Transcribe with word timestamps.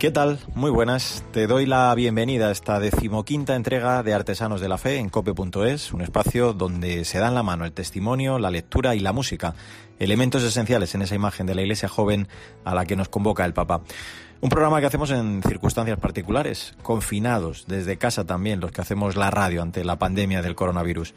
¿Qué 0.00 0.10
tal? 0.10 0.38
Muy 0.54 0.70
buenas. 0.70 1.22
Te 1.30 1.46
doy 1.46 1.66
la 1.66 1.94
bienvenida 1.94 2.48
a 2.48 2.52
esta 2.52 2.80
decimoquinta 2.80 3.54
entrega 3.54 4.02
de 4.02 4.14
Artesanos 4.14 4.62
de 4.62 4.68
la 4.70 4.78
Fe 4.78 4.96
en 4.96 5.10
cope.es, 5.10 5.92
un 5.92 6.00
espacio 6.00 6.54
donde 6.54 7.04
se 7.04 7.18
dan 7.18 7.34
la 7.34 7.42
mano 7.42 7.66
el 7.66 7.72
testimonio, 7.72 8.38
la 8.38 8.50
lectura 8.50 8.94
y 8.94 9.00
la 9.00 9.12
música, 9.12 9.54
elementos 9.98 10.42
esenciales 10.42 10.94
en 10.94 11.02
esa 11.02 11.16
imagen 11.16 11.46
de 11.46 11.54
la 11.54 11.60
iglesia 11.60 11.90
joven 11.90 12.28
a 12.64 12.74
la 12.74 12.86
que 12.86 12.96
nos 12.96 13.10
convoca 13.10 13.44
el 13.44 13.52
Papa. 13.52 13.82
Un 14.40 14.48
programa 14.48 14.80
que 14.80 14.86
hacemos 14.86 15.10
en 15.10 15.42
circunstancias 15.42 15.98
particulares, 15.98 16.74
confinados, 16.82 17.66
desde 17.68 17.98
casa 17.98 18.24
también, 18.24 18.58
los 18.58 18.72
que 18.72 18.80
hacemos 18.80 19.16
la 19.16 19.30
radio 19.30 19.60
ante 19.60 19.84
la 19.84 19.98
pandemia 19.98 20.40
del 20.40 20.54
coronavirus. 20.54 21.12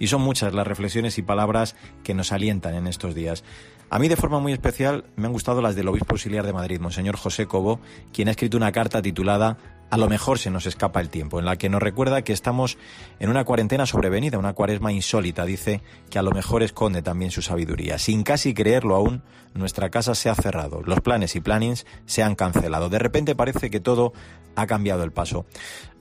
Y 0.00 0.08
son 0.08 0.22
muchas 0.22 0.52
las 0.54 0.66
reflexiones 0.66 1.16
y 1.18 1.22
palabras 1.22 1.76
que 2.02 2.14
nos 2.14 2.32
alientan 2.32 2.74
en 2.74 2.88
estos 2.88 3.14
días. 3.14 3.44
A 3.94 4.00
mí 4.00 4.08
de 4.08 4.16
forma 4.16 4.40
muy 4.40 4.52
especial 4.52 5.04
me 5.14 5.28
han 5.28 5.32
gustado 5.32 5.62
las 5.62 5.76
del 5.76 5.86
obispo 5.86 6.14
auxiliar 6.14 6.44
de 6.44 6.52
Madrid, 6.52 6.80
Monseñor 6.80 7.16
José 7.16 7.46
Cobo, 7.46 7.78
quien 8.12 8.26
ha 8.26 8.32
escrito 8.32 8.56
una 8.56 8.72
carta 8.72 9.00
titulada 9.00 9.56
a 9.94 9.96
lo 9.96 10.08
mejor 10.08 10.40
se 10.40 10.50
nos 10.50 10.66
escapa 10.66 11.00
el 11.00 11.08
tiempo, 11.08 11.38
en 11.38 11.44
la 11.44 11.56
que 11.56 11.68
nos 11.68 11.80
recuerda 11.80 12.22
que 12.22 12.32
estamos 12.32 12.78
en 13.20 13.30
una 13.30 13.44
cuarentena 13.44 13.86
sobrevenida, 13.86 14.38
una 14.38 14.52
cuaresma 14.52 14.92
insólita. 14.92 15.44
Dice 15.44 15.82
que 16.10 16.18
a 16.18 16.22
lo 16.22 16.32
mejor 16.32 16.64
esconde 16.64 17.02
también 17.02 17.30
su 17.30 17.42
sabiduría. 17.42 17.98
Sin 17.98 18.24
casi 18.24 18.54
creerlo 18.54 18.96
aún, 18.96 19.22
nuestra 19.54 19.90
casa 19.90 20.14
se 20.14 20.28
ha 20.28 20.34
cerrado, 20.34 20.82
los 20.82 21.00
planes 21.00 21.36
y 21.36 21.40
plannings 21.40 21.86
se 22.06 22.22
han 22.22 22.34
cancelado. 22.34 22.88
De 22.88 22.98
repente 22.98 23.34
parece 23.34 23.70
que 23.70 23.80
todo 23.80 24.12
ha 24.56 24.66
cambiado 24.66 25.02
el 25.04 25.12
paso. 25.12 25.46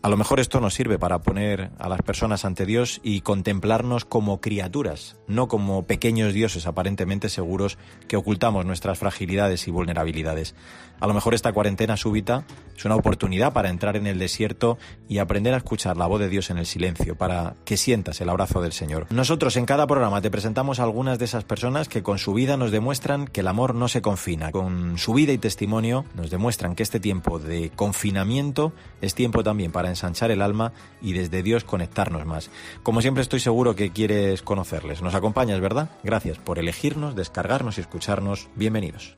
A 0.02 0.10
lo 0.10 0.18
mejor 0.18 0.42
esto 0.42 0.60
nos 0.60 0.74
sirve 0.74 1.00
para 1.00 1.22
poner 1.22 1.72
a 1.80 1.88
las 1.88 2.02
personas 2.02 2.44
ante 2.44 2.66
Dios 2.66 3.00
y 3.04 3.22
contemplarnos 3.22 4.04
como 4.04 4.42
criaturas, 4.42 5.16
no 5.28 5.48
como 5.48 5.84
pequeños 5.84 6.34
dioses 6.34 6.68
aparentemente 6.68 7.30
seguros 7.30 7.78
que 8.10 8.18
ocultamos 8.18 8.66
nuestras 8.66 9.00
fragilidades 9.00 9.66
y 9.70 9.72
vulnerabilidades. 9.72 10.56
A 11.00 11.08
lo 11.08 11.14
mejor 11.14 11.34
esta 11.34 11.54
cuarentena 11.54 11.96
súbita 11.96 12.46
es 12.76 12.84
una 12.84 12.96
oportunidad 12.96 13.54
para 13.54 13.70
entrar 13.70 13.96
en 13.96 14.06
el 14.06 14.20
desierto 14.20 14.78
y 15.08 15.20
aprender 15.20 15.54
a 15.54 15.58
escuchar 15.58 15.96
la 15.96 16.08
voz 16.08 16.20
de 16.20 16.28
Dios 16.28 16.50
en 16.50 16.58
el 16.58 16.66
silencio, 16.66 17.16
para 17.16 17.56
que 17.64 17.78
sientas 17.78 18.20
el 18.20 18.30
abrazo 18.30 18.62
del 18.62 18.74
Señor. 18.74 19.08
Nosotros 19.10 19.56
en 19.56 19.66
cada 19.66 19.88
programa 19.88 20.22
te 20.22 20.32
presentamos 20.32 20.80
a 20.80 20.84
algunas 20.84 21.18
de 21.18 21.26
esas 21.26 21.46
personas 21.46 21.88
que 21.88 22.04
con 22.04 22.18
su 22.18 22.34
vida 22.34 22.58
nos 22.58 22.72
demuestran 22.72 23.28
que 23.28 23.43
el 23.44 23.48
amor 23.50 23.76
no 23.76 23.90
se 23.90 24.02
confina. 24.02 24.54
Con 24.54 24.98
su 24.98 25.14
vida 25.14 25.34
y 25.34 25.38
testimonio 25.38 26.06
nos 26.16 26.30
demuestran 26.30 26.76
que 26.76 26.84
este 26.84 27.02
tiempo 27.02 27.40
de 27.40 27.72
confinamiento 27.76 28.72
es 29.02 29.16
tiempo 29.16 29.44
también 29.44 29.74
para 29.74 29.90
ensanchar 29.90 30.32
el 30.32 30.42
alma 30.42 30.72
y 31.02 31.12
desde 31.12 31.44
Dios 31.44 31.66
conectarnos 31.66 32.26
más. 32.26 32.50
Como 32.84 33.02
siempre 33.02 33.22
estoy 33.22 33.42
seguro 33.42 33.76
que 33.76 33.92
quieres 33.92 34.44
conocerles. 34.44 35.02
Nos 35.02 35.14
acompañas, 35.14 35.60
¿verdad? 35.60 35.90
Gracias 36.06 36.38
por 36.38 36.58
elegirnos, 36.58 37.18
descargarnos 37.18 37.78
y 37.78 37.82
escucharnos. 37.82 38.48
Bienvenidos. 38.56 39.18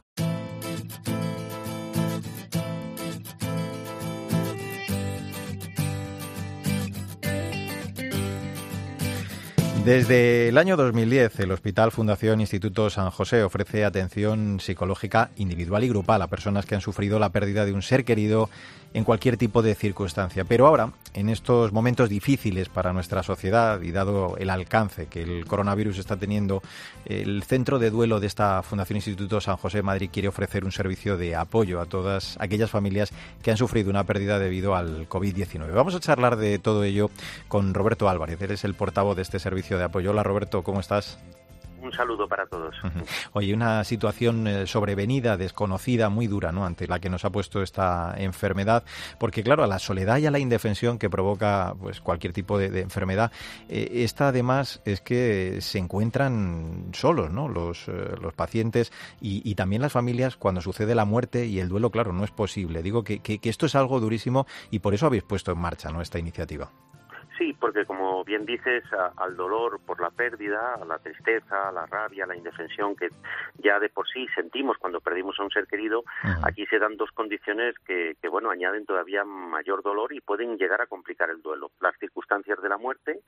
Desde 9.85 10.49
el 10.49 10.57
año 10.57 10.77
2010, 10.77 11.41
el 11.41 11.51
Hospital 11.51 11.91
Fundación 11.91 12.41
Instituto 12.41 12.89
San 12.89 13.11
José 13.11 13.43
ofrece 13.43 13.85
atención 13.85 14.59
psicológica 14.59 15.29
individual 15.35 15.83
y 15.83 15.89
grupal 15.89 16.23
a 16.23 16.27
personas 16.27 16.65
que 16.65 16.73
han 16.73 16.81
sufrido 16.81 17.19
la 17.19 17.29
pérdida 17.29 17.65
de 17.65 17.71
un 17.71 17.83
ser 17.83 18.03
querido 18.03 18.49
en 18.95 19.03
cualquier 19.03 19.35
tipo 19.35 19.61
de 19.61 19.75
circunstancia. 19.75 20.45
Pero 20.45 20.65
ahora, 20.65 20.93
en 21.13 21.27
estos 21.27 21.73
momentos 21.73 22.07
difíciles 22.07 22.69
para 22.69 22.93
nuestra 22.93 23.23
sociedad 23.23 23.81
y 23.81 23.91
dado 23.91 24.37
el 24.37 24.49
alcance 24.49 25.07
que 25.07 25.21
el 25.21 25.45
coronavirus 25.45 25.99
está 25.99 26.15
teniendo, 26.15 26.63
el 27.03 27.43
centro 27.43 27.77
de 27.77 27.89
duelo 27.89 28.21
de 28.21 28.27
esta 28.27 28.63
Fundación 28.63 28.95
Instituto 28.95 29.41
San 29.41 29.57
José 29.57 29.79
de 29.79 29.83
Madrid 29.83 30.09
quiere 30.11 30.29
ofrecer 30.29 30.63
un 30.63 30.71
servicio 30.71 31.17
de 31.17 31.35
apoyo 31.35 31.81
a 31.81 31.87
todas 31.87 32.37
aquellas 32.39 32.71
familias 32.71 33.11
que 33.43 33.51
han 33.51 33.57
sufrido 33.57 33.89
una 33.89 34.05
pérdida 34.05 34.39
debido 34.39 34.75
al 34.75 35.09
COVID-19. 35.09 35.73
Vamos 35.73 35.93
a 35.93 35.99
charlar 35.99 36.37
de 36.37 36.57
todo 36.57 36.85
ello 36.85 37.11
con 37.49 37.73
Roberto 37.73 38.07
Álvarez. 38.07 38.41
Él 38.41 38.51
es 38.51 38.63
el 38.63 38.75
portavoz 38.75 39.17
de 39.17 39.23
este 39.23 39.39
servicio 39.39 39.74
de 39.77 39.83
apoyo. 39.83 40.11
Hola 40.11 40.23
Roberto, 40.23 40.63
¿cómo 40.63 40.79
estás? 40.79 41.17
un 41.85 41.93
saludo 41.93 42.27
para 42.27 42.45
todos. 42.47 42.75
Oye, 43.33 43.53
una 43.53 43.83
situación 43.83 44.47
eh, 44.47 44.67
sobrevenida, 44.67 45.37
desconocida, 45.37 46.09
muy 46.09 46.27
dura, 46.27 46.51
¿no? 46.51 46.65
Ante 46.65 46.87
la 46.87 46.99
que 46.99 47.09
nos 47.09 47.25
ha 47.25 47.29
puesto 47.29 47.61
esta 47.61 48.13
enfermedad, 48.17 48.83
porque 49.19 49.43
claro, 49.43 49.63
a 49.63 49.67
la 49.67 49.79
soledad 49.79 50.17
y 50.17 50.25
a 50.25 50.31
la 50.31 50.39
indefensión 50.39 50.97
que 50.97 51.09
provoca 51.09 51.73
pues 51.79 52.01
cualquier 52.01 52.33
tipo 52.33 52.57
de, 52.57 52.81
enfermedad, 52.81 53.31
eh, 53.69 54.03
esta 54.03 54.29
además 54.29 54.81
es 54.85 55.01
que 55.01 55.59
se 55.61 55.77
encuentran 55.77 56.89
solos, 56.93 57.31
¿no? 57.31 57.47
Los, 57.47 57.87
eh, 57.87 58.15
los 58.21 58.33
pacientes 58.33 58.91
y, 59.21 59.55
también 59.55 59.81
las 59.81 59.93
familias 59.93 60.35
cuando 60.35 60.59
sucede 60.59 60.95
la 60.95 61.05
muerte 61.05 61.45
y 61.45 61.59
el 61.59 61.69
duelo, 61.69 61.89
claro, 61.89 62.11
no 62.11 62.25
es 62.25 62.31
posible. 62.31 62.83
Digo 62.83 63.05
que, 63.05 63.19
que, 63.19 63.39
que 63.39 63.49
esto 63.49 63.67
es 63.67 63.75
algo 63.75 64.01
durísimo 64.01 64.45
y 64.69 64.79
por 64.79 64.93
eso 64.93 65.05
habéis 65.05 65.23
puesto 65.23 65.53
en 65.53 65.59
marcha, 65.59 65.91
¿no? 65.91 66.01
Esta 66.01 66.19
iniciativa. 66.19 66.69
Sí, 67.37 67.53
porque 67.59 67.85
como 67.85 68.23
bien 68.23 68.45
dices, 68.45 68.83
al 69.17 69.35
dolor 69.35 69.81
por 69.85 69.99
la 69.99 70.09
pérdida, 70.09 70.75
a 70.75 70.85
la 70.85 70.99
tristeza, 70.99 71.67
a 71.67 71.71
la 71.71 71.85
rabia, 71.85 72.23
a 72.23 72.27
la 72.27 72.35
indefensión 72.35 72.95
que 72.95 73.09
ya 73.57 73.79
de 73.79 73.89
por 73.89 74.07
sí 74.07 74.25
sentimos 74.33 74.77
cuando 74.77 75.01
perdimos 75.01 75.37
a 75.39 75.43
un 75.43 75.51
ser 75.51 75.67
querido, 75.67 76.03
aquí 76.43 76.65
se 76.67 76.79
dan 76.79 76.95
dos 76.95 77.11
condiciones 77.11 77.75
que, 77.85 78.15
que, 78.21 78.29
bueno, 78.29 78.51
añaden 78.51 78.85
todavía 78.85 79.25
mayor 79.25 79.83
dolor 79.83 80.13
y 80.13 80.21
pueden 80.21 80.57
llegar 80.57 80.81
a 80.81 80.87
complicar 80.87 81.29
el 81.29 81.41
duelo. 81.41 81.71
Las 81.81 81.97
circunstancias 81.99 82.61
de 82.61 82.69
la 82.69 82.77
muerte 82.77 83.19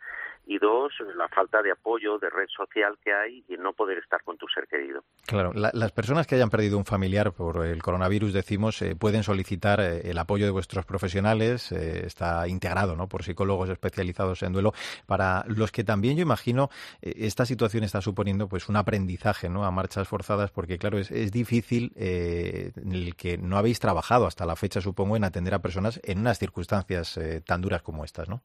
y 0.46 0.58
dos, 0.58 0.94
la 1.16 1.28
falta 1.28 1.62
de 1.62 1.72
apoyo, 1.72 2.18
de 2.18 2.30
red 2.30 2.48
social 2.48 2.98
que 3.04 3.14
hay 3.14 3.44
y 3.50 3.58
no 3.58 3.74
poder 3.74 3.98
estar 3.98 4.24
con 4.24 4.38
tu 4.38 4.48
ser 4.48 4.68
querido. 4.68 5.04
Claro, 5.26 5.52
las 5.54 5.92
personas 5.92 6.28
que 6.28 6.36
hayan 6.36 6.50
perdido 6.50 6.78
un 6.78 6.86
familiar 6.86 7.34
por 7.34 7.66
el 7.66 7.84
coronavirus, 7.84 8.32
decimos, 8.32 8.82
eh, 8.82 8.96
pueden 8.96 9.24
solicitar 9.24 9.82
eh, 9.82 10.10
el 10.10 10.18
apoyo 10.18 10.46
de 10.46 10.52
vuestros 10.52 10.86
profesionales, 10.86 11.74
eh, 11.74 12.06
está 12.06 12.48
integrado 12.48 12.96
¿no? 12.96 13.08
por 13.08 13.24
psicólogos 13.24 13.70
especializados 13.70 13.97
especializados 13.98 14.44
en 14.44 14.54
duelo, 14.54 14.74
para 15.06 15.44
los 15.48 15.72
que 15.72 15.84
también 15.84 16.18
yo 16.18 16.22
imagino 16.22 16.70
eh, 17.02 17.14
esta 17.18 17.46
situación 17.46 17.84
está 17.84 18.02
suponiendo 18.02 18.48
pues 18.48 18.70
un 18.70 18.76
aprendizaje 18.76 19.50
¿no? 19.50 19.66
a 19.66 19.72
marchas 19.72 20.08
forzadas, 20.08 20.52
porque 20.52 20.78
claro, 20.78 21.00
es, 21.00 21.12
es 21.12 21.32
difícil 21.32 21.94
eh, 21.96 22.72
el 22.76 23.16
que 23.16 23.38
no 23.38 23.58
habéis 23.58 23.80
trabajado 23.80 24.28
hasta 24.28 24.46
la 24.46 24.56
fecha, 24.56 24.82
supongo, 24.82 25.18
en 25.18 25.24
atender 25.24 25.54
a 25.54 25.60
personas 25.60 26.00
en 26.04 26.20
unas 26.20 26.38
circunstancias 26.38 27.18
eh, 27.18 27.42
tan 27.42 27.62
duras 27.62 27.82
como 27.82 28.06
estas, 28.06 28.30
¿no? 28.30 28.44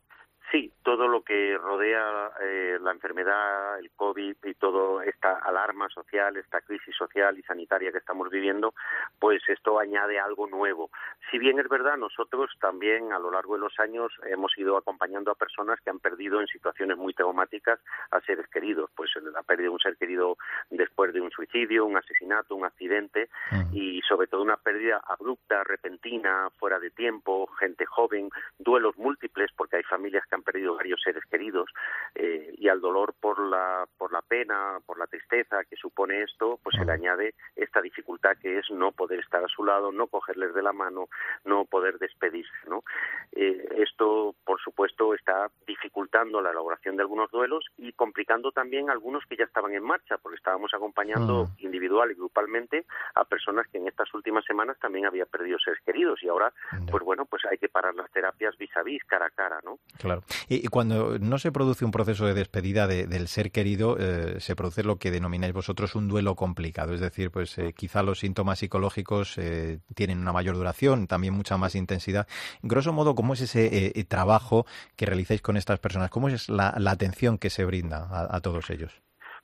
Todo 0.96 1.08
lo 1.08 1.22
que 1.22 1.56
rodea 1.56 2.32
eh, 2.42 2.78
la 2.82 2.90
enfermedad, 2.90 3.78
el 3.78 3.90
COVID 3.92 4.36
y 4.44 4.54
toda 4.56 5.02
esta 5.06 5.38
alarma 5.38 5.88
social, 5.88 6.36
esta 6.36 6.60
crisis 6.60 6.94
social 6.94 7.38
y 7.38 7.42
sanitaria 7.44 7.90
que 7.90 7.96
estamos 7.96 8.28
viviendo, 8.28 8.74
pues 9.18 9.42
esto 9.48 9.80
añade 9.80 10.20
algo 10.20 10.46
nuevo. 10.48 10.90
Si 11.30 11.38
bien 11.38 11.58
es 11.58 11.66
verdad, 11.70 11.96
nosotros 11.96 12.50
también 12.60 13.10
a 13.10 13.18
lo 13.18 13.30
largo 13.30 13.54
de 13.54 13.60
los 13.60 13.80
años 13.80 14.12
hemos 14.26 14.52
ido 14.58 14.76
acompañando 14.76 15.30
a 15.30 15.34
personas 15.34 15.80
que 15.80 15.88
han 15.88 15.98
perdido 15.98 16.42
en 16.42 16.46
situaciones 16.46 16.98
muy 16.98 17.14
traumáticas 17.14 17.80
a 18.10 18.20
seres 18.20 18.46
queridos, 18.48 18.90
pues 18.94 19.12
la 19.22 19.42
pérdida 19.42 19.68
de 19.68 19.70
un 19.70 19.78
ser 19.78 19.96
querido 19.96 20.36
después 20.68 21.14
de 21.14 21.22
un 21.22 21.30
suicidio, 21.30 21.86
un 21.86 21.96
asesinato, 21.96 22.54
un 22.54 22.66
accidente 22.66 23.30
y 23.72 24.02
sobre 24.02 24.26
todo 24.26 24.42
una 24.42 24.58
pérdida 24.58 25.00
abrupta, 25.06 25.64
repentina, 25.64 26.50
fuera 26.58 26.78
de 26.78 26.90
tiempo, 26.90 27.46
gente 27.58 27.86
joven, 27.86 28.28
duelos 28.58 28.98
múltiples 28.98 29.50
porque 29.56 29.76
hay 29.76 29.84
familias 29.84 30.26
que 30.28 30.34
han 30.34 30.42
perdido 30.42 30.81
varios 30.82 31.00
seres 31.00 31.22
queridos 31.30 31.70
eh, 32.16 32.54
y 32.58 32.66
al 32.66 32.80
dolor 32.80 33.14
por 33.20 33.38
la 33.38 33.86
por 33.96 34.12
la 34.12 34.20
pena 34.20 34.80
por 34.84 34.98
la 34.98 35.06
tristeza 35.06 35.62
que 35.70 35.76
supone 35.76 36.22
esto 36.22 36.58
pues 36.60 36.74
se 36.76 36.84
le 36.84 36.90
añade 36.90 37.34
esta 37.54 37.80
dificultad 37.80 38.36
que 38.42 38.58
es 38.58 38.68
no 38.72 38.90
poder 38.90 39.20
estar 39.20 39.44
a 39.44 39.48
su 39.48 39.64
lado 39.64 39.92
no 39.92 40.08
cogerles 40.08 40.52
de 40.54 40.62
la 40.62 40.72
mano 40.72 41.08
no 41.44 41.66
poder 41.66 41.98
despedirse 42.00 42.50
no 42.66 42.82
eh, 43.30 43.64
esto 43.76 44.34
por 44.44 44.60
supuesto 44.60 45.14
está 45.14 45.52
dificultando 45.68 46.42
la 46.42 46.50
elaboración 46.50 46.96
de 46.96 47.02
algunos 47.02 47.30
duelos 47.30 47.64
y 47.78 47.92
complicando 47.92 48.50
también 48.50 48.90
algunos 48.90 49.24
que 49.26 49.36
ya 49.36 49.44
estaban 49.44 49.72
en 49.74 49.84
marcha 49.84 50.18
porque 50.18 50.38
estábamos 50.38 50.74
acompañando 50.74 51.46
individual 51.58 52.10
y 52.10 52.14
grupalmente 52.14 52.86
a 53.14 53.24
personas 53.24 53.68
que 53.68 53.78
en 53.78 53.86
estas 53.86 54.12
últimas 54.14 54.44
semanas 54.44 54.76
también 54.80 55.06
había 55.06 55.26
perdido 55.26 55.60
seres 55.60 55.80
queridos 55.86 56.20
y 56.24 56.28
ahora 56.28 56.52
pues 56.90 57.04
bueno 57.04 57.24
pues 57.26 57.42
hay 57.48 57.58
que 57.58 57.68
parar 57.68 57.94
las 57.94 58.10
terapias 58.10 58.56
vis 58.58 58.76
a 58.76 58.82
vis 58.82 59.04
cara 59.04 59.26
a 59.26 59.30
cara 59.30 59.60
no 59.64 59.78
claro. 60.00 60.22
Y 60.48 60.66
cuando 60.72 61.18
no 61.18 61.38
se 61.38 61.52
produce 61.52 61.84
un 61.84 61.90
proceso 61.90 62.24
de 62.24 62.32
despedida 62.32 62.86
del 62.86 63.28
ser 63.28 63.52
querido, 63.52 63.98
eh, 64.00 64.40
se 64.40 64.56
produce 64.56 64.82
lo 64.82 64.96
que 64.96 65.10
denomináis 65.10 65.52
vosotros 65.52 65.94
un 65.94 66.08
duelo 66.08 66.34
complicado. 66.34 66.94
Es 66.94 67.00
decir, 67.00 67.30
pues 67.30 67.58
eh, 67.58 67.74
quizá 67.76 68.02
los 68.02 68.20
síntomas 68.20 68.60
psicológicos 68.60 69.36
eh, 69.36 69.80
tienen 69.94 70.18
una 70.18 70.32
mayor 70.32 70.56
duración, 70.56 71.08
también 71.08 71.34
mucha 71.34 71.58
más 71.58 71.74
intensidad. 71.74 72.26
Grosso 72.62 72.94
modo, 72.94 73.14
¿cómo 73.14 73.34
es 73.34 73.42
ese 73.42 73.92
trabajo 74.08 74.64
que 74.96 75.04
realizáis 75.04 75.42
con 75.42 75.58
estas 75.58 75.78
personas? 75.78 76.08
¿Cómo 76.08 76.30
es 76.30 76.48
la, 76.48 76.72
atención 76.86 77.36
que 77.36 77.50
se 77.50 77.66
brinda 77.66 78.08
a 78.10 78.40
todos 78.40 78.70
ellos? 78.70 79.02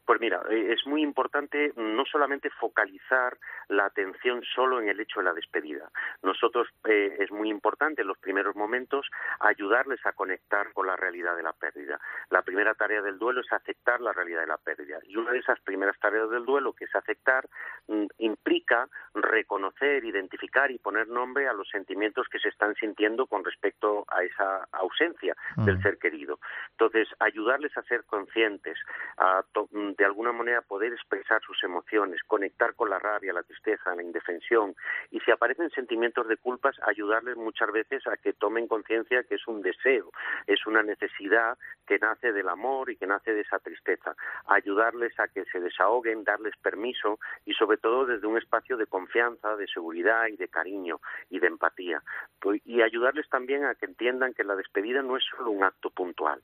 Pues 0.08 0.22
mira, 0.22 0.40
eh, 0.48 0.72
es 0.72 0.86
muy 0.86 1.02
importante 1.02 1.74
no 1.76 2.02
solamente 2.06 2.48
focalizar 2.48 3.36
la 3.68 3.84
atención 3.84 4.42
solo 4.54 4.80
en 4.80 4.88
el 4.88 4.98
hecho 5.00 5.20
de 5.20 5.26
la 5.26 5.34
despedida. 5.34 5.90
Nosotros 6.22 6.66
eh, 6.88 7.14
es 7.18 7.30
muy 7.30 7.50
importante 7.50 8.00
en 8.00 8.08
los 8.08 8.16
primeros 8.16 8.56
momentos 8.56 9.06
ayudarles 9.40 10.00
a 10.06 10.12
conectar 10.12 10.72
con 10.72 10.86
la 10.86 10.96
realidad 10.96 11.36
de 11.36 11.42
la 11.42 11.52
pérdida. 11.52 12.00
La 12.30 12.40
primera 12.40 12.72
tarea 12.72 13.02
del 13.02 13.18
duelo 13.18 13.42
es 13.42 13.52
aceptar 13.52 14.00
la 14.00 14.14
realidad 14.14 14.40
de 14.40 14.46
la 14.46 14.56
pérdida. 14.56 14.98
Y 15.06 15.14
una 15.18 15.32
de 15.32 15.40
esas 15.40 15.60
primeras 15.60 15.98
tareas 15.98 16.30
del 16.30 16.46
duelo, 16.46 16.72
que 16.72 16.86
es 16.86 16.96
aceptar, 16.96 17.46
mm, 17.88 18.06
implica 18.16 18.88
reconocer, 19.12 20.06
identificar 20.06 20.70
y 20.70 20.78
poner 20.78 21.08
nombre 21.08 21.48
a 21.48 21.52
los 21.52 21.68
sentimientos 21.68 22.28
que 22.28 22.38
se 22.38 22.48
están 22.48 22.74
sintiendo 22.76 23.26
con 23.26 23.44
respecto 23.44 24.06
a 24.08 24.22
esa 24.22 24.68
ausencia 24.72 25.36
del 25.56 25.76
mm. 25.76 25.82
ser 25.82 25.98
querido. 25.98 26.40
Entonces, 26.70 27.08
ayudarles 27.18 27.76
a 27.76 27.82
ser 27.82 28.04
conscientes, 28.04 28.78
a 29.18 29.42
mm, 29.70 29.97
de 29.98 30.04
alguna 30.04 30.32
manera 30.32 30.62
poder 30.62 30.92
expresar 30.92 31.42
sus 31.42 31.62
emociones, 31.64 32.22
conectar 32.26 32.74
con 32.74 32.88
la 32.88 33.00
rabia, 33.00 33.32
la 33.32 33.42
tristeza, 33.42 33.94
la 33.96 34.02
indefensión. 34.02 34.76
Y 35.10 35.18
si 35.20 35.32
aparecen 35.32 35.70
sentimientos 35.70 36.28
de 36.28 36.36
culpas, 36.36 36.76
ayudarles 36.86 37.36
muchas 37.36 37.70
veces 37.72 38.06
a 38.06 38.16
que 38.16 38.32
tomen 38.32 38.68
conciencia 38.68 39.24
que 39.24 39.34
es 39.34 39.46
un 39.48 39.60
deseo, 39.60 40.12
es 40.46 40.64
una 40.66 40.84
necesidad 40.84 41.58
que 41.84 41.98
nace 41.98 42.32
del 42.32 42.48
amor 42.48 42.90
y 42.90 42.96
que 42.96 43.08
nace 43.08 43.34
de 43.34 43.40
esa 43.40 43.58
tristeza, 43.58 44.14
ayudarles 44.46 45.18
a 45.18 45.26
que 45.26 45.44
se 45.46 45.58
desahoguen, 45.58 46.22
darles 46.22 46.56
permiso 46.62 47.18
y 47.44 47.54
sobre 47.54 47.78
todo 47.78 48.06
desde 48.06 48.26
un 48.26 48.38
espacio 48.38 48.76
de 48.76 48.86
confianza, 48.86 49.56
de 49.56 49.66
seguridad 49.66 50.28
y 50.28 50.36
de 50.36 50.48
cariño 50.48 51.00
y 51.28 51.40
de 51.40 51.48
empatía. 51.48 52.02
Pues, 52.40 52.62
y 52.64 52.82
ayudarles 52.82 53.28
también 53.28 53.64
a 53.64 53.74
que 53.74 53.86
entiendan 53.86 54.32
que 54.32 54.44
la 54.44 54.54
despedida 54.54 55.02
no 55.02 55.16
es 55.16 55.24
solo 55.24 55.50
un 55.50 55.64
acto 55.64 55.90
puntual. 55.90 56.40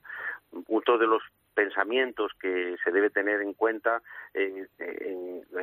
Uno 0.67 0.99
de 0.99 1.07
los 1.07 1.23
pensamientos 1.55 2.33
que 2.41 2.77
se 2.85 2.91
debe 2.91 3.11
tener 3.11 3.41
en 3.41 3.55
cuenta 3.55 4.03
en, 4.35 4.69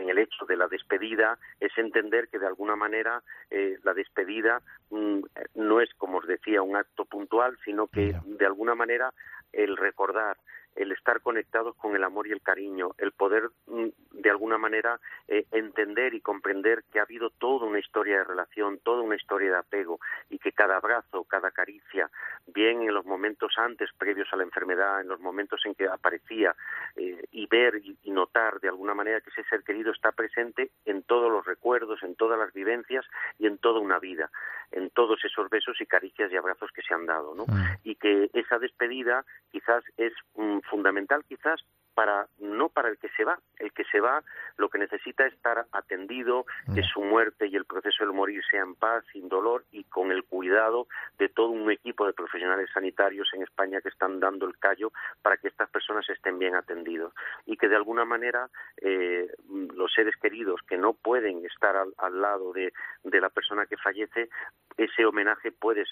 el 0.10 0.18
hecho 0.18 0.46
de 0.46 0.58
la 0.58 0.68
despedida 0.68 1.38
es 1.60 1.72
entender 1.78 2.28
que 2.30 2.40
de 2.40 2.48
alguna 2.48 2.76
manera 2.76 3.22
eh, 3.50 3.78
la 3.84 3.94
despedida 3.94 4.62
mm, 4.90 5.20
no 5.56 5.82
es, 5.82 5.94
como 5.96 6.18
os 6.18 6.28
decía, 6.28 6.62
un 6.62 6.76
acto 6.76 7.06
puntual, 7.06 7.58
sino 7.64 7.88
que 7.88 8.16
de 8.26 8.46
alguna 8.46 8.76
manera 8.76 9.14
el 9.54 9.78
recordar, 9.78 10.38
el 10.76 10.92
estar 10.92 11.22
conectados 11.22 11.76
con 11.76 11.96
el 11.96 12.04
amor 12.04 12.28
y 12.28 12.32
el 12.32 12.42
cariño, 12.42 12.92
el 12.98 13.12
poder 13.12 13.50
mm, 13.68 13.88
de 14.12 14.30
alguna 14.30 14.58
manera 14.58 15.00
eh, 15.28 15.46
entender 15.52 16.14
y 16.14 16.22
comprender 16.22 16.84
que 16.92 17.00
ha 17.00 17.04
habido 17.04 17.30
toda 17.30 17.66
una 17.66 17.80
historia 17.80 18.20
de 18.20 18.24
relación, 18.24 18.80
toda 18.80 19.02
una 19.02 19.16
historia 19.16 19.52
de 19.52 19.58
apego 19.58 20.00
y 20.30 20.38
que 20.38 20.52
cada 20.52 20.78
abrazo, 20.78 21.24
cada 21.26 21.52
caricia, 21.52 22.10
bien 22.48 22.82
en 22.82 22.94
los 22.94 23.06
momentos 23.06 23.54
antes, 23.58 23.90
previos 23.98 24.28
a 24.32 24.38
la 24.38 24.44
enfermedad, 24.44 25.02
en 25.02 25.08
los 25.08 25.20
momentos 25.20 25.62
en 25.66 25.76
que 25.76 25.88
aparecía 25.88 26.56
eh, 26.96 27.24
y 27.32 27.48
ver 27.48 27.82
y, 27.84 27.98
notar 28.12 28.60
de 28.60 28.68
alguna 28.68 28.94
manera 28.94 29.22
que 29.22 29.30
ese 29.30 29.48
ser 29.48 29.64
querido 29.64 29.94
está 29.94 30.12
presente 30.12 30.72
en 30.86 31.02
todos 31.04 31.32
los 31.32 31.46
recuerdos, 31.46 32.04
en 32.04 32.16
todas 32.16 32.38
las 32.38 32.52
vivencias 32.54 33.06
y 33.40 33.48
en 33.48 33.58
toda 33.58 33.80
una 33.80 34.00
vida, 34.00 34.30
en 34.72 34.90
todos 34.90 35.24
esos 35.24 35.50
besos 35.50 35.80
y 35.80 35.86
caricias 35.86 36.30
y 36.30 36.36
abrazos 36.36 36.72
que 36.72 36.82
se 36.82 36.94
han 36.94 37.06
dado, 37.06 37.34
¿no? 37.34 37.46
Mm. 37.46 37.78
Y 37.84 37.96
que 37.96 38.30
esa 38.34 38.60
despedida 38.60 39.26
quizás 39.50 39.84
es 39.96 40.12
mm, 40.36 40.60
fundamental 40.64 41.24
quizás 41.28 41.62
para 41.94 42.28
no 42.40 42.70
para 42.70 42.90
el 42.90 42.98
que 42.98 43.10
se 43.10 43.24
va. 43.24 43.40
El 43.58 43.72
que 43.74 43.84
se 43.86 44.00
va 44.00 44.24
lo 44.58 44.70
que 44.70 44.80
necesita 44.80 45.26
es 45.26 45.34
estar 45.34 45.66
atendido, 45.72 46.46
que 46.74 46.84
su 46.84 47.02
muerte 47.02 47.48
y 47.48 47.56
el 47.56 47.66
proceso 47.66 48.04
del 48.04 48.14
morir 48.14 48.42
sea 48.50 48.62
en 48.62 48.76
paz, 48.76 49.04
sin 49.12 49.28
dolor 49.30 49.66
y 49.72 49.84
con 49.86 50.12
el 50.12 50.24
cuidado 50.24 50.88
de 51.18 51.30
todo 51.30 51.50
un 51.50 51.70
equipo 51.72 52.06
de 52.06 52.14
profesionales 52.14 52.70
sanitarios 52.74 53.30
en 53.34 53.44
España 53.44 53.82
que 53.82 53.90
están 53.90 54.20
dando 54.20 54.46
el 54.48 54.58
callo 54.58 54.92
para 55.22 55.38
que 55.38 55.48
estas 55.48 55.70
personas 55.70 56.10
estén 56.10 56.40
bien 56.40 56.56
atendidos 56.56 57.14
y 57.46 57.58
que 57.58 57.68
de 57.68 57.76
alguna 57.76 58.06
manera 58.06 58.50
eh, 58.82 59.28
los 59.76 59.92
seres 59.94 60.16
queridos 60.22 60.62
que 60.68 60.78
no 60.78 60.94
pueden 60.94 61.46
estar 61.46 61.76
al, 61.76 62.22
lado 62.22 62.54
de, 62.54 62.74
de 63.04 63.22
la 63.22 63.30
persona 63.30 63.66
que 63.66 63.78
fallece, 63.78 64.30
ese 64.78 65.06
homenaje 65.06 65.52
puede 65.52 65.86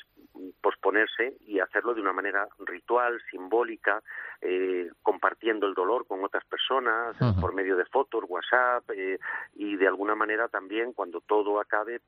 posponerse 0.61 1.35
y 1.41 1.59
hacerlo 1.59 1.93
de 1.93 2.01
una 2.01 2.13
manera 2.13 2.47
ritual, 2.59 3.21
simbólica, 3.29 4.01
eh, 4.41 4.89
compartiendo 5.01 5.67
el 5.67 5.73
dolor 5.73 5.88
con 6.07 6.23
otras 6.23 6.45
personas 6.45 7.15
por 7.41 7.53
medio 7.53 7.75
de 7.75 7.85
fotos, 7.85 8.23
WhatsApp 8.27 8.89
eh, 8.91 9.19
y 9.55 9.75
de 9.75 9.87
alguna 9.87 10.15
manera 10.15 10.47
también 10.47 10.93
cuando 10.93 11.21
todo 11.21 11.59
acabe 11.59 12.01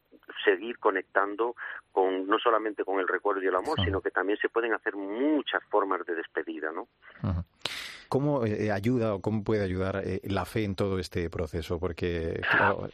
seguir 0.46 0.78
conectando 0.78 1.56
con 1.92 2.28
no 2.28 2.38
solamente 2.40 2.84
con 2.86 3.00
el 3.00 3.08
recuerdo 3.08 3.42
y 3.42 3.48
el 3.48 3.56
amor, 3.56 3.80
sino 3.84 4.02
que 4.02 4.12
también 4.12 4.38
se 4.40 4.50
pueden 4.50 4.74
hacer 4.74 4.96
muchas 4.96 5.64
formas 5.66 6.06
de 6.06 6.16
despedida, 6.16 6.72
¿no? 6.72 6.88
¿Cómo 8.12 8.46
eh, 8.46 8.74
ayuda 8.74 9.16
o 9.16 9.22
cómo 9.22 9.42
puede 9.42 9.64
ayudar 9.64 10.02
eh, 10.06 10.20
la 10.26 10.44
fe 10.44 10.66
en 10.66 10.76
todo 10.76 11.00
este 11.00 11.30
proceso? 11.30 11.80
Porque 11.80 12.42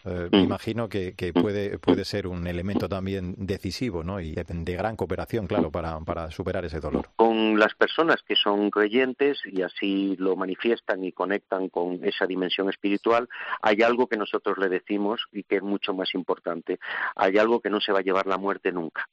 me 0.05 0.41
mm. 0.41 0.43
imagino 0.43 0.89
que, 0.89 1.15
puede, 1.33 1.79
puede 1.79 2.05
ser 2.05 2.27
un 2.27 2.45
elemento 2.45 2.87
también 2.87 3.33
decisivo 3.35 4.03
¿no? 4.03 4.19
y 4.19 4.35
de, 4.35 4.75
gran 4.75 4.95
cooperación, 4.95 5.47
claro, 5.47 5.71
para, 5.71 5.99
para 6.01 6.29
superar 6.29 6.65
ese 6.65 6.79
dolor. 6.79 7.09
Con 7.15 7.57
las 7.57 7.73
personas 7.73 8.21
que 8.21 8.35
son 8.35 8.69
creyentes 8.69 9.39
y 9.43 9.63
así 9.63 10.15
lo 10.19 10.35
manifiestan 10.35 11.03
y 11.03 11.11
conectan 11.11 11.69
con 11.69 11.99
esa 12.05 12.27
dimensión 12.27 12.69
espiritual, 12.69 13.27
hay 13.63 13.81
algo 13.81 14.05
que 14.05 14.17
nosotros 14.17 14.59
le 14.59 14.69
decimos 14.69 15.25
y 15.31 15.41
que 15.41 15.55
es 15.55 15.63
mucho 15.63 15.95
más 15.95 16.13
importante. 16.13 16.77
Hay 17.15 17.39
algo 17.39 17.59
que 17.59 17.71
no 17.71 17.81
se 17.81 17.91
va 17.91 18.01
a 18.01 18.03
llevar 18.03 18.27
la 18.27 18.37
muerte 18.37 18.71
nunca 18.71 19.09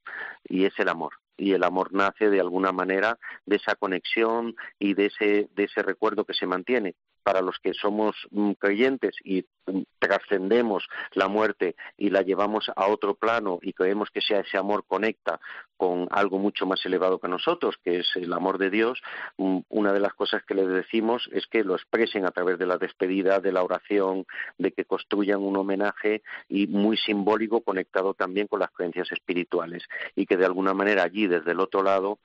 y 0.46 0.66
es 0.66 0.78
el 0.78 0.90
amor 0.90 1.14
y 1.36 1.52
el 1.52 1.64
amor 1.64 1.92
nace 1.92 2.30
de 2.30 2.40
alguna 2.40 2.72
manera 2.72 3.18
de 3.46 3.56
esa 3.56 3.74
conexión 3.74 4.54
y 4.78 4.94
de 4.94 5.06
ese, 5.06 5.48
de 5.54 5.64
ese 5.64 5.82
recuerdo 5.82 6.24
que 6.24 6.34
se 6.34 6.46
mantiene 6.46 6.94
para 7.24 7.40
los 7.40 7.58
que 7.58 7.72
somos 7.74 8.14
mm, 8.30 8.52
creyentes 8.52 9.16
y 9.24 9.44
mm, 9.66 9.80
trascendemos 9.98 10.86
la 11.14 11.26
muerte 11.26 11.74
y 11.96 12.10
la 12.10 12.22
llevamos 12.22 12.70
a 12.76 12.86
otro 12.86 13.14
plano 13.14 13.58
y 13.62 13.72
creemos 13.72 14.10
que 14.10 14.20
sea 14.20 14.40
ese 14.40 14.58
amor 14.58 14.84
conecta 14.86 15.40
con 15.76 16.06
algo 16.10 16.38
mucho 16.38 16.66
más 16.66 16.84
elevado 16.86 17.18
que 17.18 17.28
nosotros, 17.28 17.76
que 17.82 17.98
es 18.00 18.06
el 18.14 18.32
amor 18.32 18.58
de 18.58 18.70
Dios, 18.70 19.02
mm, 19.38 19.60
una 19.70 19.92
de 19.92 20.00
las 20.00 20.14
cosas 20.14 20.44
que 20.44 20.54
les 20.54 20.68
decimos 20.68 21.28
es 21.32 21.46
que 21.46 21.64
lo 21.64 21.74
expresen 21.74 22.26
a 22.26 22.30
través 22.30 22.58
de 22.58 22.66
la 22.66 22.78
despedida, 22.78 23.40
de 23.40 23.52
la 23.52 23.64
oración, 23.64 24.26
de 24.58 24.72
que 24.72 24.84
construyan 24.84 25.40
un 25.40 25.56
homenaje 25.56 26.22
y 26.48 26.66
muy 26.66 26.96
simbólico 26.96 27.62
conectado 27.62 28.14
también 28.14 28.46
con 28.46 28.60
las 28.60 28.70
creencias 28.70 29.10
espirituales 29.10 29.82
y 30.14 30.26
que 30.26 30.36
de 30.36 30.44
alguna 30.44 30.74
manera 30.74 31.02
allí 31.02 31.26
desde 31.26 31.52
el 31.52 31.60
otro 31.60 31.82
lado 31.82 32.18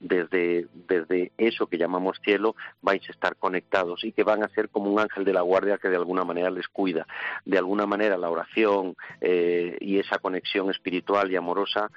desde, 0.00 0.66
desde 0.88 1.32
eso 1.38 1.66
que 1.66 1.78
llamamos 1.78 2.20
cielo 2.24 2.54
vais 2.82 3.02
a 3.08 3.12
estar 3.12 3.36
conectados 3.36 4.04
y 4.04 4.12
que 4.12 4.22
van 4.22 4.42
a 4.42 4.48
ser 4.48 4.68
como 4.68 4.90
un 4.90 5.00
ángel 5.00 5.24
de 5.24 5.32
la 5.32 5.42
guardia 5.42 5.78
que 5.78 5.88
de 5.88 5.96
alguna 5.96 6.24
manera 6.24 6.50
les 6.50 6.68
cuida. 6.68 7.06
De 7.44 7.58
alguna 7.58 7.86
manera 7.86 8.18
la 8.18 8.30
oración 8.30 8.96
eh, 9.20 9.76
y 9.80 9.98
esa 9.98 10.18
conexión 10.18 10.70
espiritual 10.70 11.30
y 11.30 11.36
amorosa 11.36 11.90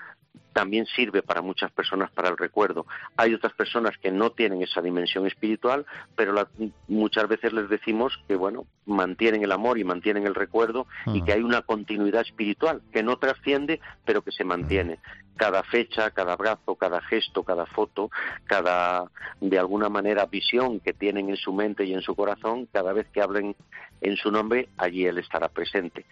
también 0.57 0.87
sirve 0.87 1.21
para 1.21 1.43
muchas 1.43 1.71
personas 1.71 2.09
para 2.09 2.29
el 2.29 2.37
recuerdo. 2.37 2.87
Hay 3.15 3.31
otras 3.35 3.53
personas 3.53 3.95
que 4.01 4.11
no 4.11 4.31
tienen 4.31 4.63
esa 4.63 4.81
dimensión 4.81 5.27
espiritual, 5.27 5.85
pero 6.15 6.33
muchas 6.87 7.27
veces 7.27 7.53
les 7.53 7.69
decimos 7.69 8.19
que, 8.27 8.35
bueno, 8.35 8.65
mantienen 8.87 9.43
el 9.43 9.51
amor 9.51 9.77
y 9.77 9.83
mantienen 9.83 10.25
el 10.25 10.33
recuerdo 10.33 10.87
y 11.13 11.21
que 11.21 11.33
hay 11.33 11.41
una 11.41 11.61
continuidad 11.61 12.21
espiritual 12.21 12.81
que 12.91 13.03
no 13.03 13.17
trasciende, 13.17 13.79
pero 14.03 14.23
que 14.23 14.31
se 14.31 14.43
mantiene. 14.43 14.97
Cada 15.35 15.61
fecha, 15.61 16.09
cada 16.09 16.33
abrazo, 16.33 16.75
cada 16.75 17.01
gesto, 17.01 17.43
cada 17.43 17.67
foto, 17.67 17.86
cada, 18.45 19.05
de 19.41 19.59
alguna 19.59 19.89
manera, 19.89 20.25
visión 20.25 20.79
que 20.79 20.93
tienen 20.93 21.29
en 21.29 21.37
su 21.37 21.53
mente 21.53 21.85
y 21.85 21.93
en 21.93 22.01
su 22.01 22.15
corazón, 22.15 22.67
cada 22.71 22.93
vez 22.93 23.07
que 23.07 23.21
hablen 23.21 23.55
en 24.01 24.15
su 24.15 24.31
nombre, 24.31 24.69
allí 24.77 25.05
Él 25.05 25.17
estará 25.17 25.47
presente. 25.49 26.05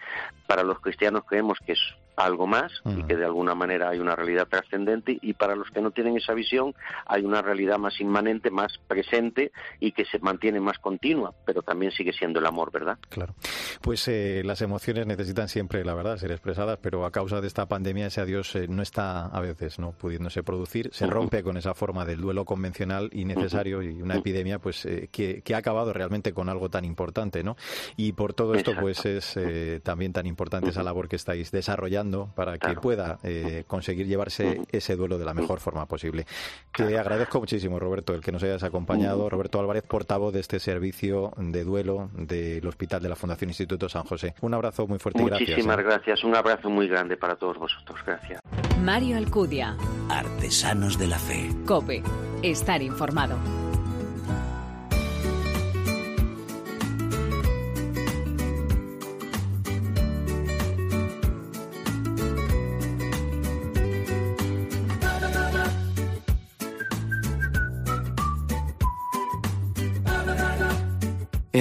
Para 0.46 0.62
los 0.62 0.80
cristianos 0.80 1.24
creemos 1.26 1.58
que 1.64 1.74
algo 2.16 2.46
más 2.46 2.72
y 2.84 3.02
que 3.02 3.14
de 3.14 3.24
alguna 3.26 3.54
manera 3.54 3.90
hay 3.90 3.98
una 3.98 4.16
realidad 4.16 4.48
trascendente 4.48 5.18
y 5.20 5.34
para 5.34 5.54
los 5.54 5.70
que 5.70 5.82
no 5.82 5.90
tienen 5.90 6.16
esa 6.16 6.32
visión 6.32 6.74
hay 7.04 7.24
una 7.24 7.42
realidad 7.42 7.78
más 7.78 8.00
inmanente, 8.00 8.50
más 8.50 8.78
presente 8.88 9.52
y 9.80 9.92
que 9.92 10.06
se 10.06 10.18
mantiene 10.18 10.58
más 10.58 10.78
continua, 10.78 11.34
pero 11.44 11.62
también 11.62 11.92
sigue 11.92 12.12
siendo 12.14 12.40
el 12.40 12.46
amor, 12.46 12.72
¿verdad? 12.72 12.98
Claro. 13.10 13.34
Pues 13.82 14.08
eh, 14.08 14.42
las 14.44 14.62
emociones 14.62 15.06
necesitan 15.06 15.48
siempre, 15.48 15.84
la 15.84 15.94
verdad, 15.94 16.16
ser 16.16 16.32
expresadas, 16.32 16.78
pero 16.80 17.04
a 17.04 17.10
causa 17.10 17.40
de 17.40 17.46
esta 17.46 17.66
pandemia 17.66 18.06
ese 18.06 18.22
adiós 18.22 18.54
eh, 18.56 18.66
no 18.66 18.82
está 18.82 19.26
a 19.26 19.40
veces 19.40 19.78
no 19.78 19.92
pudiéndose 19.92 20.42
producir, 20.42 20.88
se 20.92 21.06
rompe 21.06 21.42
con 21.42 21.58
esa 21.58 21.74
forma 21.74 22.06
del 22.06 22.20
duelo 22.20 22.46
convencional 22.46 23.10
y 23.12 23.26
necesario 23.26 23.82
y 23.82 24.00
una 24.00 24.16
epidemia 24.16 24.58
pues 24.58 24.86
eh, 24.86 25.08
que, 25.12 25.42
que, 25.42 25.54
ha 25.54 25.58
acabado 25.58 25.92
realmente 25.92 26.32
con 26.32 26.48
algo 26.48 26.70
tan 26.70 26.84
importante, 26.84 27.44
¿no? 27.44 27.56
Y 27.96 28.12
por 28.12 28.32
todo 28.32 28.54
esto 28.54 28.72
pues 28.80 29.04
es 29.04 29.38
también 29.82 30.12
tan 30.12 30.26
importante 30.26 30.70
esa 30.70 30.82
labor 30.82 31.08
que 31.08 31.16
estáis 31.16 31.50
desarrollando 31.50 32.05
para 32.34 32.58
que 32.58 32.74
pueda 32.74 33.18
eh, 33.22 33.64
conseguir 33.66 34.06
llevarse 34.06 34.62
ese 34.70 34.96
duelo 34.96 35.18
de 35.18 35.24
la 35.24 35.34
mejor 35.34 35.60
forma 35.60 35.86
posible. 35.86 36.26
Te 36.74 36.98
agradezco 36.98 37.40
muchísimo, 37.40 37.78
Roberto, 37.78 38.14
el 38.14 38.20
que 38.20 38.32
nos 38.32 38.42
hayas 38.42 38.62
acompañado. 38.62 39.28
Roberto 39.28 39.60
Álvarez, 39.60 39.82
portavoz 39.82 40.32
de 40.32 40.40
este 40.40 40.58
servicio 40.58 41.32
de 41.36 41.64
duelo 41.64 42.10
del 42.14 42.66
Hospital 42.66 43.02
de 43.02 43.08
la 43.08 43.16
Fundación 43.16 43.50
Instituto 43.50 43.88
San 43.88 44.04
José. 44.04 44.34
Un 44.40 44.54
abrazo 44.54 44.86
muy 44.86 44.98
fuerte 44.98 45.22
y 45.22 45.26
gracias. 45.26 45.50
Muchísimas 45.50 45.78
¿eh? 45.78 45.82
gracias. 45.82 46.24
Un 46.24 46.34
abrazo 46.34 46.70
muy 46.70 46.88
grande 46.88 47.16
para 47.16 47.36
todos 47.36 47.58
vosotros. 47.58 48.00
Gracias. 48.06 48.40
Mario 48.80 49.16
Alcudia. 49.16 49.76
Artesanos 50.08 50.98
de 50.98 51.06
la 51.08 51.18
Fe. 51.18 51.50
COPE. 51.66 52.02
Estar 52.42 52.82
informado. 52.82 53.65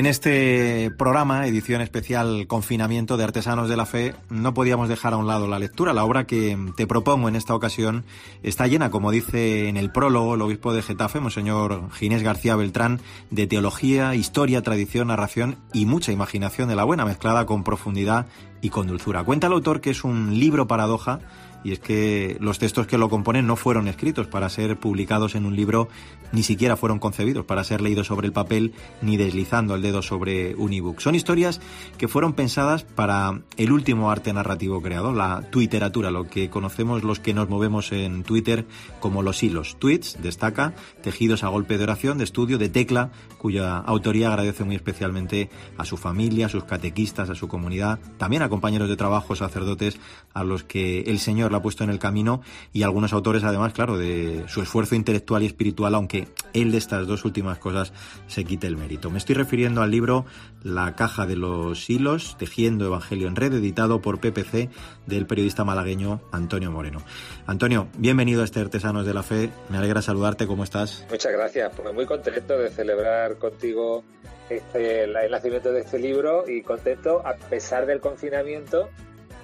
En 0.06 0.12
este 0.12 0.92
programa, 1.00 1.48
edición 1.48 1.82
especial 1.82 2.46
Confinamiento 2.46 3.18
de 3.18 3.24
Artesanos 3.24 3.70
de 3.70 3.76
la 3.76 3.88
Fe, 3.88 4.14
no 4.30 4.54
podíamos 4.54 4.88
dejar 4.88 5.14
a 5.14 5.18
un 5.18 5.26
lado 5.26 5.48
la 5.48 5.58
lectura. 5.58 5.94
La 5.94 6.04
obra 6.04 6.28
que 6.28 6.56
te 6.78 6.86
propongo 6.86 7.28
en 7.28 7.36
esta 7.36 7.56
ocasión 7.56 8.06
está 8.44 8.68
llena, 8.68 8.92
como 8.92 9.10
dice 9.10 9.68
en 9.68 9.78
el 9.78 9.92
prólogo 9.92 10.36
el 10.36 10.44
obispo 10.44 10.74
de 10.76 10.84
Getafe, 10.84 11.20
Monseñor 11.22 11.90
Ginés 11.92 12.22
García 12.22 12.56
Beltrán, 12.56 13.02
de 13.32 13.48
teología, 13.48 14.14
historia, 14.14 14.62
tradición, 14.62 15.08
narración 15.08 15.58
y 15.74 15.88
mucha 15.88 16.12
imaginación 16.12 16.70
de 16.70 16.76
la 16.76 16.84
buena, 16.84 17.04
mezclada 17.04 17.48
con 17.48 17.64
profundidad 17.64 18.28
y 18.62 18.70
con 18.70 18.86
dulzura. 18.86 19.24
Cuenta 19.24 19.48
el 19.48 19.54
autor 19.54 19.82
que 19.82 19.90
es 19.90 20.04
un 20.04 20.38
libro 20.38 20.68
paradoja 20.68 21.20
y 21.66 21.72
es 21.72 21.80
que 21.80 22.38
los 22.40 22.60
textos 22.60 22.86
que 22.86 23.00
lo 23.00 23.10
componen 23.10 23.48
no 23.48 23.56
fueron 23.56 23.88
escritos 23.88 24.28
para 24.28 24.50
ser 24.50 24.78
publicados 24.78 25.34
en 25.34 25.48
un 25.48 25.56
libro, 25.56 25.90
ni 26.32 26.44
siquiera 26.44 26.78
fueron 26.78 27.00
concebidos 27.00 27.44
para 27.44 27.64
ser 27.64 27.82
leídos 27.82 28.06
sobre 28.06 28.28
el 28.28 28.34
papel 28.34 28.74
ni 29.02 29.18
deslizando 29.18 29.74
el 29.74 29.82
dedo 29.82 30.04
sobre 30.04 30.54
un 30.54 30.74
ebook. 30.74 31.00
Son 31.00 31.16
historias 31.16 31.60
que 31.98 32.08
fueron 32.08 32.34
pensadas 32.34 32.84
para 32.84 33.42
el 33.58 33.72
último 33.72 34.12
arte 34.12 34.32
narrativo 34.32 34.80
creado, 34.84 35.12
la 35.12 35.42
twitteratura, 35.50 36.12
lo 36.12 36.26
que 36.30 36.52
conocemos 36.52 37.04
los 37.04 37.20
que 37.20 37.34
nos 37.34 37.50
movemos 37.50 37.92
en 37.92 38.22
Twitter 38.22 38.68
como 39.00 39.24
los 39.24 39.42
hilos. 39.42 39.78
Tweets, 39.80 40.22
destaca, 40.22 40.76
tejidos 41.02 41.44
a 41.44 41.48
golpe 41.48 41.80
de 41.80 41.84
oración, 41.86 42.20
de 42.20 42.26
estudio, 42.26 42.60
de 42.60 42.70
tecla, 42.70 43.10
cuya 43.40 43.78
autoría 43.78 44.28
agradece 44.28 44.66
muy 44.66 44.76
especialmente 44.76 45.50
a 45.80 45.86
su 45.86 45.98
familia, 45.98 46.46
a 46.46 46.50
sus 46.50 46.66
catequistas, 46.66 47.32
a 47.32 47.36
su 47.36 47.48
comunidad, 47.48 48.00
también 48.20 48.44
a 48.44 48.50
compañeros 48.50 48.88
de 48.88 48.98
trabajo, 48.98 49.36
sacerdotes, 49.36 50.00
a 50.36 50.44
los 50.44 50.64
que 50.64 51.02
el 51.02 51.18
Señor 51.18 51.55
ha 51.56 51.62
puesto 51.62 51.84
en 51.84 51.90
el 51.90 52.00
camino 52.00 52.42
y 52.74 52.84
algunos 52.84 53.14
autores 53.14 53.44
además, 53.44 53.74
claro, 53.74 53.98
de 53.98 54.44
su 54.48 54.62
esfuerzo 54.62 54.96
intelectual 54.96 55.44
y 55.44 55.48
espiritual, 55.48 55.96
aunque 55.96 56.28
él 56.54 56.72
de 56.72 56.78
estas 56.78 57.08
dos 57.08 57.26
últimas 57.26 57.58
cosas 57.58 57.94
se 58.28 58.44
quite 58.46 58.68
el 58.68 58.78
mérito. 58.78 59.10
Me 59.10 59.18
estoy 59.18 59.36
refiriendo 59.36 59.82
al 59.82 59.92
libro 59.92 60.26
La 60.64 60.96
caja 60.96 61.26
de 61.26 61.36
los 61.36 61.90
hilos, 61.90 62.36
tejiendo 62.38 62.86
Evangelio 62.86 63.28
en 63.28 63.36
red, 63.36 63.54
editado 63.54 64.02
por 64.02 64.20
PPC 64.20 64.70
del 65.06 65.26
periodista 65.28 65.64
malagueño 65.64 66.22
Antonio 66.32 66.72
Moreno. 66.72 67.02
Antonio, 67.48 67.88
bienvenido 67.98 68.42
a 68.42 68.46
este 68.46 68.60
Artesanos 68.60 69.06
de 69.06 69.14
la 69.14 69.24
Fe, 69.24 69.50
me 69.70 69.78
alegra 69.78 70.02
saludarte, 70.02 70.48
¿cómo 70.48 70.64
estás? 70.64 71.06
Muchas 71.10 71.32
gracias, 71.32 71.72
pues 71.76 71.94
muy 71.94 72.06
contento 72.06 72.58
de 72.58 72.70
celebrar 72.70 73.38
contigo 73.38 74.04
este, 74.50 75.06
el 75.06 75.32
nacimiento 75.32 75.72
de 75.72 75.82
este 75.82 76.00
libro 76.00 76.48
y 76.48 76.62
contento 76.62 77.22
a 77.26 77.36
pesar 77.36 77.86
del 77.86 78.00
confinamiento 78.00 78.90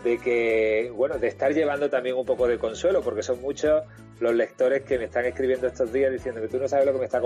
de 0.03 0.17
que, 0.17 0.91
bueno, 0.95 1.17
de 1.19 1.27
estar 1.27 1.53
llevando 1.53 1.89
también 1.89 2.15
un 2.15 2.25
poco 2.25 2.47
de 2.47 2.57
consuelo, 2.57 3.01
porque 3.01 3.23
son 3.23 3.41
muchos 3.41 3.83
los 4.19 4.33
lectores 4.33 4.83
que 4.83 4.97
me 4.97 5.05
están 5.05 5.25
escribiendo 5.25 5.67
estos 5.67 5.91
días 5.91 6.11
diciendo 6.11 6.41
que 6.41 6.47
tú 6.47 6.59
no 6.59 6.67
sabes 6.67 6.85
lo 6.85 6.93
que 6.93 6.99
me 6.99 7.05
está 7.05 7.21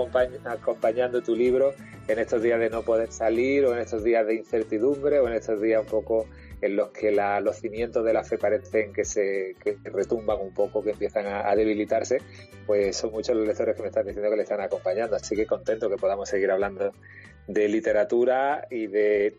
acompañando 0.46 1.22
tu 1.22 1.36
libro 1.36 1.74
en 2.08 2.18
estos 2.18 2.42
días 2.42 2.58
de 2.58 2.70
no 2.70 2.82
poder 2.82 3.12
salir 3.12 3.64
o 3.66 3.74
en 3.74 3.80
estos 3.80 4.02
días 4.02 4.26
de 4.26 4.34
incertidumbre 4.34 5.20
o 5.20 5.28
en 5.28 5.34
estos 5.34 5.60
días 5.60 5.82
un 5.82 5.88
poco 5.88 6.26
en 6.60 6.76
los 6.76 6.90
que 6.90 7.12
los 7.12 7.56
cimientos 7.56 8.04
de 8.04 8.12
la 8.12 8.24
fe 8.24 8.38
parecen 8.38 8.92
que 8.92 9.04
se 9.04 9.54
retumban 9.84 10.38
un 10.40 10.54
poco, 10.54 10.82
que 10.82 10.90
empiezan 10.90 11.26
a, 11.26 11.54
debilitarse, 11.54 12.18
pues 12.66 12.96
son 12.96 13.12
muchos 13.12 13.36
los 13.36 13.46
lectores 13.46 13.76
que 13.76 13.82
me 13.82 13.88
están 13.88 14.06
diciendo 14.06 14.30
que 14.30 14.36
le 14.36 14.42
están 14.42 14.60
acompañando. 14.60 15.16
Así 15.16 15.36
que 15.36 15.46
contento 15.46 15.90
que 15.90 15.96
podamos 15.96 16.28
seguir 16.28 16.50
hablando 16.50 16.92
de 17.46 17.68
literatura 17.68 18.66
y 18.70 18.86
de 18.86 19.34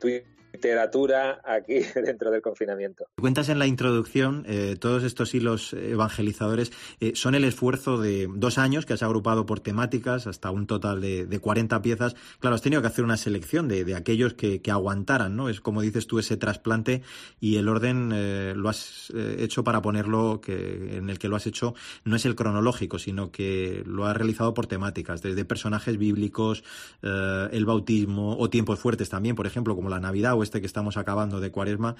literatura 0.58 1.40
aquí 1.46 1.80
dentro 1.96 2.32
del 2.32 2.42
confinamiento. 2.42 3.06
Cuentas 3.20 3.50
en 3.50 3.60
la 3.60 3.68
introducción, 3.68 4.44
eh, 4.48 4.76
todos 4.80 5.04
estos 5.04 5.34
hilos 5.36 5.74
evangelizadores 5.74 6.72
eh, 7.00 7.14
son 7.16 7.36
el 7.36 7.44
esfuerzo 7.44 8.00
de 8.00 8.28
dos 8.34 8.58
años 8.58 8.86
que 8.86 8.94
has 8.94 9.04
agrupado 9.04 9.46
por 9.46 9.60
temáticas 9.60 10.26
hasta 10.26 10.50
un 10.50 10.66
total 10.66 11.00
de, 11.00 11.26
de 11.26 11.40
40 11.40 11.82
piezas. 11.82 12.16
Claro, 12.40 12.56
has 12.56 12.62
tenido 12.62 12.82
que 12.82 12.88
hacer 12.88 13.06
una 13.06 13.18
selección 13.18 13.68
de, 13.68 13.96
aquellos 13.96 14.34
que, 14.34 14.62
aguantaran, 14.68 15.36
¿no? 15.36 15.48
Es 15.48 15.62
como 15.62 15.82
dices 15.82 16.08
tú, 16.08 16.20
ese 16.20 16.36
trasplante 16.36 17.02
y 17.40 17.56
el 17.56 17.70
orden 17.70 18.12
eh, 18.14 18.54
lo 18.56 18.68
has 18.70 19.14
hecho 19.16 19.64
para 19.64 19.82
ponerlo, 19.82 20.42
que, 20.42 20.98
en 20.98 21.10
el 21.10 21.20
que 21.20 21.30
lo 21.30 21.36
has 21.36 21.48
hecho 21.48 21.74
no 22.04 22.16
es 22.16 22.26
el 22.26 22.36
cronológico, 22.36 23.00
sino 23.00 23.32
que 23.32 23.84
lo 23.86 24.06
has 24.06 24.18
realizado 24.18 24.54
por 24.54 24.68
temáticas, 24.68 25.22
desde 25.22 25.46
personajes 25.46 25.98
bíblicos, 25.98 26.64
el 27.02 27.66
bautismo 27.66 28.38
o 28.38 28.50
tiempos 28.50 28.80
fuertes 28.80 29.10
también, 29.10 29.36
por 29.36 29.48
ejemplo, 29.48 29.76
como 29.76 29.90
la 29.90 30.00
Navidad 30.00 30.34
o 30.36 30.44
este 30.48 30.62
que 30.62 30.66
estamos 30.68 30.98
acabando 30.98 31.39
de 31.39 31.51
Cuaresma. 31.51 31.96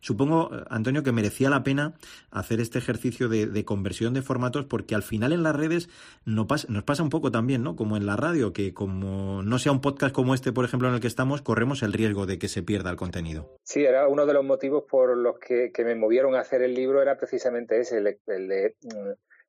Supongo, 0.00 0.50
Antonio, 0.68 1.02
que 1.02 1.12
merecía 1.12 1.48
la 1.48 1.62
pena 1.62 1.94
hacer 2.30 2.60
este 2.60 2.78
ejercicio 2.78 3.28
de, 3.28 3.64
conversión 3.64 4.14
de 4.14 4.22
formatos 4.22 4.64
porque 4.64 4.96
al 4.96 5.04
final 5.04 5.32
en 5.32 5.44
las 5.44 5.54
redes 5.54 5.88
no 6.24 6.46
nos 6.68 6.84
pasa 6.84 7.02
un 7.02 7.08
poco 7.08 7.30
también, 7.30 7.62
¿no? 7.62 7.76
Como 7.76 7.96
en 7.96 8.04
la 8.04 8.16
radio, 8.16 8.52
que 8.52 8.74
como 8.74 9.42
no 9.42 9.58
sea 9.58 9.72
un 9.72 9.80
podcast 9.80 10.12
como 10.12 10.34
este, 10.34 10.52
por 10.52 10.64
ejemplo, 10.64 10.88
en 10.88 10.94
el 10.94 11.00
que 11.00 11.06
estamos, 11.06 11.40
corremos 11.40 11.82
el 11.82 11.92
riesgo 11.92 12.26
de 12.26 12.38
que 12.38 12.48
se 12.48 12.62
pierda 12.62 12.90
el 12.90 12.96
contenido. 12.96 13.58
Sí, 13.62 13.84
era 13.84 14.08
uno 14.08 14.26
de 14.26 14.34
los 14.34 14.44
motivos 14.44 14.84
por 14.90 15.16
los 15.16 15.38
que, 15.38 15.70
me 15.84 15.94
movieron 15.94 16.34
a 16.34 16.40
hacer 16.40 16.62
el 16.62 16.74
libro, 16.74 17.00
era 17.00 17.16
precisamente 17.16 17.80
ese, 17.80 17.98
el, 17.98 18.48
de 18.48 18.76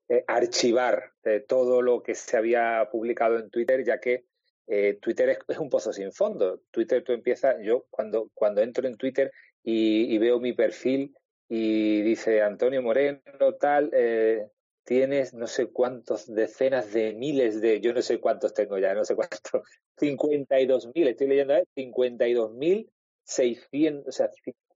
eh, 0.09 0.23
archivar 0.27 1.13
eh, 1.23 1.43
todo 1.47 1.81
lo 1.81 2.03
que 2.03 2.13
se 2.13 2.37
había 2.37 2.87
publicado 2.91 3.39
en 3.39 3.49
Twitter, 3.49 3.83
ya 3.83 3.99
que 3.99 4.25
eh, 4.67 4.97
Twitter 5.01 5.37
es, 5.47 5.57
un 5.57 5.69
pozo 5.69 5.93
sin 5.93 6.11
fondo. 6.11 6.61
Twitter 6.71 7.03
tú 7.03 7.13
empiezas, 7.13 7.57
yo 7.61 7.85
cuando, 7.89 8.29
cuando 8.33 8.61
entro 8.61 8.87
en 8.87 8.97
Twitter 8.97 9.31
y, 9.63 10.17
veo 10.17 10.39
mi 10.39 10.53
perfil 10.53 11.15
y 11.49 12.01
dice 12.01 12.41
Antonio 12.41 12.81
Moreno, 12.81 13.21
tal, 13.59 13.89
eh, 13.93 14.47
tienes 14.83 15.33
no 15.33 15.47
sé 15.47 15.67
cuántos 15.67 16.33
decenas 16.33 16.91
de 16.93 17.13
miles 17.13 17.61
de, 17.61 17.79
yo 17.81 17.93
no 17.93 18.01
sé 18.01 18.19
cuántos 18.19 18.53
tengo 18.53 18.77
ya, 18.77 18.93
no 18.93 19.05
sé 19.05 19.15
cuántos, 19.15 19.41
52 19.97 20.89
mil, 20.95 21.07
estoy 21.07 21.27
leyendo, 21.27 21.55
¿eh? 21.55 21.65
52 21.75 22.53
mil 22.53 22.89
600, 23.25 24.07
o 24.07 24.11
sea, 24.11 24.29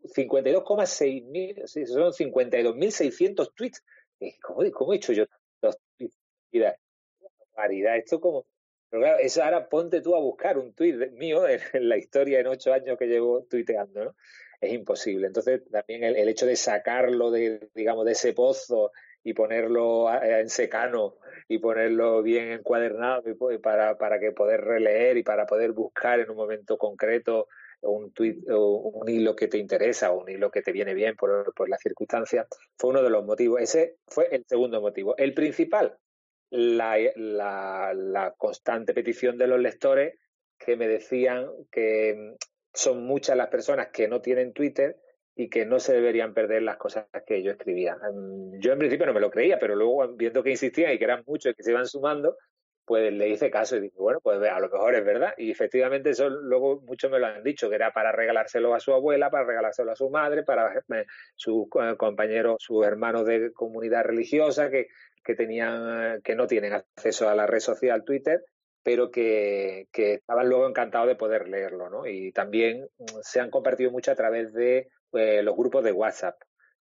52,6 0.03 1.25
mil, 1.25 1.61
son 1.65 2.13
52 2.13 2.75
mil 2.75 2.91
600 2.91 3.53
tweets. 3.53 3.83
¿Cómo, 4.41 4.71
¿Cómo, 4.71 4.93
he 4.93 4.97
hecho 4.97 5.13
yo? 5.13 5.25
Mira, 6.51 6.77
paridad, 7.53 7.97
esto 7.97 8.19
como, 8.21 8.45
pero 8.89 9.03
claro, 9.03 9.17
eso 9.19 9.43
ahora 9.43 9.67
ponte 9.67 10.01
tú 10.01 10.15
a 10.15 10.19
buscar 10.19 10.57
un 10.57 10.73
tuit 10.73 11.11
mío 11.11 11.47
en, 11.47 11.59
la 11.89 11.97
historia 11.97 12.39
en 12.39 12.47
ocho 12.47 12.73
años 12.73 12.97
que 12.97 13.07
llevo 13.07 13.43
tuiteando, 13.43 14.05
¿no? 14.05 14.15
Es 14.59 14.73
imposible. 14.73 15.27
Entonces, 15.27 15.61
también 15.69 16.03
el, 16.03 16.27
hecho 16.29 16.47
de 16.47 16.55
sacarlo 16.55 17.29
de, 17.29 17.69
digamos, 17.75 18.05
de 18.05 18.13
ese 18.13 18.33
pozo 18.33 18.91
y 19.23 19.33
ponerlo 19.33 20.07
en 20.23 20.49
secano 20.49 21.17
y 21.47 21.59
ponerlo 21.59 22.23
bien 22.23 22.51
encuadernado 22.51 23.23
para, 23.61 23.97
para 23.97 24.19
que 24.19 24.31
poder 24.31 24.61
releer 24.61 25.17
y 25.17 25.23
para 25.23 25.45
poder 25.45 25.73
buscar 25.73 26.19
en 26.19 26.31
un 26.31 26.37
momento 26.37 26.77
concreto 26.77 27.47
un 27.81 28.11
o 28.49 28.91
un 28.93 29.09
hilo 29.09 29.35
que 29.35 29.47
te 29.47 29.57
interesa 29.57 30.11
o 30.11 30.21
un 30.21 30.29
hilo 30.29 30.49
que 30.49 30.61
te 30.61 30.71
viene 30.71 30.93
bien 30.93 31.15
por, 31.15 31.53
por 31.53 31.69
las 31.69 31.81
circunstancias, 31.81 32.47
fue 32.77 32.89
uno 32.89 33.03
de 33.03 33.09
los 33.09 33.25
motivos. 33.25 33.61
Ese 33.61 33.97
fue 34.07 34.27
el 34.31 34.45
segundo 34.45 34.81
motivo. 34.81 35.15
El 35.17 35.33
principal, 35.33 35.97
la, 36.49 36.97
la, 37.15 37.93
la, 37.93 38.33
constante 38.37 38.93
petición 38.93 39.37
de 39.37 39.47
los 39.47 39.59
lectores 39.59 40.19
que 40.57 40.75
me 40.75 40.87
decían 40.87 41.47
que 41.71 42.35
son 42.73 43.05
muchas 43.05 43.37
las 43.37 43.49
personas 43.49 43.89
que 43.91 44.07
no 44.07 44.21
tienen 44.21 44.53
Twitter 44.53 44.97
y 45.35 45.49
que 45.49 45.65
no 45.65 45.79
se 45.79 45.93
deberían 45.93 46.33
perder 46.33 46.63
las 46.63 46.77
cosas 46.77 47.05
que 47.25 47.43
yo 47.43 47.51
escribía. 47.51 47.97
Yo 48.59 48.73
en 48.73 48.79
principio 48.79 49.05
no 49.05 49.13
me 49.13 49.19
lo 49.19 49.29
creía, 49.29 49.59
pero 49.59 49.75
luego 49.75 50.15
viendo 50.15 50.41
que 50.41 50.49
insistían 50.51 50.93
y 50.93 50.97
que 50.97 51.03
eran 51.03 51.23
muchos 51.27 51.51
y 51.51 51.55
que 51.55 51.63
se 51.63 51.71
iban 51.71 51.85
sumando, 51.85 52.37
pues 52.87 53.11
le 53.11 53.27
hice 53.27 53.51
caso 53.51 53.75
y 53.75 53.81
dije, 53.81 53.97
bueno, 53.99 54.21
pues 54.23 54.41
a 54.41 54.59
lo 54.61 54.69
mejor 54.69 54.95
es 54.95 55.03
verdad. 55.03 55.33
Y 55.37 55.51
efectivamente 55.51 56.11
eso 56.11 56.29
luego 56.29 56.79
muchos 56.87 57.11
me 57.11 57.19
lo 57.19 57.27
han 57.27 57.43
dicho, 57.43 57.67
que 57.69 57.75
era 57.75 57.91
para 57.91 58.13
regalárselo 58.13 58.73
a 58.73 58.79
su 58.79 58.93
abuela, 58.93 59.29
para 59.29 59.43
regalárselo 59.43 59.91
a 59.91 59.95
su 59.97 60.09
madre, 60.09 60.43
para 60.43 60.81
sus 61.35 61.67
compañeros, 61.97 62.55
sus 62.59 62.85
hermanos 62.85 63.25
de 63.25 63.51
comunidad 63.51 64.05
religiosa 64.05 64.69
que, 64.69 64.87
que 65.21 65.35
tenían, 65.35 66.21
que 66.21 66.35
no 66.35 66.47
tienen 66.47 66.71
acceso 66.71 67.27
a 67.27 67.35
la 67.35 67.45
red 67.45 67.59
social 67.59 68.05
Twitter, 68.05 68.45
pero 68.83 69.11
que, 69.11 69.89
que 69.91 70.13
estaban 70.13 70.47
luego 70.47 70.65
encantados 70.65 71.09
de 71.09 71.15
poder 71.15 71.49
leerlo, 71.49 71.89
¿no? 71.89 72.07
Y 72.07 72.31
también 72.31 72.87
se 73.21 73.41
han 73.41 73.51
compartido 73.51 73.91
mucho 73.91 74.11
a 74.11 74.15
través 74.15 74.53
de 74.53 74.87
eh, 75.11 75.43
los 75.43 75.57
grupos 75.57 75.83
de 75.83 75.91
WhatsApp. 75.91 76.35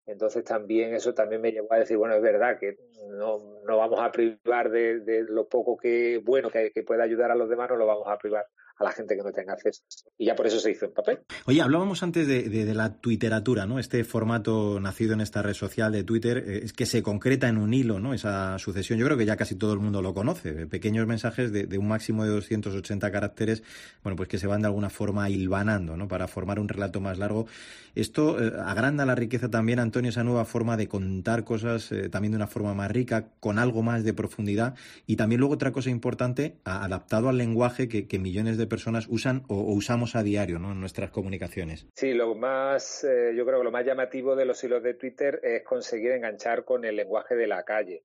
Entonces 0.05 0.43
también 0.43 0.93
eso 0.93 1.13
también 1.13 1.41
me 1.41 1.51
llevó 1.51 1.73
a 1.73 1.79
decir, 1.79 1.97
bueno, 1.97 2.15
es 2.15 2.21
verdad 2.21 2.57
que 2.59 2.77
no, 3.09 3.61
no 3.65 3.77
vamos 3.77 3.99
a 4.01 4.11
privar 4.11 4.69
de, 4.69 4.99
de, 4.99 5.23
lo 5.23 5.47
poco 5.47 5.77
que 5.77 6.19
bueno 6.23 6.49
que, 6.49 6.71
pueda 6.85 7.03
ayudar 7.03 7.31
a 7.31 7.35
los 7.35 7.49
demás, 7.49 7.69
no 7.69 7.75
lo 7.75 7.85
vamos 7.85 8.07
a 8.07 8.17
privar 8.17 8.45
a 8.81 8.83
la 8.83 8.91
gente 8.91 9.15
que 9.15 9.23
no 9.23 9.31
tenga 9.31 9.53
acceso. 9.53 9.83
Y 10.17 10.25
ya 10.25 10.35
por 10.35 10.47
eso 10.47 10.59
se 10.59 10.71
hizo 10.71 10.85
en 10.85 10.93
papel. 10.93 11.19
Oye, 11.45 11.61
hablábamos 11.61 12.03
antes 12.03 12.27
de, 12.27 12.43
de, 12.43 12.73
la 12.73 12.95
twitteratura, 12.95 13.65
¿no? 13.65 13.79
Este 13.79 14.03
formato 14.03 14.79
nacido 14.79 15.13
en 15.13 15.21
esta 15.21 15.41
red 15.41 15.53
social 15.53 15.91
de 15.91 16.03
Twitter, 16.03 16.37
eh, 16.37 16.61
es 16.63 16.73
que 16.73 16.85
se 16.85 17.03
concreta 17.03 17.47
en 17.47 17.57
un 17.57 17.73
hilo, 17.73 17.99
¿no? 17.99 18.13
Esa 18.13 18.57
sucesión, 18.59 18.99
yo 18.99 19.05
creo 19.05 19.17
que 19.17 19.25
ya 19.25 19.37
casi 19.37 19.55
todo 19.55 19.73
el 19.73 19.79
mundo 19.79 20.01
lo 20.01 20.13
conoce. 20.13 20.67
Pequeños 20.67 21.07
mensajes 21.07 21.51
de, 21.51 21.77
un 21.77 21.87
máximo 21.87 22.23
de 22.23 22.31
280 22.31 23.11
caracteres, 23.11 23.63
bueno, 24.03 24.15
pues 24.15 24.29
que 24.29 24.37
se 24.37 24.47
van 24.47 24.61
de 24.61 24.67
alguna 24.67 24.89
forma 24.89 25.29
hilvanando, 25.29 25.95
¿no? 25.95 26.07
Para 26.07 26.27
formar 26.27 26.59
un 26.59 26.67
relato 26.67 26.99
más 26.99 27.17
largo. 27.17 27.47
Esto 27.95 28.41
eh, 28.41 28.53
agranda 28.63 29.05
la 29.05 29.15
riqueza 29.15 29.49
también, 29.49 29.79
Antonio 29.79 30.09
esa 30.09 30.23
nueva 30.23 30.45
forma 30.45 30.77
de 30.77 30.87
contar 30.87 31.43
cosas 31.43 31.91
eh, 31.91 32.09
también 32.09 32.31
de 32.31 32.37
una 32.37 32.47
forma 32.47 32.73
más 32.73 32.89
rica, 32.91 33.27
con 33.39 33.59
algo 33.59 33.83
más 33.83 34.03
de 34.03 34.13
profundidad. 34.13 34.75
Y 35.05 35.15
también 35.15 35.39
luego 35.39 35.55
otra 35.55 35.71
cosa 35.71 35.89
importante, 35.89 36.55
adaptado 36.63 37.29
al 37.29 37.37
lenguaje 37.37 37.87
que, 37.87 38.19
millones 38.19 38.57
de 38.57 38.67
personas 38.71 39.05
usan 39.09 39.43
o, 39.49 39.73
usamos 39.73 40.15
a 40.15 40.23
diario 40.23 40.57
¿no? 40.57 40.71
en 40.71 40.79
nuestras 40.79 41.11
comunicaciones. 41.11 41.85
Sí, 41.93 42.13
lo 42.13 42.33
más, 42.35 43.03
eh, 43.03 43.33
yo 43.35 43.45
creo 43.45 43.59
que 43.59 43.65
lo 43.65 43.71
más 43.71 43.85
llamativo 43.85 44.35
de 44.35 44.45
los 44.45 44.63
hilos 44.63 44.81
de 44.81 44.93
Twitter 44.93 45.41
es 45.43 45.63
conseguir 45.63 46.11
enganchar 46.11 46.63
con 46.63 46.85
el 46.85 46.95
lenguaje 46.95 47.35
de 47.35 47.47
la 47.47 47.63
calle. 47.63 48.03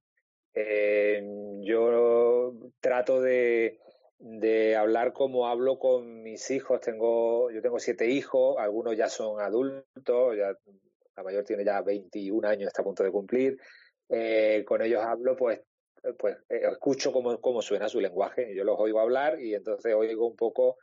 Eh, 0.52 1.22
yo 1.62 2.52
trato 2.80 3.20
de, 3.22 3.78
hablar 4.76 5.12
como 5.12 5.46
hablo 5.46 5.78
con 5.78 6.22
mis 6.22 6.50
hijos. 6.50 6.80
Tengo, 6.80 7.50
yo 7.52 7.62
tengo 7.62 7.78
siete 7.78 8.08
hijos, 8.08 8.56
algunos 8.58 8.96
ya 8.96 9.08
son 9.08 9.40
adultos, 9.40 10.36
la 10.36 11.22
mayor 11.22 11.44
tiene 11.44 11.64
ya 11.64 11.80
21 11.80 12.48
años, 12.48 12.66
está 12.66 12.82
a 12.82 12.84
punto 12.84 13.04
de 13.04 13.12
cumplir. 13.12 13.58
Eh, 14.08 14.64
con 14.66 14.82
ellos 14.82 15.02
hablo, 15.04 15.36
pues, 15.36 15.60
pues 16.18 16.36
eh, 16.48 16.62
escucho 16.70 17.12
cómo, 17.12 17.40
cómo 17.40 17.62
suena 17.62 17.88
su 17.88 18.00
lenguaje. 18.00 18.54
Yo 18.54 18.64
los 18.64 18.78
oigo 18.78 19.00
hablar 19.00 19.40
y 19.40 19.54
entonces 19.54 19.94
oigo 19.94 20.26
un 20.26 20.36
poco, 20.36 20.76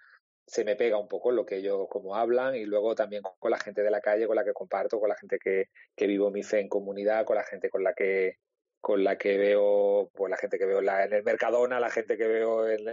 se 0.45 0.65
me 0.65 0.75
pega 0.75 0.97
un 0.97 1.07
poco 1.07 1.31
lo 1.31 1.45
que 1.45 1.57
ellos 1.57 1.87
como 1.89 2.15
hablan 2.15 2.55
y 2.55 2.65
luego 2.65 2.95
también 2.95 3.23
con 3.39 3.51
la 3.51 3.59
gente 3.59 3.81
de 3.81 3.91
la 3.91 4.01
calle 4.01 4.27
con 4.27 4.35
la 4.35 4.43
que 4.43 4.53
comparto, 4.53 4.99
con 4.99 5.09
la 5.09 5.15
gente 5.15 5.37
que, 5.39 5.69
que 5.95 6.07
vivo 6.07 6.31
mi 6.31 6.43
fe 6.43 6.59
en 6.59 6.69
comunidad, 6.69 7.25
con 7.25 7.35
la 7.35 7.43
gente 7.43 7.69
con 7.69 7.83
la 7.83 7.93
que 7.93 8.37
con 8.83 9.01
la 9.01 9.17
que 9.17 9.37
veo, 9.37 10.11
pues 10.13 10.29
la 10.29 10.35
gente 10.35 10.59
que 10.59 10.65
veo 10.65 10.81
en 10.81 11.13
el 11.13 11.23
Mercadona, 11.23 11.79
la 11.79 11.89
gente 11.89 12.17
que 12.17 12.27
veo 12.27 12.67
en, 12.67 12.83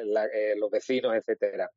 los 0.60 0.70
vecinos, 0.70 1.16
etcétera. 1.16 1.68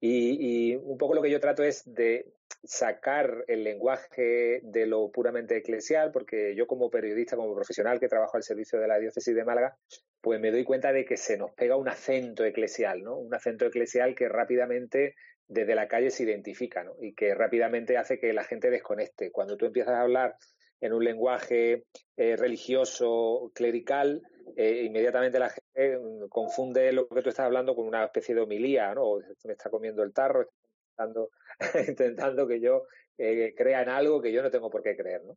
Y, 0.00 0.74
un 0.74 0.98
poco 0.98 1.14
lo 1.14 1.22
que 1.22 1.30
yo 1.30 1.38
trato 1.38 1.62
es 1.62 1.84
de 1.86 2.32
sacar 2.64 3.44
el 3.46 3.62
lenguaje 3.62 4.58
de 4.64 4.86
lo 4.86 5.12
puramente 5.12 5.56
eclesial, 5.56 6.10
porque 6.10 6.56
yo 6.56 6.66
como 6.66 6.90
periodista, 6.90 7.36
como 7.36 7.54
profesional 7.54 8.00
que 8.00 8.08
trabajo 8.08 8.36
al 8.36 8.42
servicio 8.42 8.80
de 8.80 8.88
la 8.88 8.98
diócesis 8.98 9.36
de 9.36 9.44
Málaga, 9.44 9.76
pues 10.20 10.40
me 10.40 10.50
doy 10.50 10.64
cuenta 10.64 10.92
de 10.92 11.04
que 11.04 11.16
se 11.16 11.38
nos 11.38 11.52
pega 11.52 11.76
un 11.76 11.88
acento 11.88 12.44
eclesial, 12.44 13.04
¿no? 13.04 13.18
Un 13.18 13.32
acento 13.32 13.66
eclesial 13.66 14.16
que 14.16 14.28
rápidamente 14.28 15.14
desde 15.46 15.76
la 15.76 15.86
calle 15.86 16.10
se 16.10 16.24
identifica, 16.24 16.82
¿no? 16.82 16.96
Y 17.00 17.14
que 17.14 17.36
rápidamente 17.36 17.98
hace 17.98 18.18
que 18.18 18.32
la 18.32 18.42
gente 18.42 18.68
desconecte. 18.68 19.30
Cuando 19.30 19.56
tú 19.56 19.66
empiezas 19.66 19.94
a 19.94 20.00
hablar 20.00 20.34
en 20.80 20.92
un 20.92 21.04
lenguaje 21.04 21.84
eh, 22.16 22.36
religioso, 22.36 23.50
clerical, 23.54 24.22
eh, 24.56 24.82
inmediatamente 24.84 25.38
la 25.38 25.50
gente 25.50 25.98
mm, 25.98 26.28
confunde 26.28 26.92
lo 26.92 27.08
que 27.08 27.22
tú 27.22 27.28
estás 27.28 27.46
hablando 27.46 27.74
con 27.74 27.86
una 27.86 28.04
especie 28.04 28.34
de 28.34 28.40
homilía, 28.40 28.94
¿no? 28.94 29.18
me 29.44 29.52
está 29.52 29.70
comiendo 29.70 30.02
el 30.02 30.12
tarro, 30.12 30.42
está 30.42 31.04
intentando, 31.04 31.30
intentando 31.88 32.46
que 32.46 32.60
yo 32.60 32.84
eh, 33.18 33.54
crea 33.56 33.82
en 33.82 33.90
algo 33.90 34.20
que 34.20 34.32
yo 34.32 34.42
no 34.42 34.50
tengo 34.50 34.70
por 34.70 34.82
qué 34.82 34.96
creer, 34.96 35.24
¿no? 35.24 35.36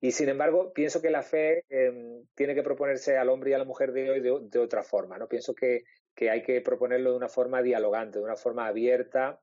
Y 0.00 0.12
sin 0.12 0.28
embargo, 0.28 0.72
pienso 0.72 1.00
que 1.00 1.10
la 1.10 1.22
fe 1.22 1.64
em, 1.70 2.26
tiene 2.34 2.54
que 2.54 2.62
proponerse 2.62 3.16
al 3.16 3.30
hombre 3.30 3.50
y 3.50 3.52
a 3.54 3.58
la 3.58 3.64
mujer 3.64 3.92
de 3.92 4.10
hoy 4.10 4.20
de, 4.20 4.58
otra 4.58 4.82
forma, 4.82 5.16
¿no? 5.18 5.28
Pienso 5.28 5.54
que, 5.54 5.84
hay 6.28 6.42
que 6.42 6.60
proponerlo 6.60 7.10
de 7.10 7.16
una 7.16 7.28
forma 7.28 7.62
dialogante, 7.62 8.18
de 8.18 8.24
una 8.24 8.36
forma 8.36 8.66
abierta 8.66 9.40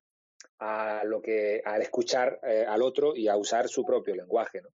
a 0.59 1.03
lo 1.03 1.21
que, 1.21 1.61
al 1.65 1.81
escuchar 1.81 2.39
al 2.43 2.81
otro 2.83 3.15
y 3.15 3.27
a 3.27 3.37
usar 3.37 3.67
su 3.69 3.83
propio 3.83 4.15
lenguaje, 4.15 4.61
¿no? 4.61 4.69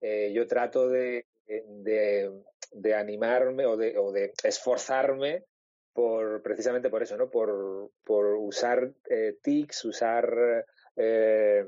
Eh, 0.00 0.32
yo 0.32 0.46
trato 0.46 0.88
de, 0.88 1.26
de, 1.46 2.94
animarme 2.94 3.66
o 3.66 3.76
de, 3.76 3.96
o 3.98 4.12
de 4.12 4.32
esforzarme 4.42 5.44
por 5.92 6.42
precisamente 6.42 6.90
por 6.90 7.02
eso, 7.02 7.16
¿no? 7.16 7.30
Por, 7.30 7.90
por 8.04 8.26
usar 8.34 8.92
eh, 9.08 9.38
tics, 9.42 9.84
usar 9.84 10.66
eh, 10.96 11.64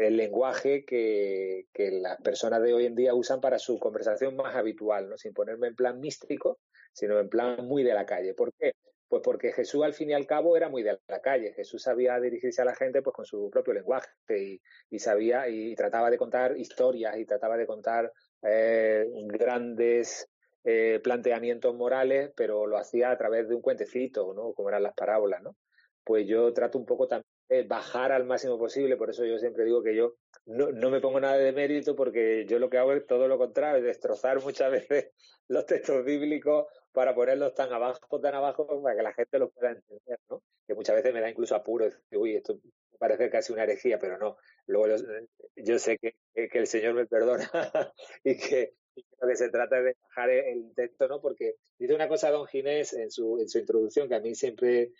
el 0.00 0.16
lenguaje 0.16 0.84
que, 0.84 1.66
que, 1.72 1.90
las 1.90 2.20
personas 2.20 2.62
de 2.62 2.74
hoy 2.74 2.86
en 2.86 2.94
día 2.94 3.14
usan 3.14 3.40
para 3.40 3.58
su 3.58 3.78
conversación 3.78 4.36
más 4.36 4.54
habitual, 4.54 5.08
¿no? 5.08 5.16
Sin 5.16 5.32
ponerme 5.32 5.68
en 5.68 5.74
plan 5.74 5.98
místico, 5.98 6.58
sino 6.92 7.18
en 7.18 7.28
plan 7.28 7.66
muy 7.66 7.82
de 7.82 7.94
la 7.94 8.06
calle. 8.06 8.34
¿Por 8.34 8.52
qué? 8.52 8.74
Pues 9.10 9.22
porque 9.24 9.52
Jesús 9.52 9.82
al 9.82 9.92
fin 9.92 10.10
y 10.10 10.12
al 10.12 10.24
cabo 10.24 10.56
era 10.56 10.68
muy 10.68 10.84
de 10.84 10.96
la 11.08 11.20
calle. 11.20 11.52
Jesús 11.52 11.82
sabía 11.82 12.20
dirigirse 12.20 12.62
a 12.62 12.64
la 12.64 12.76
gente 12.76 13.02
pues 13.02 13.12
con 13.12 13.24
su 13.24 13.50
propio 13.50 13.74
lenguaje 13.74 14.08
y, 14.88 14.98
sabía 15.00 15.48
y 15.48 15.74
trataba 15.74 16.10
de 16.10 16.16
contar 16.16 16.56
historias 16.56 17.18
y 17.18 17.26
trataba 17.26 17.56
de 17.56 17.66
contar 17.66 18.12
eh, 18.42 19.04
grandes 19.26 20.30
eh, 20.62 21.00
planteamientos 21.02 21.74
morales, 21.74 22.30
pero 22.36 22.68
lo 22.68 22.78
hacía 22.78 23.10
a 23.10 23.18
través 23.18 23.48
de 23.48 23.56
un 23.56 23.62
cuentecito, 23.62 24.32
¿no? 24.32 24.52
Como 24.52 24.68
eran 24.68 24.84
las 24.84 24.94
parábolas, 24.94 25.42
¿no? 25.42 25.56
Pues 26.04 26.28
yo 26.28 26.52
trato 26.52 26.78
un 26.78 26.86
poco 26.86 27.08
también 27.08 27.26
de 27.48 27.64
bajar 27.64 28.12
al 28.12 28.26
máximo 28.26 28.58
posible, 28.58 28.96
por 28.96 29.10
eso 29.10 29.24
yo 29.24 29.38
siempre 29.38 29.64
digo 29.64 29.82
que 29.82 29.96
yo 29.96 30.14
no, 30.46 30.70
no 30.70 30.88
me 30.88 31.00
pongo 31.00 31.18
nada 31.18 31.36
de 31.36 31.50
mérito 31.50 31.96
porque 31.96 32.46
yo 32.46 32.60
lo 32.60 32.70
que 32.70 32.78
hago 32.78 32.92
es 32.92 33.04
todo 33.06 33.26
lo 33.26 33.38
contrario, 33.38 33.82
destrozar 33.82 34.40
muchas 34.40 34.70
veces 34.88 35.10
los 35.48 35.66
textos 35.66 36.04
bíblicos 36.04 36.66
para 36.92 37.14
ponerlos 37.14 37.54
tan 37.54 37.72
abajo, 37.72 38.20
tan 38.20 38.34
abajo, 38.34 38.82
para 38.82 38.96
que 38.96 39.02
la 39.02 39.12
gente 39.12 39.38
los 39.38 39.52
pueda 39.52 39.72
entender, 39.72 40.18
¿no? 40.28 40.42
Que 40.66 40.74
muchas 40.74 40.96
veces 40.96 41.14
me 41.14 41.20
da 41.20 41.30
incluso 41.30 41.54
apuro 41.54 41.84
decir, 41.84 42.00
uy, 42.16 42.36
esto 42.36 42.58
parece 42.98 43.30
casi 43.30 43.52
una 43.52 43.64
herejía, 43.64 43.98
pero 43.98 44.18
no. 44.18 44.36
Luego 44.66 44.96
yo 45.56 45.78
sé 45.78 45.98
que, 45.98 46.14
que, 46.34 46.58
el 46.58 46.66
Señor 46.66 46.94
me 46.94 47.06
perdona 47.06 47.50
y 48.24 48.36
que, 48.36 48.74
lo 49.20 49.28
que 49.28 49.36
se 49.36 49.48
trata 49.48 49.78
es 49.78 49.84
de 49.84 49.96
bajar 50.02 50.30
el 50.30 50.74
texto, 50.74 51.08
¿no? 51.08 51.20
Porque 51.20 51.54
dice 51.78 51.94
una 51.94 52.08
cosa 52.08 52.30
don 52.30 52.46
Ginés 52.46 52.92
en 52.92 53.10
su, 53.10 53.38
en 53.40 53.48
su 53.48 53.58
introducción 53.58 54.08
que 54.08 54.16
a 54.16 54.20
mí 54.20 54.34
siempre, 54.34 54.82
eh, 54.82 54.92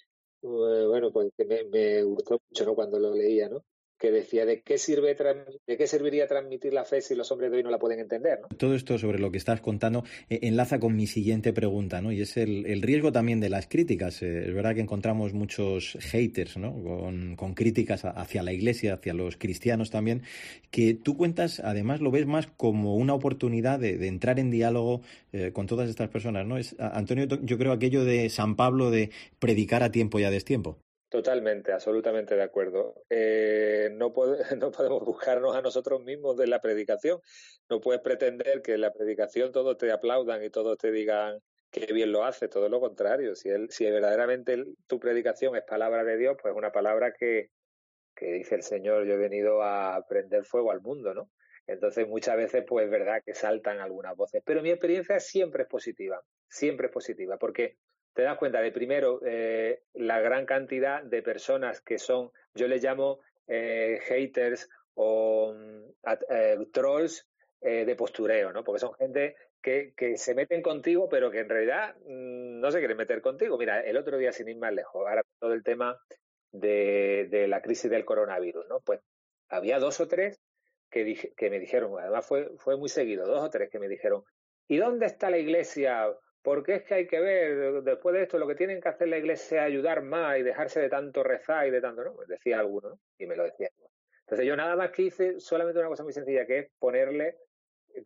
bueno, 0.42 1.12
pues 1.12 1.30
que 1.36 1.44
me, 1.44 1.64
me 1.64 2.02
gustó 2.04 2.40
mucho, 2.48 2.64
¿no? 2.64 2.74
Cuando 2.74 2.98
lo 2.98 3.14
leía, 3.14 3.48
¿no? 3.48 3.64
Que 4.00 4.10
decía 4.10 4.46
de 4.46 4.62
qué 4.62 4.78
sirve 4.78 5.14
de 5.66 5.76
qué 5.76 5.86
serviría 5.86 6.26
transmitir 6.26 6.72
la 6.72 6.84
fe 6.84 7.02
si 7.02 7.14
los 7.14 7.30
hombres 7.30 7.50
de 7.50 7.58
hoy 7.58 7.62
no 7.62 7.70
la 7.70 7.78
pueden 7.78 8.00
entender. 8.00 8.40
¿no? 8.40 8.48
Todo 8.56 8.74
esto 8.74 8.98
sobre 8.98 9.18
lo 9.18 9.30
que 9.30 9.36
estás 9.36 9.60
contando 9.60 10.04
eh, 10.30 10.40
enlaza 10.42 10.80
con 10.80 10.96
mi 10.96 11.06
siguiente 11.06 11.52
pregunta, 11.52 12.00
¿no? 12.00 12.10
Y 12.10 12.22
es 12.22 12.38
el, 12.38 12.80
riesgo 12.80 13.12
también 13.12 13.40
de 13.40 13.50
las 13.50 13.66
críticas. 13.66 14.22
Eh, 14.22 14.48
es 14.48 14.54
verdad 14.54 14.74
que 14.74 14.80
encontramos 14.80 15.34
muchos 15.34 15.98
haters, 16.00 16.56
¿no? 16.56 16.72
Con, 17.36 17.54
críticas 17.54 18.04
hacia 18.04 18.42
la 18.42 18.52
Iglesia, 18.52 18.94
hacia 18.94 19.12
los 19.12 19.36
cristianos 19.36 19.90
también, 19.90 20.22
que 20.70 20.94
tú 20.94 21.16
cuentas, 21.16 21.60
además 21.60 22.00
lo 22.00 22.10
ves 22.10 22.26
más 22.26 22.46
como 22.46 22.94
una 22.94 23.12
oportunidad 23.12 23.80
de, 23.80 24.06
entrar 24.06 24.38
en 24.38 24.50
diálogo 24.50 25.02
eh, 25.32 25.50
con 25.52 25.66
todas 25.66 25.90
estas 25.90 26.08
personas, 26.08 26.46
¿no? 26.46 26.56
Es 26.56 26.74
Antonio, 26.78 27.26
yo 27.42 27.58
creo 27.58 27.72
aquello 27.72 28.04
de 28.04 28.30
San 28.30 28.56
Pablo 28.56 28.90
de 28.90 29.10
predicar 29.38 29.82
a 29.82 29.90
tiempo 29.90 30.18
y 30.20 30.24
a 30.24 30.30
destiempo. 30.30 30.78
Totalmente, 31.10 31.72
absolutamente 31.72 32.36
de 32.36 32.42
acuerdo. 32.42 33.02
Eh, 33.10 33.90
no, 33.92 34.14
no 34.58 34.70
podemos 34.70 35.04
buscarnos 35.04 35.56
a 35.56 35.60
nosotros 35.60 36.02
mismos 36.04 36.36
de 36.36 36.46
la 36.46 36.60
predicación. 36.60 37.20
No 37.68 37.80
puedes 37.80 38.00
pretender 38.00 38.62
que 38.62 38.74
en 38.74 38.82
la 38.82 38.92
predicación 38.92 39.50
todos 39.50 39.76
te 39.76 39.90
aplaudan 39.90 40.42
y 40.44 40.50
todos 40.50 40.78
te 40.78 40.92
digan 40.92 41.40
que 41.72 41.92
bien 41.92 42.12
lo 42.12 42.24
hace, 42.24 42.46
todo 42.46 42.68
lo 42.68 42.78
contrario. 42.78 43.34
Si, 43.34 43.48
él, 43.48 43.70
si 43.70 43.90
verdaderamente 43.90 44.64
tu 44.86 45.00
predicación 45.00 45.56
es 45.56 45.64
palabra 45.64 46.04
de 46.04 46.16
Dios, 46.16 46.36
pues 46.40 46.52
es 46.52 46.56
una 46.58 46.70
palabra 46.70 47.12
que, 47.12 47.50
que 48.14 48.32
dice 48.32 48.54
el 48.54 48.62
Señor, 48.62 49.04
yo 49.04 49.14
he 49.14 49.18
venido 49.18 49.64
a 49.64 50.04
prender 50.08 50.44
fuego 50.44 50.70
al 50.70 50.80
mundo, 50.80 51.12
¿no? 51.12 51.28
Entonces 51.66 52.06
muchas 52.06 52.36
veces 52.36 52.64
pues 52.66 52.84
es 52.84 52.90
verdad 52.90 53.20
que 53.24 53.34
saltan 53.34 53.80
algunas 53.80 54.16
voces, 54.16 54.42
pero 54.44 54.62
mi 54.62 54.70
experiencia 54.70 55.18
siempre 55.18 55.64
es 55.64 55.68
positiva, 55.68 56.22
siempre 56.48 56.86
es 56.86 56.92
positiva, 56.92 57.36
porque 57.36 57.76
te 58.20 58.24
das 58.24 58.36
cuenta 58.36 58.60
de 58.60 58.70
primero 58.70 59.22
eh, 59.24 59.84
la 59.94 60.20
gran 60.20 60.44
cantidad 60.44 61.02
de 61.02 61.22
personas 61.22 61.80
que 61.80 61.98
son, 61.98 62.30
yo 62.54 62.68
les 62.68 62.84
llamo 62.84 63.20
eh, 63.46 63.98
haters 64.02 64.68
o 64.92 65.54
mm, 65.54 65.84
eh, 66.28 66.58
trolls 66.70 67.26
de 67.62 67.94
postureo, 67.94 68.52
¿no? 68.52 68.64
Porque 68.64 68.80
son 68.80 68.94
gente 68.94 69.36
que, 69.62 69.94
se 70.16 70.34
meten 70.34 70.60
contigo, 70.62 71.08
pero 71.10 71.30
que 71.30 71.40
en 71.40 71.48
realidad 71.48 71.94
mm, 72.06 72.60
no 72.60 72.70
se 72.70 72.78
quieren 72.78 72.98
meter 72.98 73.22
contigo. 73.22 73.56
Mira, 73.56 73.80
el 73.80 73.96
otro 73.96 74.18
día, 74.18 74.32
sin 74.32 74.48
ir 74.48 74.58
más 74.58 74.74
lejos, 74.74 75.06
ahora 75.06 75.22
todo 75.38 75.54
el 75.54 75.62
tema 75.62 75.98
de, 76.52 77.26
de 77.30 77.48
la 77.48 77.62
crisis 77.62 77.90
del 77.90 78.04
coronavirus, 78.04 78.66
¿no? 78.68 78.80
Pues 78.80 79.00
había 79.48 79.78
dos 79.78 79.98
o 80.00 80.08
tres 80.08 80.38
que, 80.90 81.32
que 81.34 81.50
me 81.50 81.58
dijeron, 81.58 81.98
además 81.98 82.26
fue, 82.26 82.50
fue 82.58 82.76
muy 82.76 82.90
seguido, 82.90 83.26
dos 83.26 83.42
o 83.42 83.50
tres 83.50 83.70
que 83.70 83.78
me 83.78 83.88
dijeron, 83.88 84.24
¿y 84.68 84.76
dónde 84.76 85.06
está 85.06 85.30
la 85.30 85.38
iglesia 85.38 86.14
porque 86.42 86.76
es 86.76 86.82
que 86.84 86.94
hay 86.94 87.06
que 87.06 87.20
ver, 87.20 87.82
después 87.82 88.14
de 88.14 88.22
esto, 88.22 88.38
lo 88.38 88.46
que 88.46 88.54
tienen 88.54 88.80
que 88.80 88.88
hacer 88.88 89.08
la 89.08 89.18
iglesia 89.18 89.62
es 89.62 89.66
ayudar 89.66 90.02
más 90.02 90.38
y 90.38 90.42
dejarse 90.42 90.80
de 90.80 90.88
tanto 90.88 91.22
rezar 91.22 91.66
y 91.66 91.70
de 91.70 91.80
tanto, 91.80 92.04
¿no? 92.04 92.14
Decía 92.26 92.58
alguno, 92.58 92.90
¿no? 92.90 93.00
Y 93.18 93.26
me 93.26 93.36
lo 93.36 93.44
decía. 93.44 93.68
Entonces 94.20 94.46
yo 94.46 94.56
nada 94.56 94.76
más 94.76 94.90
que 94.90 95.02
hice 95.02 95.40
solamente 95.40 95.80
una 95.80 95.88
cosa 95.88 96.04
muy 96.04 96.12
sencilla, 96.12 96.46
que 96.46 96.58
es 96.58 96.70
ponerle 96.78 97.36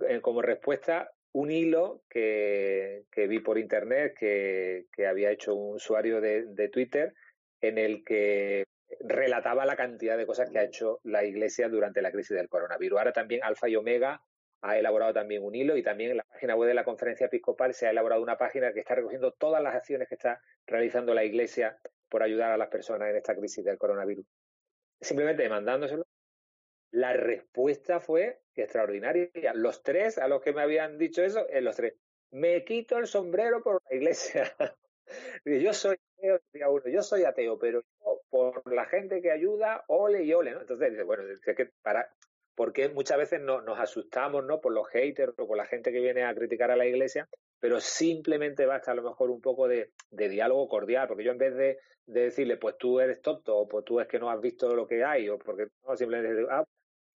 eh, 0.09 0.21
como 0.21 0.43
respuesta 0.43 1.13
un 1.33 1.51
hilo 1.51 2.03
que, 2.09 3.05
que 3.11 3.27
vi 3.27 3.41
por 3.41 3.59
internet 3.59 4.15
que, 4.19 4.87
que, 4.93 5.07
había 5.07 5.31
hecho 5.31 5.55
un 5.55 5.77
usuario 5.77 6.21
de, 6.21 6.47
de 6.47 6.69
Twitter 6.69 7.13
en 7.61 7.77
el 7.77 8.05
que 8.05 8.65
relataba 9.01 9.67
la 9.67 9.77
cantidad 9.77 10.17
de 10.17 10.27
cosas 10.27 10.51
que 10.51 10.59
ha 10.59 10.65
hecho 10.65 11.01
la 11.03 11.25
Iglesia 11.25 11.69
durante 11.69 12.03
la 12.03 12.13
crisis 12.13 12.37
del 12.37 12.49
coronavirus. 12.49 12.99
Ahora 12.99 13.13
también 13.13 13.43
Alfa 13.43 13.69
y 13.69 13.77
Omega 13.77 14.23
ha 14.65 14.79
elaborado 14.79 15.13
también 15.13 15.45
un 15.45 15.55
hilo 15.55 15.77
y 15.77 15.83
también 15.83 16.13
en 16.13 16.17
la 16.17 16.25
página 16.25 16.57
web 16.57 16.69
de 16.69 16.75
la 16.75 16.85
Conferencia 16.85 17.27
Episcopal 17.27 17.75
se 17.75 17.87
ha 17.87 17.91
elaborado 17.91 18.23
una 18.23 18.39
página 18.39 18.73
que 18.73 18.81
está 18.81 18.95
recogiendo 18.95 19.33
todas 19.33 19.63
las 19.63 19.75
acciones 19.75 20.09
que 20.09 20.15
está 20.15 20.41
realizando 20.67 21.13
la 21.13 21.23
Iglesia 21.23 21.79
por 22.09 22.23
ayudar 22.23 22.51
a 22.51 22.57
las 22.57 22.69
personas 22.69 23.11
en 23.11 23.17
esta 23.17 23.37
crisis 23.37 23.63
del 23.63 23.77
coronavirus. 23.77 24.25
Simplemente 25.03 25.47
mandándoselo, 25.51 26.07
La 26.93 27.13
respuesta 27.13 28.01
fue 28.01 28.41
extraordinaria. 28.55 29.29
Los 29.53 29.83
tres 29.83 30.17
a 30.17 30.29
los 30.29 30.41
que 30.41 30.55
me 30.55 30.63
habían 30.63 30.97
dicho 30.97 31.23
eso, 31.23 31.47
eh, 31.51 31.61
los 31.61 31.77
tres, 31.77 31.95
me 32.31 32.65
quito 32.65 32.97
el 32.97 33.07
sombrero 33.07 33.63
por 33.63 33.83
la 33.91 33.97
iglesia. 33.97 34.45
yo 35.45 35.75
soy 35.75 35.99
ateo, 36.17 36.41
uno, 36.71 36.89
yo 36.89 37.03
soy 37.03 37.25
ateo, 37.25 37.59
pero 37.59 37.83
por 38.31 38.73
la 38.73 38.87
gente 38.87 39.21
que 39.21 39.31
ayuda, 39.31 39.85
ole 39.89 40.23
y 40.23 40.33
ole, 40.33 40.53
¿no? 40.53 40.63
Entonces 40.63 41.05
bueno, 41.05 41.25
es 41.25 41.41
que 41.41 41.67
para, 41.83 42.11
porque 42.55 42.89
muchas 42.89 43.19
veces 43.19 43.41
no, 43.41 43.61
nos 43.63 43.79
asustamos, 43.79 44.45
¿no? 44.45 44.61
Por 44.61 44.73
los 44.73 44.89
haters 44.89 45.39
o 45.39 45.47
por 45.47 45.57
la 45.57 45.67
gente 45.67 45.93
que 45.93 46.01
viene 46.01 46.25
a 46.25 46.35
criticar 46.35 46.71
a 46.71 46.77
la 46.77 46.87
iglesia, 46.87 47.29
pero 47.61 47.81
simplemente 47.81 48.67
basta 48.67 48.93
a 48.93 48.95
lo 48.95 49.03
mejor 49.03 49.31
un 49.31 49.41
poco 49.41 49.69
de, 49.69 49.91
diálogo 50.11 50.69
cordial, 50.69 51.09
porque 51.09 51.25
yo 51.25 51.33
en 51.33 51.39
vez 51.39 51.55
de, 51.57 51.79
decirle, 52.07 52.59
pues 52.59 52.77
tú 52.79 53.01
eres 53.01 53.23
tonto, 53.23 53.57
o 53.57 53.67
pues 53.67 53.85
tú 53.85 53.99
es 53.99 54.07
que 54.07 54.19
no 54.19 54.31
has 54.31 54.41
visto 54.41 54.75
lo 54.75 54.87
que 54.87 55.05
hay, 55.05 55.29
o 55.29 55.39
porque 55.39 55.69
no, 55.87 55.97
simplemente 55.97 56.37
digo, 56.37 56.49
ah, 56.51 56.65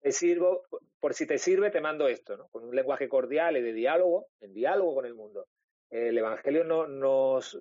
te 0.02 0.12
sirvo, 0.12 0.63
por 1.00 1.13
si 1.13 1.28
te 1.28 1.38
sirve, 1.38 1.69
te 1.69 1.82
mando 1.82 2.08
esto, 2.08 2.38
¿no? 2.38 2.47
Con 2.47 2.63
un 2.63 2.76
lenguaje 2.76 3.10
cordial 3.10 3.58
y 3.58 3.62
de 3.62 3.73
diálogo, 3.73 4.28
en 4.39 4.54
diálogo 4.54 4.95
con 4.95 5.06
el 5.06 5.13
mundo. 5.13 5.47
El 5.89 6.17
Evangelio 6.17 6.63
no, 6.63 6.88
nos, 6.88 7.58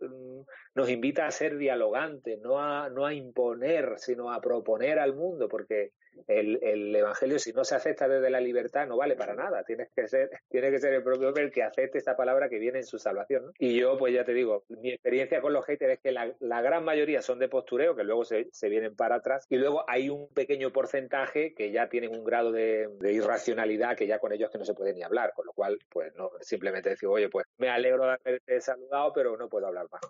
invita 0.88 1.26
a 1.26 1.30
ser 1.30 1.56
dialogantes, 1.56 2.40
no 2.40 2.60
a, 2.60 2.88
no 2.90 3.06
a 3.06 3.14
imponer, 3.14 3.94
sino 3.98 4.32
a 4.32 4.40
proponer 4.40 4.98
al 4.98 5.14
mundo, 5.14 5.48
porque 5.48 5.92
el, 6.26 6.58
el, 6.62 6.94
Evangelio, 6.94 7.38
si 7.38 7.52
no 7.52 7.64
se 7.64 7.74
acepta 7.74 8.08
desde 8.08 8.30
la 8.30 8.40
libertad, 8.40 8.86
no 8.86 8.96
vale 8.96 9.16
para 9.16 9.34
nada. 9.34 9.62
Tienes 9.64 9.88
que 9.94 10.08
ser, 10.08 10.30
tiene 10.50 10.70
que 10.70 10.78
ser 10.78 10.94
el 10.94 11.02
propio 11.02 11.34
el 11.36 11.50
que 11.50 11.62
acepte 11.62 11.98
esta 11.98 12.16
palabra 12.16 12.48
que 12.48 12.58
viene 12.58 12.78
en 12.78 12.84
su 12.84 12.98
salvación. 12.98 13.52
Y 13.58 13.78
yo, 13.78 13.98
pues 13.98 14.14
ya 14.14 14.24
te 14.24 14.32
digo, 14.32 14.64
mi 14.68 14.90
experiencia 14.90 15.40
con 15.40 15.52
los 15.52 15.64
haters 15.64 15.94
es 15.94 16.00
que 16.00 16.12
la, 16.12 16.62
gran 16.62 16.84
mayoría 16.84 17.22
son 17.22 17.38
de 17.38 17.48
postureo, 17.48 17.94
que 17.94 18.04
luego 18.04 18.24
se, 18.24 18.48
vienen 18.68 18.96
para 18.96 19.16
atrás, 19.16 19.46
y 19.48 19.56
luego 19.56 19.84
hay 19.88 20.08
un 20.08 20.28
pequeño 20.32 20.72
porcentaje 20.72 21.54
que 21.54 21.70
ya 21.70 21.88
tienen 21.88 22.16
un 22.16 22.24
grado 22.24 22.50
de, 22.50 22.88
de, 22.98 23.12
irracionalidad 23.12 23.96
que 23.96 24.06
ya 24.06 24.18
con 24.18 24.32
ellos 24.32 24.50
que 24.50 24.58
no 24.58 24.64
se 24.64 24.74
puede 24.74 24.94
ni 24.94 25.02
hablar, 25.02 25.32
con 25.34 25.46
lo 25.46 25.52
cual, 25.52 25.78
pues 25.90 26.14
no, 26.16 26.30
simplemente 26.40 26.90
decir, 26.90 27.08
oye, 27.08 27.28
pues 27.28 27.46
me 27.58 27.68
alegro 27.68 28.06
de 28.06 28.15
saludado, 28.60 29.12
pero 29.14 29.36
no 29.36 29.48
puedo 29.48 29.66
hablar 29.66 29.86
más. 29.90 30.00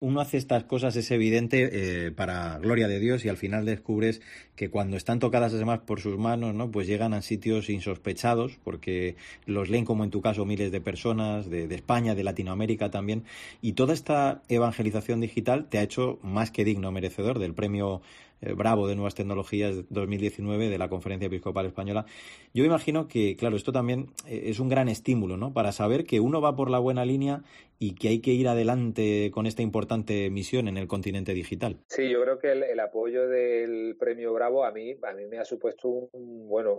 Uno 0.00 0.20
hace 0.20 0.36
estas 0.36 0.64
cosas, 0.64 0.96
es 0.96 1.10
evidente, 1.10 2.06
eh, 2.06 2.12
para 2.12 2.58
gloria 2.58 2.88
de 2.88 3.00
Dios, 3.00 3.24
y 3.24 3.28
al 3.28 3.36
final 3.36 3.64
descubres 3.64 4.20
que 4.54 4.70
cuando 4.70 4.96
están 4.96 5.18
tocadas 5.18 5.54
además 5.54 5.80
por 5.80 6.00
sus 6.00 6.18
manos, 6.18 6.54
¿no? 6.54 6.70
Pues 6.70 6.86
llegan 6.86 7.14
a 7.14 7.22
sitios 7.22 7.68
insospechados, 7.68 8.58
porque 8.64 9.16
los 9.44 9.68
leen 9.68 9.84
como 9.84 10.04
en 10.04 10.10
tu 10.10 10.20
caso 10.20 10.44
miles 10.44 10.70
de 10.72 10.80
personas, 10.80 11.50
de, 11.50 11.68
de 11.68 11.74
España, 11.74 12.14
de 12.14 12.24
Latinoamérica 12.24 12.90
también, 12.90 13.24
y 13.62 13.72
toda 13.72 13.94
esta 13.94 14.42
evangelización 14.48 15.20
digital 15.20 15.68
te 15.68 15.78
ha 15.78 15.82
hecho 15.82 16.18
más 16.22 16.50
que 16.50 16.64
digno 16.64 16.92
merecedor 16.92 17.38
del 17.38 17.54
premio 17.54 18.02
eh, 18.40 18.52
Bravo 18.52 18.86
de 18.86 18.94
Nuevas 18.94 19.14
Tecnologías 19.14 19.84
2019 19.88 20.68
de 20.68 20.78
la 20.78 20.88
Conferencia 20.88 21.26
Episcopal 21.26 21.66
Española. 21.66 22.06
Yo 22.52 22.64
imagino 22.64 23.08
que, 23.08 23.36
claro, 23.36 23.56
esto 23.56 23.72
también 23.72 24.08
eh, 24.26 24.44
es 24.46 24.60
un 24.60 24.68
gran 24.68 24.88
estímulo, 24.88 25.36
¿no? 25.36 25.52
Para 25.52 25.72
saber 25.72 26.04
que 26.04 26.20
uno 26.20 26.40
va 26.40 26.56
por 26.56 26.70
la 26.70 26.78
buena 26.78 27.04
línea 27.04 27.42
y 27.78 27.94
que 27.94 28.08
hay 28.08 28.20
que 28.20 28.32
ir 28.32 28.48
adelante 28.48 29.30
con 29.32 29.46
esta 29.46 29.62
importante 29.62 30.30
misión 30.30 30.68
en 30.68 30.76
el 30.76 30.86
continente 30.86 31.34
digital. 31.34 31.78
Sí, 31.88 32.08
yo 32.10 32.22
creo 32.22 32.38
que 32.38 32.52
el, 32.52 32.80
apoyo 32.80 33.28
del 33.28 33.96
premio 33.98 34.32
Bravo 34.32 34.64
a 34.64 34.72
mí, 34.72 34.96
a 35.02 35.12
mí 35.12 35.26
me 35.26 35.38
ha 35.38 35.44
supuesto 35.44 35.88
un, 35.88 36.48
bueno, 36.48 36.78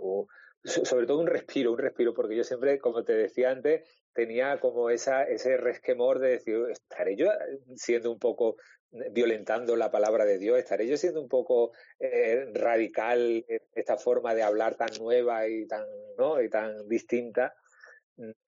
sobre 0.64 1.06
todo 1.06 1.20
un 1.20 1.26
respiro, 1.26 1.72
un 1.72 1.78
respiro, 1.78 2.14
porque 2.14 2.36
yo 2.36 2.44
siempre, 2.44 2.78
como 2.78 3.04
te 3.04 3.12
decía 3.12 3.50
antes, 3.50 3.82
tenía 4.12 4.58
como 4.58 4.90
esa, 4.90 5.22
ese 5.24 5.56
resquemor 5.56 6.18
de 6.18 6.30
decir, 6.30 6.56
estaré 6.70 7.16
yo 7.16 7.28
siendo 7.76 8.10
un 8.10 8.18
poco 8.18 8.56
violentando 8.90 9.76
la 9.76 9.90
palabra 9.90 10.24
de 10.24 10.38
Dios, 10.38 10.58
estaré 10.58 10.86
yo 10.86 10.96
siendo 10.96 11.20
un 11.20 11.28
poco 11.28 11.72
eh, 11.98 12.46
radical 12.54 13.44
esta 13.74 13.96
forma 13.96 14.34
de 14.34 14.42
hablar 14.42 14.76
tan 14.76 14.90
nueva 14.98 15.46
y 15.46 15.66
tan, 15.66 15.84
¿no? 16.16 16.42
y 16.42 16.48
tan 16.48 16.88
distinta 16.88 17.54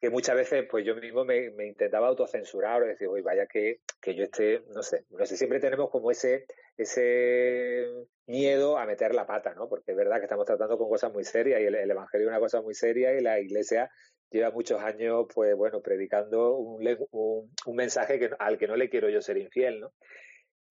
que 0.00 0.11
muchas 0.11 0.35
veces 0.35 0.66
pues 0.68 0.85
yo 0.85 0.96
mismo 0.96 1.24
me, 1.24 1.53
intentaba 1.64 2.09
autocensurar 2.09 2.83
o 2.83 2.87
decir, 2.87 3.07
oye, 3.07 3.22
vaya 3.22 3.46
que, 3.46 3.81
que 4.00 4.14
yo 4.14 4.24
esté, 4.24 4.62
no 4.74 4.83
sé, 4.83 5.05
no 5.11 5.24
sé, 5.24 5.37
siempre 5.37 5.61
tenemos 5.61 5.90
como 5.90 6.11
ese, 6.11 6.46
ese 6.76 7.87
miedo 8.26 8.79
a 8.79 8.87
meter 8.87 9.14
la 9.14 9.26
pata, 9.26 9.55
¿no? 9.55 9.68
Porque 9.68 9.92
es 9.92 9.96
verdad 9.96 10.16
que 10.18 10.24
estamos 10.24 10.46
tratando 10.46 10.76
con 10.76 10.88
cosas 10.88 11.12
muy 11.12 11.24
serias 11.24 11.61
y 11.61 11.66
el, 11.66 11.74
Evangelio 11.74 12.26
es 12.26 12.31
una 12.31 12.40
cosa 12.40 12.61
muy 12.62 12.74
seria 12.74 13.16
y 13.16 13.20
la 13.20 13.38
Iglesia 13.38 13.90
lleva 14.31 14.50
muchos 14.50 14.81
años, 14.81 15.26
pues 15.33 15.55
bueno, 15.55 15.81
predicando 15.81 16.57
un, 16.57 16.85
un, 17.12 17.55
un 17.66 17.76
mensaje 17.76 18.18
que, 18.18 18.31
al 18.38 18.59
que 18.59 18.66
no 18.66 18.74
le 18.74 18.90
quiero 18.90 19.09
yo 19.09 19.22
ser 19.22 19.37
infiel, 19.37 19.81
¿no? 19.81 19.92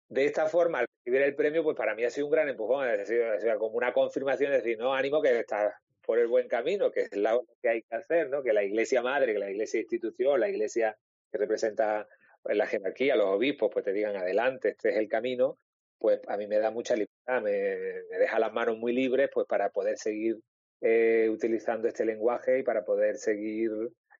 De 0.09 0.25
esta 0.25 0.47
forma, 0.47 0.79
al 0.79 0.87
recibir 0.87 1.21
el 1.21 1.35
premio, 1.35 1.63
pues 1.63 1.77
para 1.77 1.95
mí 1.95 2.03
ha 2.03 2.09
sido 2.09 2.27
un 2.27 2.31
gran 2.33 2.49
empujón, 2.49 2.89
es 2.89 3.07
decir, 3.07 3.23
como 3.59 3.77
una 3.77 3.93
confirmación, 3.93 4.51
de 4.51 4.57
decir, 4.57 4.77
no, 4.77 4.93
ánimo 4.93 5.21
que 5.21 5.39
estás 5.39 5.73
por 6.03 6.17
el 6.17 6.27
buen 6.27 6.47
camino, 6.47 6.91
que 6.91 7.01
es 7.01 7.15
lo 7.15 7.45
que 7.61 7.69
hay 7.69 7.81
que 7.83 7.95
hacer, 7.95 8.29
¿no? 8.29 8.41
Que 8.41 8.51
la 8.51 8.63
iglesia 8.63 9.03
madre, 9.03 9.33
que 9.33 9.39
la 9.39 9.51
iglesia 9.51 9.79
institución, 9.79 10.39
la 10.39 10.49
iglesia 10.49 10.97
que 11.31 11.37
representa 11.37 12.07
la 12.45 12.65
jerarquía, 12.65 13.15
los 13.15 13.27
obispos, 13.27 13.69
pues 13.71 13.85
te 13.85 13.93
digan 13.93 14.15
adelante, 14.15 14.69
este 14.69 14.89
es 14.89 14.97
el 14.97 15.07
camino, 15.07 15.59
pues 15.99 16.19
a 16.27 16.37
mí 16.37 16.47
me 16.47 16.57
da 16.57 16.71
mucha 16.71 16.95
libertad, 16.95 17.43
me, 17.43 17.51
deja 17.51 18.39
las 18.39 18.51
manos 18.51 18.77
muy 18.77 18.93
libres, 18.93 19.29
pues 19.31 19.45
para 19.45 19.69
poder 19.69 19.97
seguir 19.97 20.37
eh, 20.81 21.29
utilizando 21.29 21.87
este 21.87 22.05
lenguaje 22.05 22.57
y 22.57 22.63
para 22.63 22.83
poder 22.83 23.17
seguir 23.17 23.69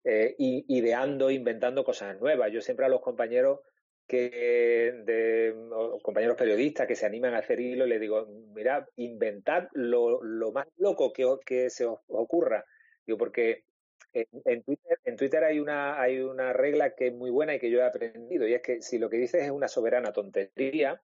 eh, 0.04 0.36
ideando, 0.38 1.32
inventando 1.32 1.84
cosas 1.84 2.20
nuevas. 2.20 2.52
Yo 2.52 2.62
siempre 2.62 2.86
a 2.86 2.90
los 2.90 3.02
compañeros 3.02 3.62
que 4.10 4.92
de 5.06 5.56
compañeros 6.02 6.36
periodistas 6.36 6.88
que 6.88 6.96
se 6.96 7.06
animan 7.06 7.36
a 7.36 7.38
hacer 7.38 7.60
hilo, 7.60 7.86
le 7.86 8.00
digo, 8.00 8.28
mira, 8.56 8.90
inventad 8.96 9.68
lo, 9.74 10.24
lo 10.24 10.52
más 10.52 10.66
loco 10.78 11.14
que, 11.14 11.28
que, 11.46 11.70
se 11.70 11.86
os 11.86 12.00
ocurra. 12.08 12.66
Digo, 13.06 13.20
porque 13.20 13.66
en, 14.14 14.64
Twitter, 14.64 14.98
en 15.06 15.16
Twitter 15.16 15.44
hay 15.44 15.60
una, 15.60 16.02
hay 16.02 16.20
una 16.20 16.54
regla 16.54 16.96
que 16.96 17.08
es 17.08 17.14
muy 17.14 17.30
buena 17.30 17.54
y 17.54 17.60
que 17.60 17.70
yo 17.70 17.80
he 17.80 17.86
aprendido, 17.86 18.48
y 18.48 18.56
es 18.56 18.64
que 18.64 18.82
si 18.82 18.98
lo 18.98 19.12
que 19.12 19.18
dices 19.18 19.44
es 19.44 19.52
una 19.52 19.68
soberana 19.68 20.12
tontería, 20.12 21.00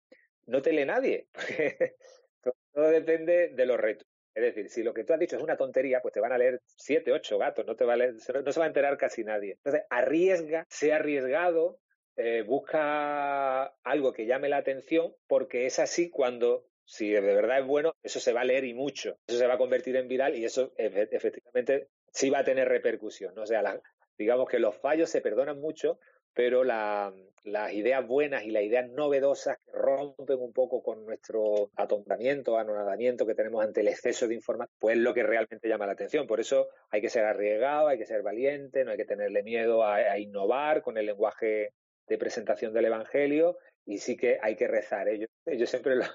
no 0.48 0.64
te 0.64 0.74
lee 0.74 0.86
nadie. 0.86 1.28
todo 2.74 2.90
depende 2.90 3.50
de 3.50 3.66
los 3.68 3.80
retos. 3.80 4.08
Es 4.34 4.44
decir, 4.44 4.70
si 4.70 4.82
lo 4.82 4.96
que 4.96 5.04
tú 5.04 5.14
has 5.14 5.20
dicho 5.20 5.38
es 5.38 5.44
una 5.44 5.58
tontería, 5.58 6.02
pues 6.02 6.14
te 6.14 6.20
van 6.20 6.34
a 6.34 6.40
leer 6.40 6.60
siete, 6.66 7.12
ocho 7.12 7.38
gatos, 7.38 7.68
no 7.68 7.76
te 7.76 7.86
va 7.86 7.94
a 7.94 7.98
no 7.98 8.20
se 8.52 8.60
va 8.60 8.66
a 8.66 8.68
enterar 8.68 8.98
casi 8.98 9.24
nadie. 9.24 9.54
Entonces, 9.54 9.84
arriesga, 9.92 10.66
sea 10.70 10.96
arriesgado, 10.96 11.80
eh, 12.18 12.44
busca 12.44 13.66
algo 13.84 14.14
que 14.14 14.26
llame 14.26 14.48
la 14.48 14.58
atención, 14.58 15.14
porque 15.28 15.66
es 15.66 15.80
así 15.80 16.10
cuando, 16.10 16.66
si 16.86 17.10
de 17.10 17.20
verdad 17.20 17.60
es 17.60 17.66
bueno, 17.66 17.94
eso 18.04 18.20
se 18.20 18.32
va 18.32 18.42
a 18.42 18.46
leer 18.46 18.64
y 18.64 18.74
mucho. 18.74 19.18
Eso 19.28 19.38
se 19.38 19.48
va 19.48 19.56
a 19.56 19.58
convertir 19.58 19.96
en 19.98 20.08
viral 20.08 20.36
y 20.36 20.46
eso 20.46 20.72
efectivamente 20.78 21.90
sí 22.12 22.30
va 22.30 22.40
a 22.40 22.44
tener 22.46 22.70
repercusión. 22.70 23.38
O 23.38 23.46
sea, 23.46 23.82
digamos 24.18 24.48
que 24.48 24.60
los 24.60 24.78
fallos 24.78 25.10
se 25.10 25.22
perdonan 25.22 25.60
mucho, 25.60 26.00
pero 26.34 26.64
las 26.64 27.74
ideas 27.74 28.08
buenas 28.08 28.44
y 28.44 28.52
las 28.52 28.64
ideas 28.64 28.90
novedosas 28.90 29.58
que 29.66 29.72
rompen 29.74 30.40
un 30.40 30.54
poco 30.54 30.82
con 30.82 31.06
nuestro 31.06 31.70
atontamiento, 31.76 32.58
anonadamiento 32.58 33.26
que 33.26 33.36
tenemos 33.36 33.64
ante 33.64 33.82
el 33.82 33.90
exceso 33.90 34.28
de 34.28 34.36
información, 34.36 34.74
pues 34.80 34.96
es 34.96 35.02
lo 35.02 35.14
que 35.14 35.24
realmente 35.24 35.68
llama 35.68 35.86
la 35.86 35.94
atención. 35.94 36.28
Por 36.28 36.40
eso 36.40 36.70
hay 36.92 37.02
que 37.02 37.10
ser 37.10 37.26
arriesgado, 37.26 37.90
hay 37.90 37.98
que 37.98 38.06
ser 38.06 38.22
valiente, 38.22 38.86
no 38.86 38.92
hay 38.92 38.98
que 38.98 39.06
tenerle 39.06 39.44
miedo 39.44 39.84
a 39.84 40.18
innovar 40.18 40.82
con 40.82 40.98
el 40.98 41.08
lenguaje 41.08 41.74
de 42.08 42.18
presentación 42.18 42.74
del 42.74 42.86
Evangelio 42.86 43.58
y 43.86 44.00
sí 44.00 44.18
que 44.18 44.40
hay 44.42 44.56
que 44.56 44.68
rezar. 44.68 45.08
¿eh? 45.10 45.28
Yo, 45.58 45.66
siempre 45.66 45.96
lo, 45.96 46.06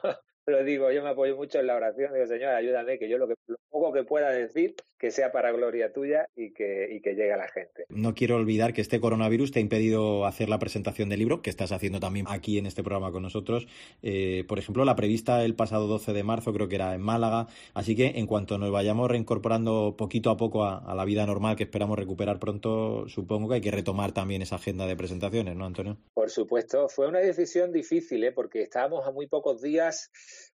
lo, 0.46 0.64
digo, 0.64 0.90
yo 0.90 1.02
me 1.02 1.10
apoyo 1.10 1.36
mucho 1.36 1.60
en 1.60 1.66
la 1.66 1.76
oración, 1.76 2.12
digo, 2.12 2.26
Señor, 2.26 2.54
ayúdame, 2.54 2.98
que 2.98 3.08
yo 3.08 3.18
lo, 3.18 3.28
que, 3.28 3.34
lo 3.46 3.56
poco 3.70 3.92
que 3.92 4.04
pueda 4.04 4.30
decir, 4.30 4.74
que 4.98 5.10
sea 5.10 5.32
para 5.32 5.50
gloria 5.52 5.92
tuya 5.92 6.26
y 6.36 6.52
que, 6.52 6.88
y 6.92 7.00
que 7.00 7.14
llegue 7.14 7.32
a 7.32 7.36
la 7.38 7.48
gente. 7.48 7.84
No 7.88 8.14
quiero 8.14 8.36
olvidar 8.36 8.74
que 8.74 8.82
este 8.82 9.00
coronavirus 9.00 9.50
te 9.50 9.58
ha 9.58 9.62
impedido 9.62 10.26
hacer 10.26 10.48
la 10.48 10.58
presentación 10.58 11.08
del 11.08 11.20
libro, 11.20 11.40
que 11.40 11.50
estás 11.50 11.72
haciendo 11.72 12.00
también 12.00 12.26
aquí 12.28 12.58
en 12.58 12.66
este 12.66 12.82
programa 12.82 13.10
con 13.10 13.22
nosotros. 13.22 13.66
Eh, 14.02 14.44
por 14.46 14.58
ejemplo, 14.58 14.84
la 14.84 14.96
prevista 14.96 15.42
el 15.44 15.54
pasado 15.54 15.86
12 15.86 16.12
de 16.12 16.22
marzo, 16.22 16.52
creo 16.52 16.68
que 16.68 16.74
era 16.74 16.94
en 16.94 17.00
Málaga. 17.00 17.46
Así 17.72 17.96
que 17.96 18.12
en 18.16 18.26
cuanto 18.26 18.58
nos 18.58 18.70
vayamos 18.70 19.10
reincorporando 19.10 19.94
poquito 19.96 20.30
a 20.30 20.36
poco 20.36 20.64
a, 20.64 20.94
la 20.94 21.04
vida 21.04 21.24
normal 21.24 21.56
que 21.56 21.64
esperamos 21.64 21.98
recuperar 21.98 22.38
pronto, 22.38 23.08
supongo 23.08 23.48
que 23.48 23.54
hay 23.56 23.60
que 23.60 23.70
retomar 23.70 24.12
también 24.12 24.42
esa 24.42 24.56
agenda 24.56 24.86
de 24.86 24.96
presentaciones, 24.96 25.56
¿no, 25.56 25.64
Antonio? 25.64 25.96
Por 26.12 26.30
supuesto, 26.30 26.88
fue 26.88 27.08
una 27.08 27.20
decisión 27.20 27.72
difícil, 27.72 28.22
¿eh? 28.24 28.32
porque 28.32 28.62
estábamos 28.62 29.06
a 29.06 29.12
muy 29.12 29.26
pocos 29.26 29.62
días 29.62 30.10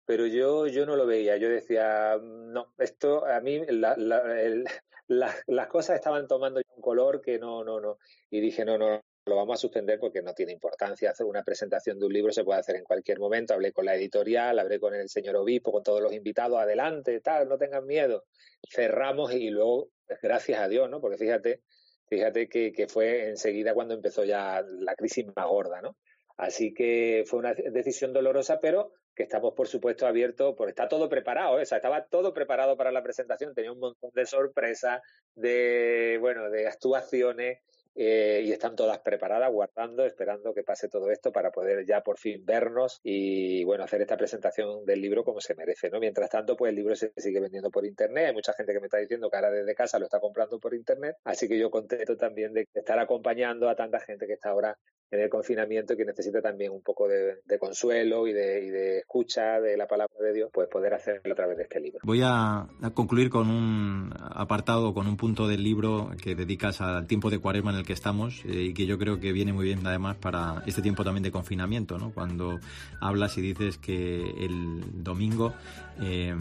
pero 0.04 0.26
yo, 0.26 0.66
yo 0.66 0.86
no 0.86 0.96
lo 0.96 1.06
veía. 1.06 1.36
Yo 1.36 1.48
decía, 1.48 2.18
no, 2.22 2.72
esto 2.78 3.24
a 3.26 3.40
mí, 3.40 3.60
las 5.08 5.66
cosas 5.68 5.96
estaban 5.96 6.26
tomando 6.26 6.60
un 6.76 6.82
color 6.82 7.20
que 7.20 7.38
no, 7.38 7.64
no, 7.64 7.80
no. 7.80 7.98
Y 8.30 8.40
dije, 8.40 8.64
no, 8.64 8.78
no, 8.78 9.00
lo 9.24 9.36
vamos 9.36 9.54
a 9.54 9.60
suspender 9.60 10.00
porque 10.00 10.22
no 10.22 10.34
tiene 10.34 10.52
importancia. 10.52 11.10
Hacer 11.10 11.26
una 11.26 11.44
presentación 11.44 11.98
de 11.98 12.06
un 12.06 12.12
libro 12.12 12.32
se 12.32 12.44
puede 12.44 12.60
hacer 12.60 12.76
en 12.76 12.84
cualquier 12.84 13.20
momento. 13.20 13.54
Hablé 13.54 13.72
con 13.72 13.84
la 13.84 13.94
editorial, 13.94 14.58
hablé 14.58 14.80
con 14.80 14.94
el 14.94 15.08
señor 15.08 15.36
obispo, 15.36 15.72
con 15.72 15.82
todos 15.82 16.02
los 16.02 16.12
invitados, 16.12 16.58
adelante, 16.58 17.20
tal, 17.20 17.48
no 17.48 17.58
tengan 17.58 17.86
miedo. 17.86 18.24
Cerramos 18.68 19.32
y 19.32 19.50
luego, 19.50 19.90
pues, 20.06 20.20
gracias 20.20 20.60
a 20.60 20.68
Dios, 20.68 20.90
¿no? 20.90 21.00
Porque 21.00 21.18
fíjate, 21.18 21.62
fíjate 22.08 22.48
que, 22.48 22.72
que 22.72 22.88
fue 22.88 23.28
enseguida 23.28 23.74
cuando 23.74 23.94
empezó 23.94 24.24
ya 24.24 24.64
la 24.66 24.94
crisis 24.96 25.26
más 25.36 25.46
gorda, 25.46 25.80
¿no? 25.80 25.96
Así 26.36 26.74
que 26.74 27.24
fue 27.26 27.38
una 27.38 27.54
decisión 27.54 28.12
dolorosa, 28.12 28.60
pero 28.60 28.92
que 29.14 29.24
estamos, 29.24 29.54
por 29.54 29.68
supuesto, 29.68 30.06
abiertos, 30.06 30.54
porque 30.56 30.70
está 30.70 30.88
todo 30.88 31.08
preparado, 31.08 31.58
¿eh? 31.58 31.62
estaba 31.62 32.06
todo 32.06 32.32
preparado 32.32 32.76
para 32.76 32.92
la 32.92 33.02
presentación, 33.02 33.54
tenía 33.54 33.72
un 33.72 33.78
montón 33.78 34.10
de 34.14 34.24
sorpresas, 34.24 35.02
de, 35.34 36.16
bueno, 36.20 36.48
de 36.48 36.66
actuaciones, 36.66 37.58
eh, 37.94 38.42
y 38.44 38.52
están 38.52 38.74
todas 38.74 39.00
preparadas, 39.00 39.52
guardando, 39.52 40.06
esperando 40.06 40.54
que 40.54 40.62
pase 40.62 40.88
todo 40.88 41.10
esto 41.10 41.30
para 41.30 41.50
poder 41.50 41.84
ya 41.84 42.00
por 42.00 42.18
fin 42.18 42.42
vernos 42.44 42.98
y 43.02 43.64
bueno, 43.64 43.84
hacer 43.84 44.00
esta 44.00 44.16
presentación 44.16 44.86
del 44.86 45.02
libro 45.02 45.24
como 45.24 45.42
se 45.42 45.54
merece, 45.54 45.90
¿no? 45.90 46.00
Mientras 46.00 46.30
tanto, 46.30 46.56
pues 46.56 46.70
el 46.70 46.76
libro 46.76 46.96
se 46.96 47.12
sigue 47.18 47.40
vendiendo 47.40 47.70
por 47.70 47.84
internet, 47.84 48.28
hay 48.28 48.32
mucha 48.32 48.54
gente 48.54 48.72
que 48.72 48.80
me 48.80 48.86
está 48.86 48.96
diciendo 48.96 49.28
que 49.28 49.36
ahora 49.36 49.50
desde 49.50 49.74
casa 49.74 49.98
lo 49.98 50.06
está 50.06 50.20
comprando 50.20 50.58
por 50.58 50.74
internet, 50.74 51.16
así 51.24 51.48
que 51.48 51.58
yo 51.58 51.70
contento 51.70 52.16
también 52.16 52.54
de 52.54 52.66
estar 52.72 52.98
acompañando 52.98 53.68
a 53.68 53.76
tanta 53.76 54.00
gente 54.00 54.26
que 54.26 54.34
está 54.34 54.50
ahora 54.50 54.78
en 55.12 55.20
el 55.20 55.28
confinamiento 55.28 55.94
que 55.94 56.06
necesita 56.06 56.40
también 56.40 56.72
un 56.72 56.80
poco 56.80 57.06
de, 57.06 57.42
consuelo 57.60 58.26
y 58.26 58.32
de, 58.32 58.98
escucha 58.98 59.60
de 59.60 59.76
la 59.76 59.86
palabra 59.86 60.16
de 60.18 60.32
Dios, 60.32 60.50
pues 60.52 60.68
poder 60.68 60.94
hacerlo 60.94 61.34
a 61.34 61.36
través 61.36 61.58
de 61.58 61.64
este 61.64 61.80
libro. 61.80 62.00
Voy 62.02 62.22
a, 62.24 62.66
concluir 62.94 63.28
con 63.28 63.48
un 63.50 64.10
apartado, 64.18 64.94
con 64.94 65.06
un 65.06 65.18
punto 65.18 65.46
del 65.46 65.62
libro 65.62 66.10
que 66.20 66.34
dedicas 66.34 66.80
al 66.80 67.06
tiempo 67.06 67.28
de 67.28 67.38
cuaresma 67.38 67.72
en 67.72 67.78
el 67.78 67.86
que 67.86 67.92
estamos 67.92 68.42
eh, 68.46 68.62
y 68.62 68.74
que 68.74 68.86
yo 68.86 68.98
creo 68.98 69.20
que 69.20 69.32
viene 69.32 69.52
muy 69.52 69.66
bien 69.66 69.86
además 69.86 70.16
para 70.16 70.62
este 70.66 70.80
tiempo 70.80 71.04
también 71.04 71.22
de 71.22 71.30
confinamiento, 71.30 71.98
¿no? 71.98 72.10
Cuando 72.12 72.58
hablas 72.98 73.36
y 73.36 73.42
dices 73.42 73.76
que 73.76 74.22
el 74.22 75.04
domingo 75.04 75.52
eh, 76.00 76.34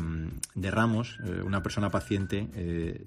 de 0.55 0.71
Ramos, 0.71 1.19
eh, 1.25 1.41
una 1.43 1.61
persona 1.61 1.89
paciente, 1.89 2.47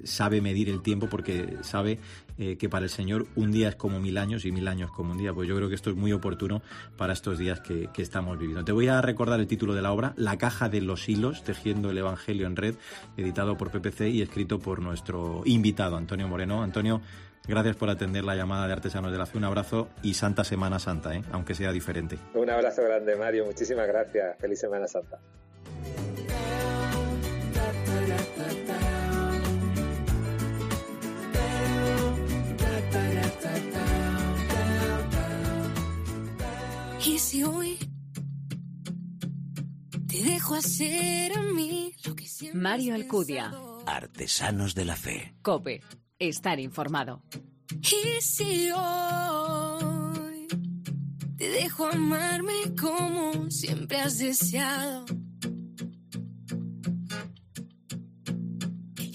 sabe 0.05 0.42
medir 0.42 0.68
el 0.68 0.83
tiempo 0.83 1.09
porque 1.09 1.57
sabe 1.62 1.98
que 2.37 2.68
para 2.68 2.85
el 2.85 2.90
Señor 2.90 3.27
un 3.37 3.53
día 3.53 3.68
es 3.68 3.77
como 3.77 4.01
mil 4.01 4.18
años 4.18 4.44
y 4.44 4.53
mil 4.53 4.66
años 4.68 4.90
como 4.90 5.12
un 5.12 5.18
día. 5.18 5.33
Pues 5.33 5.49
yo 5.49 5.57
creo 5.57 5.68
que 5.68 5.75
esto 5.75 5.90
es 5.90 5.97
muy 5.97 6.12
oportuno 6.12 6.62
para 6.97 7.12
estos 7.12 7.38
días 7.38 7.61
que, 7.61 7.88
estamos 7.97 8.38
viviendo. 8.38 8.64
Te 8.64 8.73
voy 8.73 8.88
a 8.88 9.01
recordar 9.01 9.40
el 9.40 9.47
título 9.47 9.75
de 9.75 9.81
la 9.81 9.92
obra, 9.92 10.12
La 10.16 10.37
caja 10.37 10.68
de 10.68 10.81
los 10.81 11.09
hilos, 11.09 11.42
tejiendo 11.42 11.90
el 11.90 11.99
Evangelio 11.99 12.47
en 12.47 12.57
red, 12.57 12.75
editado 13.16 13.57
por 13.57 13.70
PPC 13.70 14.09
y 14.09 14.20
escrito 14.20 14.59
por 14.59 14.81
nuestro 14.81 15.42
invitado, 15.47 15.97
Antonio 15.97 16.29
Moreno. 16.29 16.62
Antonio, 16.62 17.01
Gracias 17.47 17.77
por 17.77 17.90
atender 17.90 18.25
la 18.25 18.35
llamada 18.35 18.66
de 18.66 18.73
Artesanos 18.73 19.12
de 19.12 19.18
la 19.18 19.27
Fe. 19.27 19.37
Un 19.37 19.44
abrazo 19.44 19.88
y 20.03 20.14
Santa 20.14 20.44
Semana 20.44 20.79
Santa, 20.79 21.14
¿eh? 21.14 21.23
aunque 21.31 21.55
sea 21.55 21.73
diferente. 21.73 22.18
Un 22.33 22.49
abrazo 22.49 22.83
grande, 22.83 23.16
Mario. 23.16 23.44
Muchísimas 23.44 23.87
gracias. 23.87 24.38
Feliz 24.38 24.61
Semana 24.61 24.88
Santa. 24.88 25.18
Y 37.07 37.19
si 37.19 37.45
hoy 37.45 37.79
te 40.09 40.23
dejo 40.23 40.55
hacer 40.55 41.37
a 41.37 41.43
mí 41.43 41.93
lo 42.07 42.17
que 42.17 42.27
siempre 42.27 42.61
Mario 42.62 42.95
Alcudia. 42.95 43.53
Artesanos 43.85 44.75
de 44.75 44.87
la 44.87 44.97
Fe. 44.97 45.35
Cope. 45.43 45.83
Estar 46.19 46.59
informado. 46.61 47.23
Y 47.83 48.23
si 48.23 48.71
hoy 48.71 50.47
te 51.37 51.49
dejo 51.49 51.88
amarme 51.88 52.75
como 52.81 53.51
siempre 53.51 53.99
has 53.99 54.17
deseado. 54.19 55.05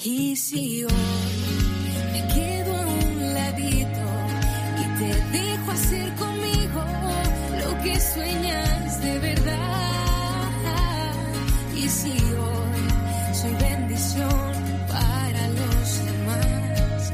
Y 0.04 0.36
si 0.36 0.84
hoy 0.84 0.91
me 2.13 2.34
quedo 2.36 2.75
a 2.75 2.86
un 2.86 3.34
ladito 3.34 4.06
y 4.78 4.99
te 4.99 5.38
dejo 5.38 5.71
hacer 5.71 6.15
conmigo 6.15 6.38
lo 6.38 6.38
que 7.83 7.99
sueñas 7.99 9.01
de 9.01 9.19
verdad. 9.19 9.59
Y 11.75 11.87
si 11.87 12.09
hoy 12.09 13.33
soy 13.33 13.53
bendición 13.59 14.29
para 14.87 15.47
los 15.49 16.05
demás. 16.05 17.13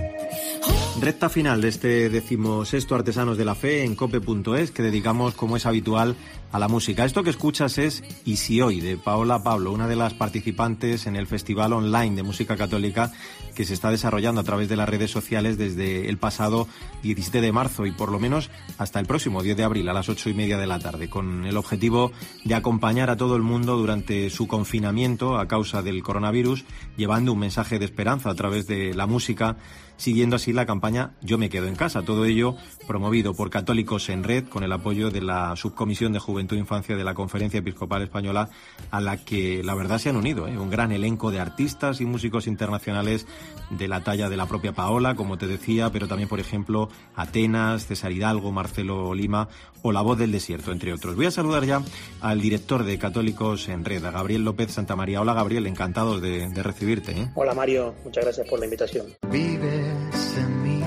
Recta 1.01 1.29
final 1.29 1.61
de 1.61 1.67
este 1.67 2.09
decimosexto 2.09 2.95
Artesanos 2.95 3.37
de 3.37 3.45
la 3.45 3.55
Fe 3.55 3.83
en 3.83 3.95
cope.es 3.95 4.71
que 4.71 4.83
dedicamos, 4.83 5.35
como 5.35 5.57
es 5.57 5.65
habitual, 5.65 6.15
a 6.55 6.59
la 6.59 6.69
música. 6.69 7.03
Esto 7.03 7.21
que 7.21 7.29
escuchas 7.31 7.77
es 7.77 8.01
Y 8.23 8.37
si 8.37 8.61
hoy, 8.61 8.79
de 8.79 8.95
Paola 8.95 9.43
Pablo, 9.43 9.73
una 9.73 9.89
de 9.89 9.97
las 9.97 10.13
participantes 10.13 11.05
en 11.05 11.17
el 11.17 11.27
Festival 11.27 11.73
Online 11.73 12.15
de 12.15 12.23
Música 12.23 12.55
Católica 12.55 13.11
que 13.55 13.65
se 13.65 13.73
está 13.73 13.91
desarrollando 13.91 14.39
a 14.39 14.45
través 14.45 14.69
de 14.69 14.77
las 14.77 14.87
redes 14.87 15.11
sociales 15.11 15.57
desde 15.57 16.07
el 16.07 16.17
pasado 16.17 16.67
17 17.03 17.41
de 17.41 17.51
marzo 17.51 17.85
y 17.85 17.91
por 17.91 18.09
lo 18.09 18.19
menos 18.19 18.49
hasta 18.77 19.01
el 19.01 19.05
próximo 19.05 19.43
10 19.43 19.57
de 19.57 19.63
abril 19.63 19.89
a 19.89 19.93
las 19.93 20.07
8 20.07 20.29
y 20.29 20.33
media 20.33 20.57
de 20.57 20.67
la 20.67 20.79
tarde, 20.79 21.09
con 21.09 21.45
el 21.45 21.57
objetivo 21.57 22.13
de 22.45 22.55
acompañar 22.55 23.09
a 23.09 23.17
todo 23.17 23.35
el 23.35 23.41
mundo 23.41 23.75
durante 23.75 24.29
su 24.29 24.47
confinamiento 24.47 25.37
a 25.37 25.47
causa 25.47 25.81
del 25.81 26.03
coronavirus, 26.03 26.63
llevando 26.95 27.33
un 27.33 27.39
mensaje 27.39 27.79
de 27.79 27.85
esperanza 27.85 28.29
a 28.29 28.35
través 28.35 28.65
de 28.65 28.93
la 28.93 29.07
música 29.07 29.57
siguiendo 29.97 30.35
así 30.35 30.53
la 30.53 30.65
campaña 30.65 31.11
Yo 31.21 31.37
me 31.37 31.49
quedo 31.49 31.67
en 31.67 31.75
casa. 31.75 32.03
Todo 32.03 32.25
ello 32.25 32.55
promovido 32.87 33.33
por 33.33 33.49
Católicos 33.49 34.09
en 34.09 34.23
Red 34.23 34.45
con 34.49 34.63
el 34.63 34.71
apoyo 34.71 35.09
de 35.09 35.21
la 35.21 35.55
Subcomisión 35.55 36.13
de 36.13 36.19
Juventud 36.19 36.44
e 36.53 36.57
Infancia 36.57 36.95
de 36.95 37.03
la 37.03 37.13
Conferencia 37.13 37.59
Episcopal 37.59 38.03
Española 38.03 38.49
a 38.91 39.01
la 39.01 39.17
que 39.17 39.63
la 39.63 39.73
verdad 39.73 39.97
se 39.97 40.09
han 40.09 40.17
unido 40.17 40.47
¿eh? 40.47 40.57
un 40.57 40.69
gran 40.69 40.91
elenco 40.91 41.31
de 41.31 41.39
artistas 41.39 42.01
y 42.01 42.05
músicos 42.05 42.47
internacionales 42.47 43.25
de 43.69 43.87
la 43.87 44.03
talla 44.03 44.29
de 44.29 44.37
la 44.37 44.45
propia 44.45 44.73
Paola, 44.73 45.15
como 45.15 45.37
te 45.37 45.47
decía, 45.47 45.91
pero 45.91 46.07
también 46.07 46.29
por 46.29 46.39
ejemplo 46.39 46.89
Atenas, 47.15 47.87
César 47.87 48.11
Hidalgo, 48.11 48.51
Marcelo 48.51 49.13
Lima 49.13 49.47
o 49.81 49.91
La 49.91 50.01
Voz 50.01 50.17
del 50.17 50.31
Desierto, 50.31 50.71
entre 50.71 50.93
otros. 50.93 51.15
Voy 51.15 51.25
a 51.25 51.31
saludar 51.31 51.65
ya 51.65 51.81
al 52.21 52.41
director 52.41 52.83
de 52.83 52.97
Católicos 52.97 53.69
en 53.69 53.85
Red, 53.85 54.05
a 54.05 54.11
Gabriel 54.11 54.43
López 54.43 54.71
Santamaría. 54.71 55.21
Hola 55.21 55.33
Gabriel, 55.33 55.67
encantado 55.67 56.19
de, 56.19 56.49
recibirte. 56.63 57.11
¿eh? 57.11 57.31
Hola 57.35 57.53
Mario, 57.53 57.95
muchas 58.03 58.23
gracias 58.23 58.47
por 58.47 58.59
la 58.59 58.65
invitación. 58.65 59.07
Vives 59.31 60.37
en 60.37 60.63
mí. 60.63 60.81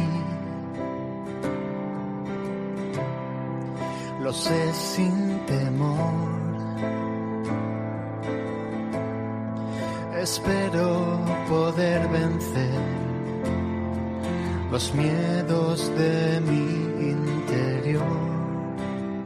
Lo 4.22 4.32
sé 4.32 4.74
sin 4.74 5.27
temor. 5.48 6.38
Espero 10.20 11.20
poder 11.48 12.08
vencer 12.08 12.80
los 14.70 14.94
miedos 14.94 15.90
de 15.96 16.40
mi 16.42 17.10
interior 17.10 18.38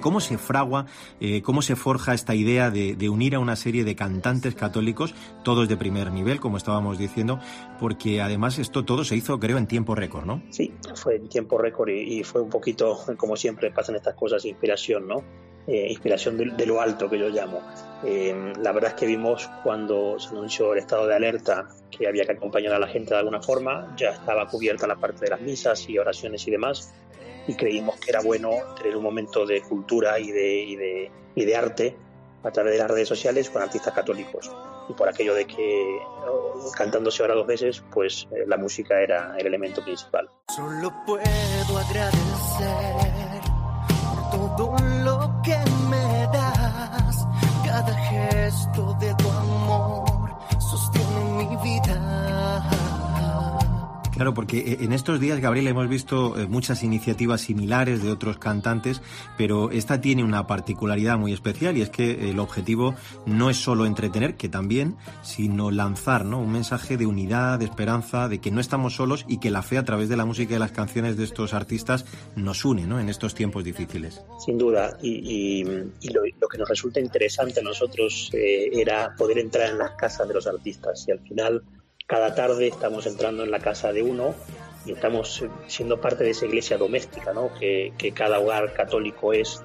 ¿Cómo 0.02 0.18
se 0.18 0.37
fragua, 0.37 0.87
eh, 1.20 1.42
cómo 1.42 1.62
se 1.62 1.76
forja 1.76 2.12
esta 2.12 2.35
idea 2.35 2.72
de, 2.72 3.08
unir 3.08 3.37
a 3.37 3.38
una 3.38 3.54
serie 3.54 3.85
de 3.85 3.94
cantantes 3.94 4.56
católicos, 4.56 5.14
todos 5.44 5.68
de 5.68 5.76
primer 5.76 6.11
nivel, 6.11 6.40
como 6.40 6.56
estábamos 6.56 6.98
diciendo, 6.98 7.38
porque 7.78 8.20
además 8.20 8.58
esto 8.58 8.85
todo 8.85 9.04
se 9.04 9.14
hizo, 9.14 9.38
creo, 9.38 9.58
en 9.58 9.68
tiempo 9.68 9.94
récord, 9.94 10.26
¿no? 10.26 10.42
Sí, 10.50 10.72
fue 10.96 11.16
en 11.16 11.28
tiempo 11.28 11.56
récord 11.56 11.90
y, 11.90 12.24
fue 12.24 12.40
un 12.40 12.50
poquito, 12.50 12.98
como 13.16 13.37
siempre 13.37 13.70
pasan 13.70 13.94
estas 13.94 14.16
cosas, 14.16 14.44
inspiración, 14.44 15.06
¿no? 15.06 15.22
Eh, 15.66 15.87
inspiración 15.90 16.37
de, 16.37 16.66
lo 16.66 16.81
alto 16.81 17.09
que 17.09 17.18
yo 17.18 17.29
llamo. 17.29 17.61
Eh, 18.05 18.53
la 18.61 18.72
verdad 18.72 18.90
es 18.90 18.96
que 18.96 19.07
vimos 19.07 19.48
cuando 19.62 20.18
se 20.18 20.31
anunció 20.31 20.72
el 20.72 20.81
estado 20.81 21.07
de 21.07 21.14
alerta 21.14 21.68
que 21.88 22.09
había 22.09 22.25
que 22.25 22.33
acompañar 22.33 22.72
a 22.75 22.81
la 22.81 22.88
gente 22.88 23.14
de 23.14 23.20
alguna 23.20 23.40
forma, 23.40 23.94
ya 23.96 24.11
estaba 24.11 24.48
cubierta 24.48 24.88
la 24.88 24.96
parte 24.96 25.27
de 25.27 25.31
las 25.31 25.40
misas 25.40 25.88
y 25.88 25.98
oraciones 25.98 26.48
y 26.48 26.51
demás, 26.51 26.92
y 27.46 27.55
creímos 27.55 27.96
que 28.01 28.11
era 28.11 28.20
bueno 28.22 28.51
tener 28.77 28.96
un 28.96 29.05
momento 29.05 29.46
de 29.46 29.62
cultura 29.62 30.18
y 30.18 30.33
de, 30.33 30.62
y 30.62 30.77
de, 30.77 31.11
y 31.37 31.44
de 31.44 31.57
arte 31.57 31.96
a 32.42 32.51
través 32.51 32.72
de 32.72 32.79
las 32.79 32.90
redes 32.90 33.09
sociales 33.09 33.48
con 33.48 33.62
artistas 33.62 33.94
católicos. 33.94 34.51
Y 34.88 34.94
por 34.94 35.09
aquello 35.09 35.35
de 35.35 35.44
que 35.44 35.98
cantándose 36.77 37.22
ahora 37.22 37.35
dos 37.35 37.46
veces, 37.46 37.85
pues 37.92 38.27
eh, 38.33 38.44
la 38.46 38.57
música 38.57 39.01
era 39.01 39.37
el 39.38 39.46
elemento 39.46 39.83
principal. 39.85 40.29
Solo 40.57 40.92
puedo 41.07 41.79
agradecer 41.79 42.22
por 44.33 44.57
todo 44.57 44.77
lo 45.05 45.12
gesto 48.52 48.91
Claro, 54.22 54.35
porque 54.35 54.58
eh, 54.58 54.76
en 54.82 54.92
estos 54.92 55.18
días, 55.18 55.40
Gabriel, 55.40 55.66
hemos 55.66 55.88
visto 55.88 56.38
eh, 56.38 56.46
muchas 56.46 56.85
iniciativas 56.85 57.40
similares 57.40 58.04
de 58.04 58.12
otros 58.12 58.38
cantantes, 58.38 59.02
pero 59.37 59.72
esta 59.72 60.00
tiene 60.00 60.22
una 60.22 60.46
particularidad 60.46 61.18
muy 61.18 61.32
especial 61.32 61.76
y 61.76 61.82
es 61.82 61.90
que 61.90 62.30
el 62.30 62.38
objetivo 62.38 62.94
no 63.26 63.50
es 63.50 63.56
solo 63.56 63.85
entretener, 63.85 64.37
que 64.37 64.48
también, 64.48 64.94
sino 65.22 65.72
lanzar 65.72 66.24
¿no? 66.24 66.38
un 66.38 66.52
mensaje 66.52 66.96
de 66.96 67.04
unidad, 67.04 67.58
de 67.58 67.64
esperanza, 67.64 68.28
de 68.28 68.38
que 68.38 68.52
no 68.52 68.61
estamos 68.61 68.94
solos 68.94 69.24
y 69.26 69.40
que 69.40 69.50
la 69.50 69.62
fe 69.62 69.76
a 69.76 69.85
través 69.85 70.08
de 70.08 70.16
la 70.16 70.24
música 70.24 70.54
y 70.54 70.58
las 70.61 70.70
canciones 70.70 71.16
de 71.16 71.24
estos 71.24 71.52
artistas 71.52 72.04
nos 72.37 72.64
une 72.64 72.87
¿no? 72.87 73.00
en 73.00 73.08
estos 73.08 73.35
tiempos 73.35 73.64
difíciles. 73.64 74.22
Sin 74.38 74.56
duda, 74.56 74.98
y, 75.02 75.64
lo, 75.64 76.48
que 76.48 76.58
nos 76.58 76.68
resulta 76.68 77.00
interesante 77.00 77.58
a 77.58 77.64
nosotros 77.64 78.30
eh, 78.35 78.70
era 78.72 79.16
poder 79.16 79.38
entrar 79.38 79.70
en 79.70 79.78
las 79.78 79.96
casas 79.96 80.28
de 80.28 80.35
los 80.35 80.46
artistas 80.46 81.06
y 81.08 81.11
al 81.11 81.18
final 81.18 81.64
cada 82.12 82.35
tarde 82.35 82.66
estamos 82.68 83.07
entrando 83.07 83.42
en 83.42 83.51
la 83.51 83.59
casa 83.59 83.90
de 83.90 84.03
uno 84.03 84.35
y 84.85 84.92
estamos 84.92 85.42
siendo 85.66 85.98
parte 85.98 86.25
de 86.25 86.33
esa 86.33 86.44
iglesia 86.44 86.77
doméstica, 86.77 87.33
¿no? 87.33 87.51
que, 87.59 87.94
cada 88.14 88.38
hogar 88.38 88.75
católico 88.75 89.33
es 89.33 89.62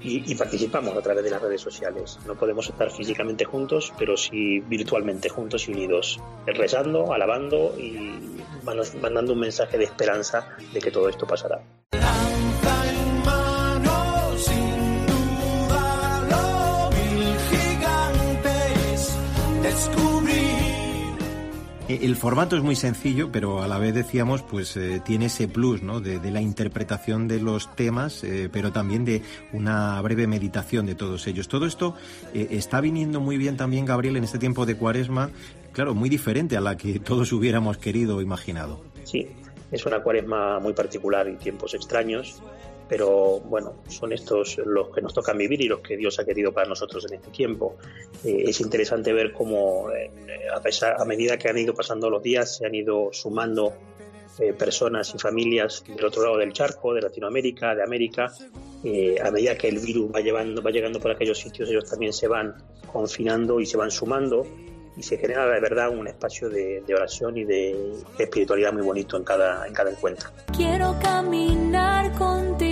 y, 0.00 0.32
participamos 0.36 0.96
a 0.96 1.02
través 1.02 1.24
de 1.24 1.30
las 1.30 1.42
redes 1.42 1.60
sociales. 1.60 2.20
No 2.28 2.36
podemos 2.36 2.68
estar 2.68 2.92
físicamente 2.92 3.44
juntos, 3.44 3.92
pero 3.98 4.16
sí 4.16 4.60
virtualmente 4.60 5.28
juntos 5.28 5.68
y 5.68 5.72
unidos, 5.72 6.20
rezando, 6.46 7.12
alabando 7.12 7.74
y 7.76 8.40
mandando 8.62 9.32
un 9.32 9.40
mensaje 9.40 9.76
de 9.76 9.84
esperanza 9.84 10.46
de 10.72 10.80
que 10.80 10.92
todo 10.92 11.08
esto 11.08 11.26
pasará. 11.26 11.60
El 22.02 22.16
formato 22.16 22.56
es 22.56 22.62
muy 22.62 22.76
sencillo, 22.76 23.30
pero 23.32 23.62
a 23.62 23.68
la 23.68 23.78
vez 23.78 23.94
decíamos, 23.94 24.42
pues 24.42 24.76
eh, 24.76 25.00
tiene 25.04 25.26
ese 25.26 25.48
plus, 25.48 25.82
¿no? 25.82 26.00
De, 26.00 26.18
la 26.30 26.40
interpretación 26.40 27.28
de 27.28 27.40
los 27.40 27.74
temas, 27.74 28.22
eh, 28.24 28.48
pero 28.52 28.72
también 28.72 29.04
de 29.04 29.22
una 29.52 30.00
breve 30.02 30.26
meditación 30.26 30.86
de 30.86 30.94
todos 30.94 31.26
ellos. 31.26 31.48
Todo 31.48 31.66
esto 31.66 31.94
está 32.34 32.80
viniendo 32.80 33.20
muy 33.20 33.36
bien 33.36 33.56
también, 33.56 33.84
Gabriel, 33.84 34.16
en 34.16 34.24
este 34.24 34.38
tiempo 34.38 34.66
de 34.66 34.76
cuaresma, 34.76 35.30
claro, 35.72 35.94
muy 35.94 36.08
diferente 36.08 36.56
a 36.56 36.60
la 36.60 36.76
que 36.76 37.00
todos 37.00 37.32
hubiéramos 37.32 37.78
querido 37.78 38.16
o 38.16 38.20
imaginado. 38.20 38.80
Sí, 39.04 39.28
es 39.70 39.86
una 39.86 40.02
cuaresma 40.02 40.58
muy 40.60 40.72
particular 40.72 41.28
y 41.28 41.36
tiempos 41.36 41.74
extraños 41.74 42.42
pero 42.90 43.38
bueno, 43.38 43.76
son 43.88 44.12
estos 44.12 44.58
los 44.66 44.90
que 44.92 45.00
nos 45.00 45.14
tocan 45.14 45.38
vivir 45.38 45.60
y 45.62 45.68
los 45.68 45.78
que 45.78 45.96
Dios 45.96 46.18
ha 46.18 46.24
querido 46.24 46.52
para 46.52 46.68
nosotros 46.68 47.06
en 47.08 47.14
este 47.14 47.30
tiempo. 47.30 47.76
Eh, 48.24 48.42
es 48.48 48.60
interesante 48.60 49.12
ver 49.12 49.32
cómo 49.32 49.92
eh, 49.92 50.10
a, 50.52 50.60
pesar, 50.60 50.96
a 51.00 51.04
medida 51.04 51.38
que 51.38 51.48
han 51.48 51.56
ido 51.56 51.72
pasando 51.72 52.10
los 52.10 52.20
días 52.20 52.56
se 52.56 52.66
han 52.66 52.74
ido 52.74 53.10
sumando 53.12 53.74
eh, 54.40 54.52
personas 54.54 55.14
y 55.14 55.20
familias 55.20 55.84
del 55.86 56.04
otro 56.04 56.24
lado 56.24 56.38
del 56.38 56.52
charco, 56.52 56.92
de 56.92 57.02
Latinoamérica, 57.02 57.76
de 57.76 57.84
América. 57.84 58.32
a 59.22 59.30
medida 59.30 59.54
que 59.56 59.68
el 59.68 59.78
virus 59.78 60.10
va, 60.12 60.18
llevando, 60.18 60.60
va 60.60 60.72
llegando 60.72 60.98
por 60.98 61.12
aquellos 61.12 61.38
sitios, 61.38 61.68
ellos 61.68 61.88
también 61.88 62.12
se 62.12 62.26
van 62.26 62.56
confinando 62.92 63.60
y 63.60 63.66
se 63.66 63.76
van 63.76 63.92
sumando 63.92 64.44
y 64.96 65.02
se 65.02 65.16
genera 65.16 65.46
de 65.46 65.60
verdad 65.60 65.90
un 65.90 66.06
espacio 66.08 66.50
de, 66.50 66.82
oración 66.92 67.36
y 67.36 67.44
de 67.44 67.94
espiritualidad 68.18 68.72
muy 68.72 68.82
bonito 68.82 69.16
en 69.16 69.24
cada, 69.24 69.66
en 69.66 69.72
cada 69.72 69.90
encuentro. 69.90 70.30
Quiero 70.54 70.96
caminar 71.00 72.12
contigo, 72.18 72.69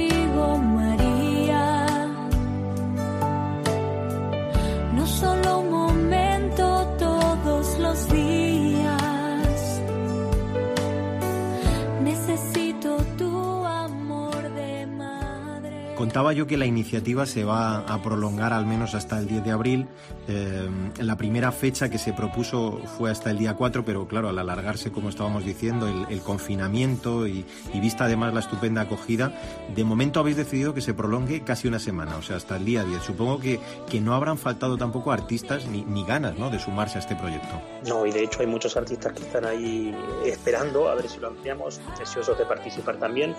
madre. 16.18 16.28
Contaba 16.28 16.32
yo 16.32 16.48
que 16.48 16.56
la 16.56 16.66
iniciativa 16.66 17.26
se 17.26 17.44
va 17.44 17.78
a 17.78 18.02
prolongar 18.02 18.52
al 18.52 18.66
menos 18.66 18.96
hasta 18.96 19.20
el 19.20 19.28
10 19.28 19.44
de 19.44 19.50
abril 19.52 19.86
eh, 20.26 20.68
la 20.98 21.16
primera 21.16 21.52
fecha 21.52 21.88
que 21.88 21.96
se 21.96 22.12
propuso 22.12 22.80
fue 22.98 23.10
hasta 23.10 23.30
el 23.30 23.38
día 23.38 23.54
4, 23.54 23.82
pero 23.84 24.06
claro, 24.06 24.28
al 24.28 24.38
alargarse, 24.38 24.92
como 24.92 25.08
estábamos 25.08 25.44
diciendo, 25.44 25.86
el, 25.86 26.20
confinamiento 26.20 27.26
y, 27.26 27.46
vista 27.74 28.04
además 28.04 28.34
la 28.34 28.40
estupenda 28.40 28.82
acogida, 28.82 29.32
de 29.74 29.84
momento 29.84 30.20
habéis 30.20 30.36
decidido 30.36 30.74
que 30.74 30.82
se 30.82 30.92
prolongue 30.92 31.44
casi 31.44 31.66
una 31.66 31.78
semana, 31.78 32.16
o 32.16 32.22
sea, 32.22 32.36
hasta 32.36 32.56
el 32.56 32.64
día 32.66 32.84
10. 32.84 33.02
Supongo 33.02 33.40
que, 33.40 33.60
que 33.88 34.00
no 34.00 34.14
habrán 34.14 34.36
faltado 34.36 34.76
tampoco 34.76 35.12
artistas 35.12 35.66
ni, 35.66 35.82
ni 35.84 36.04
ganas 36.04 36.36
¿no? 36.38 36.50
de 36.50 36.58
sumarse 36.58 36.98
a 36.98 37.00
este 37.00 37.16
proyecto. 37.16 37.60
No, 37.86 38.04
y 38.04 38.10
de 38.10 38.24
hecho 38.24 38.40
hay 38.40 38.46
muchos 38.46 38.76
artistas 38.76 39.14
que 39.14 39.22
están 39.22 39.46
ahí 39.46 39.94
esperando 40.26 40.88
a 40.88 40.94
ver 40.94 41.08
si 41.08 41.20
lo 41.20 41.28
ampliamos, 41.28 41.80
deseosos 41.98 42.36
de 42.36 42.44
participar 42.44 42.98
también. 42.98 43.34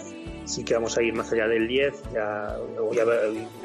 Sí 0.45 0.63
que 0.63 0.73
vamos 0.73 0.97
a 0.97 1.03
ir 1.03 1.13
más 1.13 1.31
allá 1.31 1.47
del 1.47 1.67
10. 1.67 2.03
Ya, 2.13 2.57
ya 2.93 3.03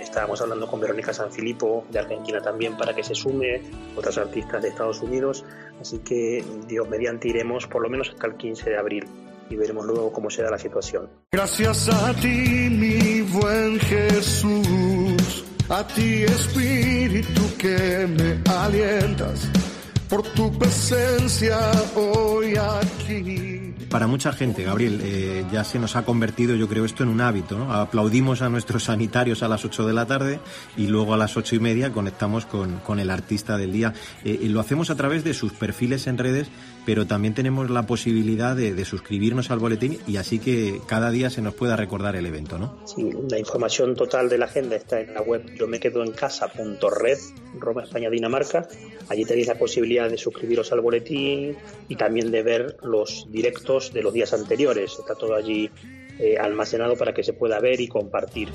estábamos 0.00 0.40
hablando 0.40 0.66
con 0.66 0.80
Verónica 0.80 1.12
Sanfilippo 1.12 1.84
de 1.90 1.98
Argentina 1.98 2.40
también 2.40 2.76
para 2.76 2.94
que 2.94 3.02
se 3.02 3.14
sume, 3.14 3.62
otras 3.96 4.18
artistas 4.18 4.62
de 4.62 4.68
Estados 4.68 5.00
Unidos, 5.00 5.44
así 5.80 5.98
que 5.98 6.44
Dios 6.66 6.88
mediante 6.88 7.28
iremos 7.28 7.66
por 7.66 7.82
lo 7.82 7.88
menos 7.88 8.10
hasta 8.10 8.26
el 8.26 8.36
15 8.36 8.70
de 8.70 8.78
abril 8.78 9.06
y 9.50 9.56
veremos 9.56 9.84
luego 9.84 10.12
cómo 10.12 10.30
será 10.30 10.50
la 10.50 10.58
situación. 10.58 11.08
Gracias 11.32 11.88
a 11.88 12.14
ti, 12.14 12.68
mi 12.70 13.22
buen 13.22 13.78
Jesús, 13.80 15.44
a 15.68 15.86
ti 15.86 16.24
Espíritu 16.24 17.42
que 17.58 18.06
me 18.06 18.40
alientas 18.50 19.48
por 20.08 20.22
tu 20.34 20.56
presencia 20.58 21.58
hoy 21.96 22.54
aquí. 22.56 23.73
Para 23.94 24.08
mucha 24.08 24.32
gente, 24.32 24.64
Gabriel, 24.64 25.00
eh, 25.04 25.46
ya 25.52 25.62
se 25.62 25.78
nos 25.78 25.94
ha 25.94 26.04
convertido, 26.04 26.56
yo 26.56 26.68
creo, 26.68 26.84
esto 26.84 27.04
en 27.04 27.10
un 27.10 27.20
hábito. 27.20 27.70
Aplaudimos 27.70 28.42
a 28.42 28.48
nuestros 28.48 28.82
sanitarios 28.82 29.44
a 29.44 29.48
las 29.48 29.64
8 29.64 29.86
de 29.86 29.92
la 29.92 30.04
tarde 30.04 30.40
y 30.76 30.88
luego 30.88 31.14
a 31.14 31.16
las 31.16 31.36
ocho 31.36 31.54
y 31.54 31.60
media 31.60 31.92
conectamos 31.92 32.44
con, 32.44 32.80
con 32.80 32.98
el 32.98 33.08
artista 33.08 33.56
del 33.56 33.70
día. 33.70 33.94
Eh, 34.24 34.36
y 34.42 34.48
lo 34.48 34.58
hacemos 34.58 34.90
a 34.90 34.96
través 34.96 35.22
de 35.22 35.32
sus 35.32 35.52
perfiles 35.52 36.08
en 36.08 36.18
redes 36.18 36.48
pero 36.84 37.06
también 37.06 37.34
tenemos 37.34 37.70
la 37.70 37.86
posibilidad 37.86 38.56
de, 38.56 38.84
suscribirnos 38.84 39.50
al 39.50 39.58
boletín 39.58 39.98
y 40.06 40.18
así 40.18 40.38
que 40.38 40.80
cada 40.86 41.10
día 41.10 41.30
se 41.30 41.40
nos 41.40 41.54
pueda 41.54 41.76
recordar 41.76 42.16
el 42.16 42.26
evento, 42.26 42.58
¿no? 42.58 42.76
Sí, 42.86 43.10
la 43.30 43.38
información 43.38 43.94
total 43.94 44.28
de 44.28 44.36
la 44.36 44.44
agenda 44.44 44.76
está 44.76 45.00
en 45.00 45.14
la 45.14 45.22
web 45.22 45.54
yo 45.54 45.66
me 45.66 45.80
quedo 45.80 46.02
en 46.04 46.12
casa.red, 46.12 47.18
Roma, 47.58 47.84
España, 47.84 48.10
Dinamarca. 48.10 48.68
Allí 49.08 49.24
tenéis 49.24 49.46
la 49.46 49.54
posibilidad 49.54 50.10
de 50.10 50.18
suscribiros 50.18 50.72
al 50.72 50.80
boletín 50.80 51.56
y 51.88 51.96
también 51.96 52.30
de 52.30 52.42
ver 52.42 52.76
los 52.82 53.26
directos 53.30 53.92
de 53.92 54.02
los 54.02 54.12
días 54.12 54.32
anteriores. 54.32 54.96
Está 54.98 55.14
todo 55.14 55.34
allí 55.34 55.70
eh, 56.18 56.36
almacenado 56.38 56.96
para 56.96 57.12
que 57.12 57.22
se 57.22 57.32
pueda 57.32 57.60
ver 57.60 57.80
y 57.80 57.88
compartir. 57.88 58.50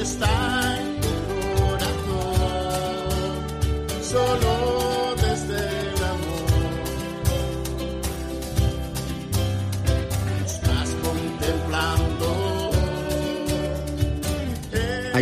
está 0.00 0.80
en 0.80 0.96
solo 4.02 4.85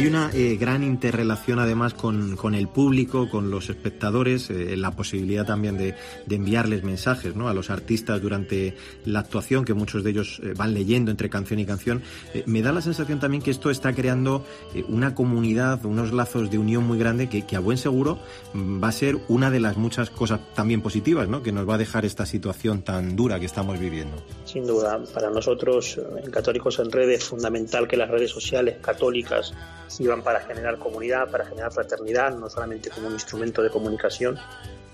Hay 0.05 0.11
una 0.11 0.31
eh, 0.35 0.59
gran 0.61 0.83
interrelación 0.83 1.59
además 1.59 1.95
con, 1.95 2.55
el 2.55 2.69
público, 2.69 3.31
con 3.31 3.51
los 3.51 3.71
espectadores, 3.71 4.51
eh, 4.51 4.77
la 4.77 4.91
posibilidad 4.91 5.47
también 5.47 5.79
de, 5.79 5.95
enviarles 6.29 6.85
mensajes 6.85 7.35
¿no? 7.35 7.49
a 7.49 7.55
los 7.55 7.71
artistas 7.71 8.21
durante 8.21 8.77
la 9.07 9.21
actuación, 9.21 9.65
que 9.65 9.73
muchos 9.73 10.05
de 10.05 10.11
ellos 10.11 10.43
eh, 10.43 10.53
van 10.55 10.75
leyendo 10.75 11.11
entre 11.11 11.31
canción 11.31 11.59
y 11.59 11.65
canción. 11.65 12.03
me 12.45 12.61
da 12.61 12.71
la 12.73 12.83
sensación 12.83 13.19
también 13.19 13.43
que 13.43 13.51
esto 13.51 13.71
está 13.71 13.95
creando 13.95 14.45
una 14.91 15.15
comunidad, 15.15 15.83
unos 15.87 16.13
lazos 16.13 16.51
de 16.51 16.59
unión 16.59 16.87
muy 16.87 16.99
grande 16.99 17.31
que, 17.31 17.47
que, 17.47 17.57
a 17.57 17.61
buen 17.61 17.79
seguro 17.79 18.19
mm, 18.53 18.85
va 18.85 18.89
a 18.89 18.93
ser 18.93 19.17
una 19.29 19.51
de 19.51 19.61
las 19.61 19.79
muchas 19.79 20.11
cosas 20.11 20.39
también 20.55 20.83
positivas 20.83 21.31
¿no? 21.31 21.43
que 21.43 21.51
nos 21.51 21.67
va 21.67 21.77
a 21.77 21.79
dejar 21.79 22.05
esta 22.05 22.27
situación 22.27 22.83
tan 22.83 23.17
dura 23.17 23.41
que 23.41 23.47
estamos 23.47 23.79
viviendo. 23.79 24.23
Sin 24.45 24.67
duda, 24.67 25.03
para 25.15 25.31
nosotros 25.31 25.99
en 26.23 26.31
Católicos 26.31 26.79
en 26.79 26.93
Red 26.93 27.09
es 27.09 27.25
fundamental 27.25 27.89
que 27.89 27.97
las 27.97 28.11
redes 28.11 28.31
sociales 28.31 28.77
católicas 28.83 29.55
sirvan 29.95 30.23
para 30.23 30.41
generar 30.41 30.79
comunidad, 30.79 31.31
para 31.31 31.45
generar 31.45 31.73
fraternidad, 31.73 32.37
no 32.37 32.49
solamente 32.49 32.91
como 32.91 33.09
un 33.09 33.15
instrumento 33.15 33.63
de 33.63 33.71
comunicación. 33.71 34.39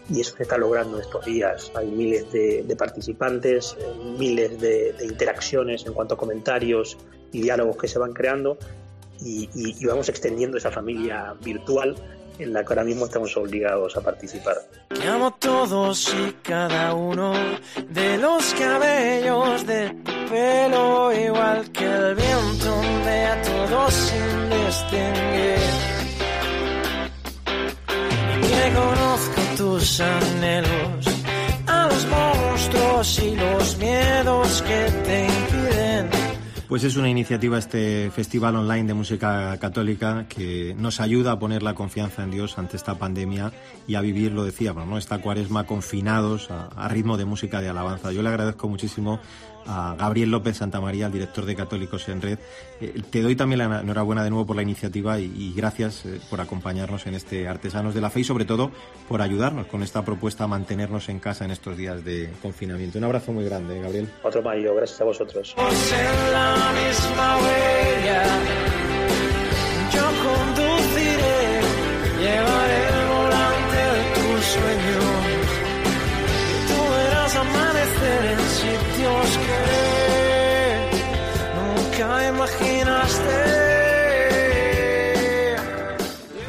Y 0.08 0.20
eso 0.20 0.36
se 0.36 0.42
está 0.42 0.58
logrando 0.58 0.98
estos 0.98 1.24
días. 1.24 1.70
Hay 1.74 1.86
miles 1.86 2.32
de, 2.32 2.76
participantes, 2.76 3.76
eh, 3.78 3.94
miles 4.18 4.60
de, 4.60 4.94
interacciones 5.02 5.86
en 5.86 5.92
cuanto 5.92 6.14
a 6.14 6.16
comentarios 6.16 6.98
y 7.32 7.42
diálogos 7.42 7.76
que 7.76 7.86
se 7.86 7.98
van 7.98 8.12
creando 8.12 8.58
y, 9.20 9.48
y 9.54 9.84
vamos 9.86 10.08
extendiendo 10.08 10.56
esa 10.56 10.70
familia 10.70 11.36
virtual 11.40 11.94
en 12.42 12.52
la 12.52 12.64
que 12.64 12.72
ahora 12.72 12.84
mismo 12.84 13.06
estamos 13.06 13.36
obligados 13.36 13.96
a 13.96 14.00
participar. 14.00 14.56
Que 14.88 15.08
amo 15.08 15.32
todos 15.38 16.14
y 16.14 16.32
cada 16.42 16.94
uno 16.94 17.32
de 17.88 18.18
los 18.18 18.54
cabellos 18.54 19.66
de 19.66 19.90
tu 19.90 20.12
pelo, 20.30 21.12
igual 21.12 21.70
que 21.72 21.84
el 21.84 22.14
viento 22.14 22.82
me 23.04 23.26
a 23.26 23.42
todos 23.42 23.94
sin 23.94 24.50
distinguir. 24.50 25.90
Conozco 28.74 29.40
tus 29.56 30.00
anhelos, 30.00 31.06
a 31.66 31.86
los 31.88 32.06
monstruos 32.06 33.18
y 33.18 33.36
los 33.36 33.76
miedos 33.78 34.62
que 34.62 34.90
te 35.04 35.26
pues 36.70 36.84
es 36.84 36.94
una 36.94 37.10
iniciativa 37.10 37.58
este 37.58 38.12
Festival 38.12 38.54
Online 38.54 38.86
de 38.86 38.94
Música 38.94 39.58
Católica 39.58 40.26
que 40.28 40.72
nos 40.78 41.00
ayuda 41.00 41.32
a 41.32 41.38
poner 41.40 41.64
la 41.64 41.74
confianza 41.74 42.22
en 42.22 42.30
Dios 42.30 42.58
ante 42.58 42.76
esta 42.76 42.94
pandemia 42.94 43.50
y 43.88 43.96
a 43.96 44.00
vivir, 44.00 44.30
lo 44.30 44.44
decíamos, 44.44 44.86
¿no? 44.86 44.96
esta 44.96 45.18
cuaresma 45.18 45.66
confinados 45.66 46.48
a, 46.48 46.86
ritmo 46.86 47.16
de 47.16 47.24
música 47.24 47.60
de 47.60 47.70
alabanza. 47.70 48.12
Yo 48.12 48.22
le 48.22 48.28
agradezco 48.28 48.68
muchísimo 48.68 49.18
a 49.66 49.94
Gabriel 49.98 50.30
López 50.30 50.56
Santamaría, 50.58 51.06
el 51.06 51.12
director 51.12 51.44
de 51.44 51.56
Católicos 51.56 52.08
en 52.08 52.22
Red. 52.22 52.38
Eh, 52.80 53.02
te 53.10 53.22
doy 53.22 53.36
también 53.36 53.58
la 53.58 53.80
enhorabuena 53.80 54.24
de 54.24 54.30
nuevo 54.30 54.46
por 54.46 54.56
la 54.56 54.62
iniciativa 54.62 55.18
y, 55.18 55.52
gracias 55.54 56.06
eh, 56.06 56.20
por 56.28 56.40
acompañarnos 56.40 57.06
en 57.06 57.14
este 57.14 57.48
Artesanos 57.48 57.94
de 57.94 58.00
la 58.00 58.10
Fe 58.10 58.20
y 58.20 58.24
sobre 58.24 58.44
todo 58.44 58.70
por 59.08 59.22
ayudarnos 59.22 59.66
con 59.66 59.82
esta 59.82 60.04
propuesta 60.04 60.44
a 60.44 60.46
mantenernos 60.46 61.08
en 61.08 61.18
casa 61.18 61.44
en 61.44 61.50
estos 61.50 61.76
días 61.76 62.04
de 62.04 62.30
confinamiento. 62.42 62.98
Un 62.98 63.04
abrazo 63.04 63.32
muy 63.32 63.44
grande, 63.44 63.80
Gabriel. 63.80 64.08
Otro 64.22 64.42
mayo, 64.42 64.74
gracias 64.74 65.00
a 65.00 65.04
vosotros. 65.04 65.54
Yo 69.92 70.04
conduciré, 70.22 71.60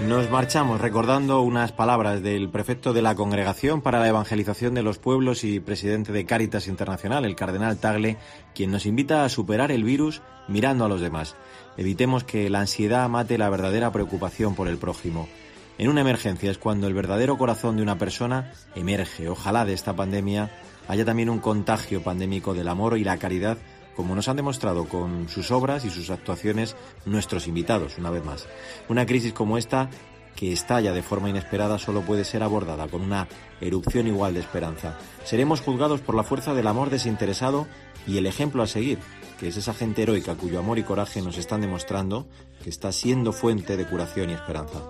Nos 0.08 0.30
marchamos 0.30 0.82
recordando 0.82 1.42
unas 1.42 1.72
palabras 1.72 2.22
del 2.22 2.50
prefecto 2.50 2.92
de 2.92 3.02
la 3.02 3.16
Congregación 3.16 3.82
para 3.82 4.00
la 4.00 4.10
Evangelización 4.10 4.74
de 4.74 4.84
los 4.84 4.98
Pueblos 4.98 5.46
y 5.46 5.62
presidente 5.62 6.12
de 6.12 6.26
Cáritas 6.26 6.68
Internacional, 6.68 7.24
el 7.24 7.38
cardenal 7.38 7.78
Tagle, 7.78 8.18
quien 8.54 8.72
nos 8.72 8.86
invita 8.86 9.24
a 9.24 9.30
superar 9.30 9.72
el 9.72 9.86
virus 9.86 10.22
mirando 10.50 10.84
a 10.84 10.90
los 10.90 11.00
demás. 11.00 11.38
Evitemos 11.78 12.26
que 12.26 12.50
la 12.50 12.60
ansiedad 12.60 13.08
mate 13.08 13.38
la 13.38 13.50
verdadera 13.50 13.92
preocupación 13.94 14.54
por 14.54 14.68
el 14.68 14.78
prójimo. 14.78 15.30
En 15.78 15.88
una 15.88 16.02
emergencia 16.02 16.52
es 16.52 16.58
cuando 16.58 16.88
el 16.88 16.94
verdadero 16.94 17.38
corazón 17.38 17.78
de 17.78 17.84
una 17.84 17.98
persona 17.98 18.52
emerge. 18.76 19.30
Ojalá 19.30 19.64
de 19.64 19.74
esta 19.74 19.96
pandemia 19.96 20.52
haya 20.90 21.06
también 21.06 21.30
un 21.30 21.40
contagio 21.40 22.04
pandémico 22.04 22.54
del 22.54 22.68
amor 22.68 22.98
y 22.98 23.06
la 23.06 23.18
caridad, 23.18 23.58
como 23.96 24.16
nos 24.16 24.28
han 24.28 24.38
demostrado 24.38 24.86
con 24.86 25.30
sus 25.30 25.52
obras 25.52 25.86
y 25.86 25.90
sus 25.90 26.10
actuaciones 26.10 26.76
nuestros 27.06 27.48
invitados, 27.48 27.98
una 27.98 28.10
vez 28.10 28.24
más. 28.24 28.48
Una 28.90 29.06
crisis 29.06 29.34
como 29.34 29.58
esta, 29.58 29.90
que 30.36 30.52
estalla 30.52 30.94
de 30.94 31.04
forma 31.04 31.30
inesperada, 31.30 31.78
solo 31.78 32.02
puede 32.02 32.24
ser 32.24 32.44
abordada 32.44 32.88
con 32.88 33.02
una 33.02 33.28
erupción 33.60 34.08
igual 34.08 34.34
de 34.34 34.40
esperanza. 34.40 34.98
Seremos 35.24 35.62
juzgados 35.62 36.02
por 36.02 36.16
la 36.16 36.24
fuerza 36.24 36.54
del 36.54 36.68
amor 36.68 36.90
desinteresado 36.90 37.68
y 38.08 38.18
el 38.18 38.26
ejemplo 38.26 38.64
a 38.64 38.68
seguir, 38.68 39.00
que 39.40 39.48
es 39.48 39.58
esa 39.58 39.74
gente 39.74 40.04
heroica 40.04 40.36
cuyo 40.36 40.60
amor 40.60 40.80
y 40.80 40.84
coraje 40.84 41.22
nos 41.22 41.38
están 41.38 41.62
demostrando 41.62 42.28
que 42.64 42.70
está 42.70 42.92
siendo 42.92 43.34
fuente 43.34 43.78
de 43.78 43.86
curación 43.86 44.30
y 44.30 44.34
esperanza. 44.34 44.82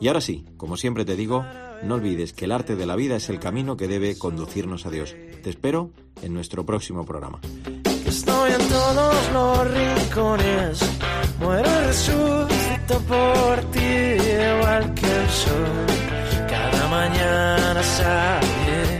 Y 0.00 0.08
ahora 0.08 0.20
sí, 0.20 0.46
como 0.56 0.76
siempre 0.76 1.04
te 1.04 1.16
digo, 1.16 1.44
no 1.82 1.94
olvides 1.94 2.32
que 2.32 2.44
el 2.44 2.52
arte 2.52 2.76
de 2.76 2.86
la 2.86 2.96
vida 2.96 3.16
es 3.16 3.28
el 3.28 3.40
camino 3.40 3.76
que 3.76 3.88
debe 3.88 4.18
conducirnos 4.18 4.86
a 4.86 4.90
Dios. 4.90 5.14
Te 5.42 5.50
espero 5.50 5.90
en 6.22 6.34
nuestro 6.34 6.66
próximo 6.66 7.04
programa. 7.04 7.40
En 8.54 8.68
todos 8.68 9.32
los 9.32 9.70
rincones, 9.70 10.80
muero 11.38 11.68
y 11.68 11.86
resucito 11.86 12.98
por 13.08 13.60
ti, 13.72 13.78
igual 13.80 14.94
que 14.94 15.06
el 15.06 15.28
sol. 15.42 15.86
Cada 16.48 16.88
mañana 16.88 17.82
sale. 17.82 18.99